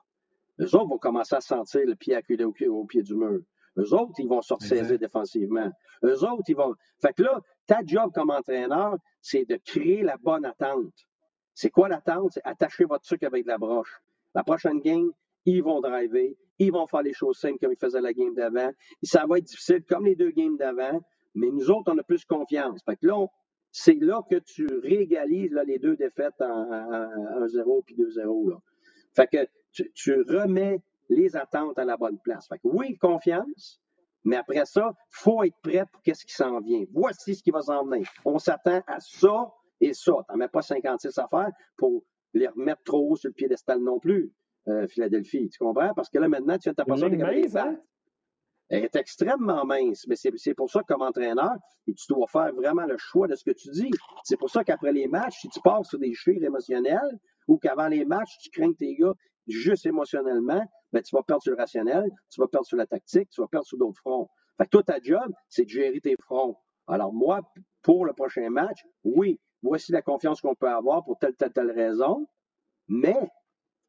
[0.59, 3.41] Eux autres vont commencer à sentir le pied acculé au pied du mur.
[3.77, 5.71] Eux autres, ils vont se ressaisir défensivement.
[6.03, 6.75] Eux autres, ils vont.
[7.01, 10.93] Fait que là, ta job comme entraîneur, c'est de créer la bonne attente.
[11.55, 12.31] C'est quoi l'attente?
[12.33, 14.01] C'est attacher votre truc avec la broche.
[14.35, 15.11] La prochaine game,
[15.45, 18.71] ils vont driver, ils vont faire les choses simples comme ils faisaient la game d'avant.
[19.03, 21.01] Ça va être difficile comme les deux games d'avant,
[21.35, 22.81] mais nous autres, on a plus confiance.
[22.83, 23.25] Fait que là,
[23.71, 26.69] c'est là que tu régalises les deux défaites en,
[27.41, 28.57] 1-0 puis 2-0.
[29.15, 30.79] Fait que tu, tu remets
[31.09, 32.47] les attentes à la bonne place.
[32.47, 33.81] Fait que oui, confiance,
[34.23, 36.83] mais après ça, il faut être prêt pour qu'est-ce qui s'en vient.
[36.91, 38.07] Voici ce qui va s'en venir.
[38.25, 39.51] On s'attend à ça
[39.81, 40.13] et ça.
[40.27, 42.03] Tu n'en mets pas 56 affaires pour
[42.33, 44.31] les remettre trop haut sur le piédestal non plus,
[44.67, 45.49] euh, Philadelphie.
[45.49, 45.93] Tu comprends?
[45.93, 47.77] Parce que là, maintenant, tu as t'apercevoir que hein?
[48.69, 51.51] Elle est extrêmement mince, mais c'est pour ça que comme entraîneur,
[51.85, 53.91] tu dois faire vraiment le choix de ce que tu dis.
[54.23, 57.87] C'est pour ça qu'après les matchs, si tu passes sur des cheveux émotionnels ou qu'avant
[57.87, 59.13] les matchs, tu crains tes gars
[59.47, 63.29] juste émotionnellement, ben, tu vas perdre sur le rationnel, tu vas perdre sur la tactique,
[63.31, 64.29] tu vas perdre sur d'autres fronts.
[64.57, 66.55] Fait que toi, ta job, c'est de gérer tes fronts.
[66.87, 67.41] Alors moi,
[67.81, 71.71] pour le prochain match, oui, voici la confiance qu'on peut avoir pour telle, telle, telle
[71.71, 72.27] raison,
[72.87, 73.29] mais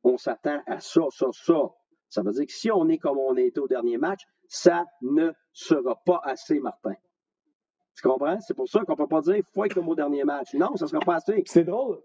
[0.02, 1.60] on s'attend à ça, ça, ça.
[2.08, 5.32] Ça veut dire que si on est comme on était au dernier match, ça ne
[5.52, 6.94] sera pas assez, Martin.
[7.96, 8.38] Tu comprends?
[8.40, 10.54] C'est pour ça qu'on ne peut pas dire faut être comme au dernier match.
[10.54, 11.42] Non, ça ne sera pas assez.
[11.46, 12.00] C'est drôle.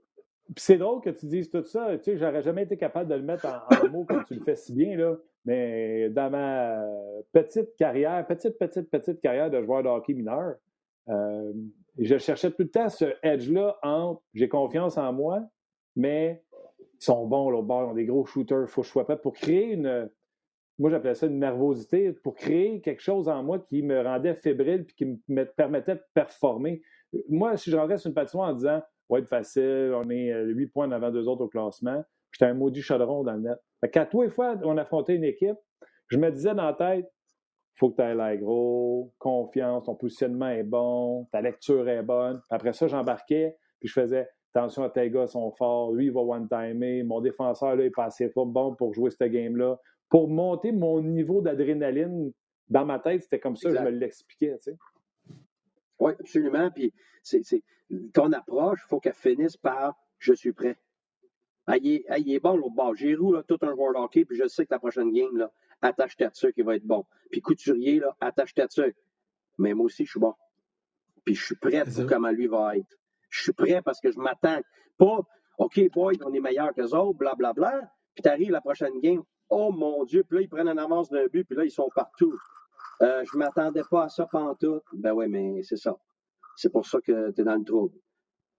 [0.57, 1.97] C'est drôle que tu dises tout ça.
[1.97, 4.55] Tu sais, j'aurais jamais été capable de le mettre en, mots comme tu le fais
[4.55, 5.15] si bien, là.
[5.45, 6.83] Mais dans ma
[7.31, 10.55] petite carrière, petite, petite, petite carrière de joueur de hockey mineur,
[11.09, 11.53] euh,
[11.97, 15.41] je cherchais tout le temps ce edge-là entre j'ai confiance en moi,
[15.95, 16.43] mais
[16.79, 19.05] ils sont bons là, bord, ils ont des gros shooters, il faut que je sois
[19.05, 20.09] pour créer une.
[20.77, 24.85] Moi, j'appelais ça une nervosité, pour créer quelque chose en moi qui me rendait fébrile
[24.87, 26.81] et qui me permettait de performer.
[27.27, 30.63] Moi, si je rentrais sur une patinoire en disant va être facile, on est 8
[30.63, 33.57] euh, points en avant deux autres au classement, j'étais un maudit chaudron dans le net.
[33.81, 35.57] Fait qu'à tous les fois on affrontait une équipe,
[36.07, 37.09] je me disais dans la tête
[37.79, 42.41] faut que tu ailles l'air gros, confiance, ton positionnement est bon, ta lecture est bonne.
[42.49, 46.21] Après ça, j'embarquais, puis je faisais attention à tes gars sont forts, lui, il va
[46.21, 49.79] one-timer, mon défenseur, là, il pas assez bon pour jouer ce game-là.
[50.09, 52.31] Pour monter mon niveau d'adrénaline
[52.67, 54.77] dans ma tête, c'était comme ça, que je me l'expliquais, tu sais.
[55.99, 56.71] Oui, absolument.
[56.71, 57.43] Puis, c'est,
[58.13, 60.77] ton approche, il faut qu'elle finisse par je suis prêt.
[61.67, 62.95] Ah, il, est, ah, il, est, bon, l'autre bord.
[62.95, 65.51] Giroud, là, tout un joueur hockey, puis je sais que la prochaine game, là,
[65.81, 67.05] attache dessus qui va être bon.
[67.31, 68.95] Puis Couturier, là, attache dessus.
[69.57, 70.33] Mais moi aussi, je suis bon.
[71.25, 72.97] Puis je suis prêt pour comment lui va être.
[73.29, 74.61] Je suis prêt parce que je m'attends.
[74.97, 75.21] Pas,
[75.59, 77.53] OK, boy, on est meilleur que les autres, blablabla.
[77.53, 77.91] Bla, bla.
[78.15, 81.27] Puis t'arrives la prochaine game, oh mon Dieu, puis là, ils prennent une avance d'un
[81.27, 82.37] but, puis là, ils sont partout.
[83.01, 84.83] Euh, je ne m'attendais pas à ça pantoute.
[84.93, 85.97] Ben oui, mais c'est ça.
[86.55, 87.97] C'est pour ça que tu es dans le trouble.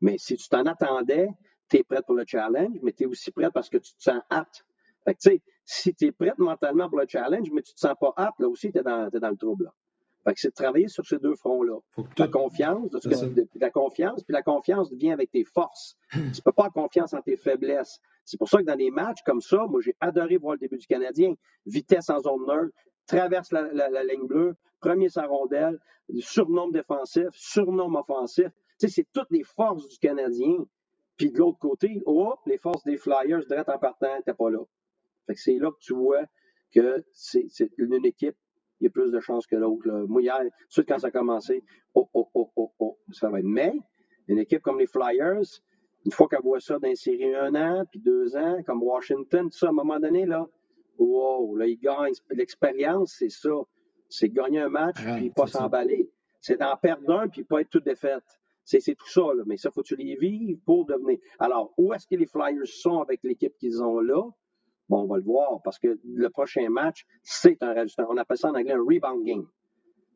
[0.01, 1.29] Mais si tu t'en attendais,
[1.69, 4.03] tu es prêt pour le challenge, mais tu es aussi prêt parce que tu te
[4.03, 4.65] sens apte.
[5.05, 7.75] Fait que, tu sais, si tu es prêt mentalement pour le challenge, mais tu ne
[7.75, 9.65] te sens pas apte, là aussi, tu es, dans le trouble.
[9.65, 9.75] Là.
[10.25, 11.79] Fait que c'est de travailler sur ces deux fronts-là.
[12.19, 12.91] La confiance,
[13.55, 15.97] la confiance, puis la confiance vient avec tes forces.
[16.13, 18.01] tu ne peux pas avoir confiance en tes faiblesses.
[18.25, 20.77] C'est pour ça que dans des matchs comme ça, moi, j'ai adoré voir le début
[20.77, 21.35] du Canadien.
[21.65, 22.77] Vitesse en zone neutre,
[23.11, 25.79] traverse la, ligne bleue, premier sa rondelle,
[26.19, 28.49] surnombre défensif, surnombre offensif.
[28.79, 30.65] Tu c'est toutes les forces du Canadien.
[31.17, 34.61] Puis de l'autre côté, oh, les forces des Flyers, direct en partant, t'es pas là.
[35.27, 36.25] Fait que c'est là que tu vois
[36.73, 37.47] que c'est
[37.77, 38.37] une équipe,
[38.81, 39.91] il y a plus de chances que l'autre.
[40.09, 40.41] Moi, hier,
[40.89, 41.63] quand ça a commencé,
[41.95, 43.45] oh, oh, oh, oh, oh, ça va être.
[43.45, 43.75] Mais,
[44.29, 45.43] une équipe comme les Flyers,
[46.07, 49.59] une fois qu'elle voit ça dans série un an, puis deux ans, comme Washington, tout
[49.59, 50.47] ça, à un moment donné, là,
[51.01, 52.15] wow, là, ils gagnent.
[52.31, 53.51] L'expérience, c'est ça.
[54.09, 56.11] C'est gagner un match, puis pas s'emballer.
[56.41, 58.25] C'est d'en perdre un, puis pas être tout défaite.
[58.65, 59.43] C'est tout ça, là.
[59.47, 61.19] mais ça, faut que tu les vives pour devenir?
[61.39, 64.23] Alors, où est-ce que les Flyers sont avec l'équipe qu'ils ont là?
[64.89, 68.07] Bon, on va le voir, parce que le prochain match, c'est un résultat.
[68.09, 69.47] On appelle ça en anglais un rebound game.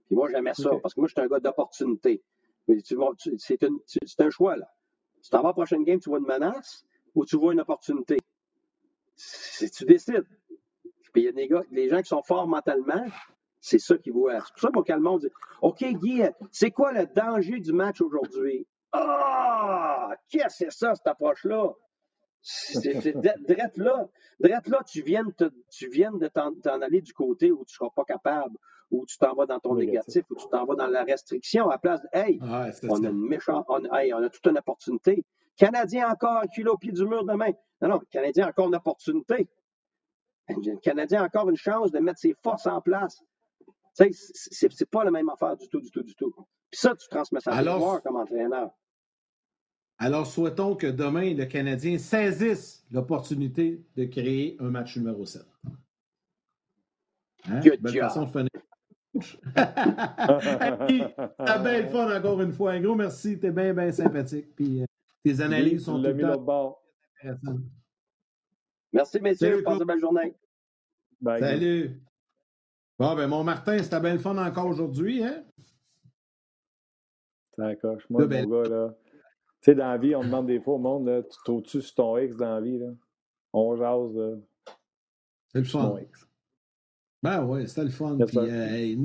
[0.07, 2.23] Puis moi, j'aimais ça, parce que moi, je suis un gars d'opportunité.
[2.67, 4.69] C'est un choix, là.
[5.21, 6.85] Si tu vas à la prochaine game, tu vois une menace
[7.15, 8.19] ou tu vois une opportunité?
[9.17, 10.27] Tu décides.
[11.15, 13.07] Puis il y a des gars, les gens qui sont forts mentalement,
[13.61, 14.41] c'est ça qu'ils voient.
[14.41, 15.31] C'est pour ça que le monde dit
[15.63, 18.67] OK, Guy, c'est quoi le danger du match aujourd'hui?
[18.93, 20.11] Ah!
[20.29, 21.73] Qu'est-ce que c'est ça, cette approche-là?
[22.43, 24.09] C'est drette là.
[24.41, 25.25] Drette là, tu viens,
[25.71, 28.57] tu viens de t'en aller du côté où tu ne seras pas capable,
[28.91, 31.75] où tu t'en vas dans ton négatif, où tu t'en vas dans la restriction, à
[31.75, 32.41] la place de Hey,
[32.91, 35.25] on a une méchante, on, hey, on a toute une opportunité.
[35.57, 37.53] Canadien encore kilo au pied du mur demain.
[37.81, 39.49] Non, non, Canadien encore une opportunité.
[40.49, 43.23] Le Canadien a encore une chance de mettre ses forces en place.
[43.97, 46.35] Tu sais, c'est pas la même affaire du tout, du tout, du tout.
[46.71, 48.71] Puis ça, tu transmets ça à joueur comme entraîneur.
[49.99, 55.43] Alors, souhaitons que demain, le Canadien saisisse l'opportunité de créer un match numéro 7.
[57.47, 57.61] Hein?
[57.81, 58.49] Belle façon de finir.
[59.55, 62.73] T'as bien le fun encore une fois.
[62.73, 63.39] Un gros merci.
[63.39, 64.57] T'es bien, bien sympathique.
[64.57, 64.87] Puis euh,
[65.25, 66.81] tes analyses sont tout le temps
[67.23, 67.61] intéressantes.
[68.95, 69.63] Merci, messieurs.
[69.63, 70.35] Passez une belle journée.
[71.23, 72.01] Salut.
[72.99, 75.45] Bon, ben, mon Martin, c'était bien le fun encore aujourd'hui, hein?
[77.59, 77.99] D'accord.
[78.09, 78.95] Moi, ben, mon gars, là.
[79.61, 81.95] Tu sais, dans la vie, on demande des fois au monde, là, tu trouves-tu sur
[81.95, 82.91] ton X dans la vie, là?
[83.53, 84.37] On jase, là.
[85.49, 85.99] C'est le fun.
[87.23, 88.17] Ben oui, c'était le fun.
[88.27, 88.97] Puis, euh,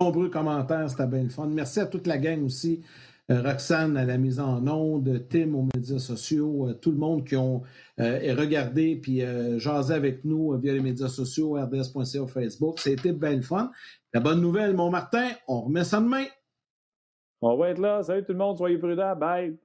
[0.00, 1.46] nombreux commentaires, c'était bien le fun.
[1.46, 2.84] Merci à toute la gang aussi.
[3.30, 7.26] Euh, Roxane à la mise en onde, Tim aux médias sociaux, euh, tout le monde
[7.26, 7.62] qui ont
[7.98, 9.22] euh, regardé puis
[9.58, 12.78] jasé avec nous via les médias sociaux, rds.ca, Facebook.
[12.78, 13.70] C'était bien le fun.
[14.12, 16.24] La bonne nouvelle, mon Martin, on remet ça demain.
[17.40, 18.02] On va être là.
[18.02, 19.16] Salut tout le monde, soyez prudents.
[19.16, 19.56] Bye.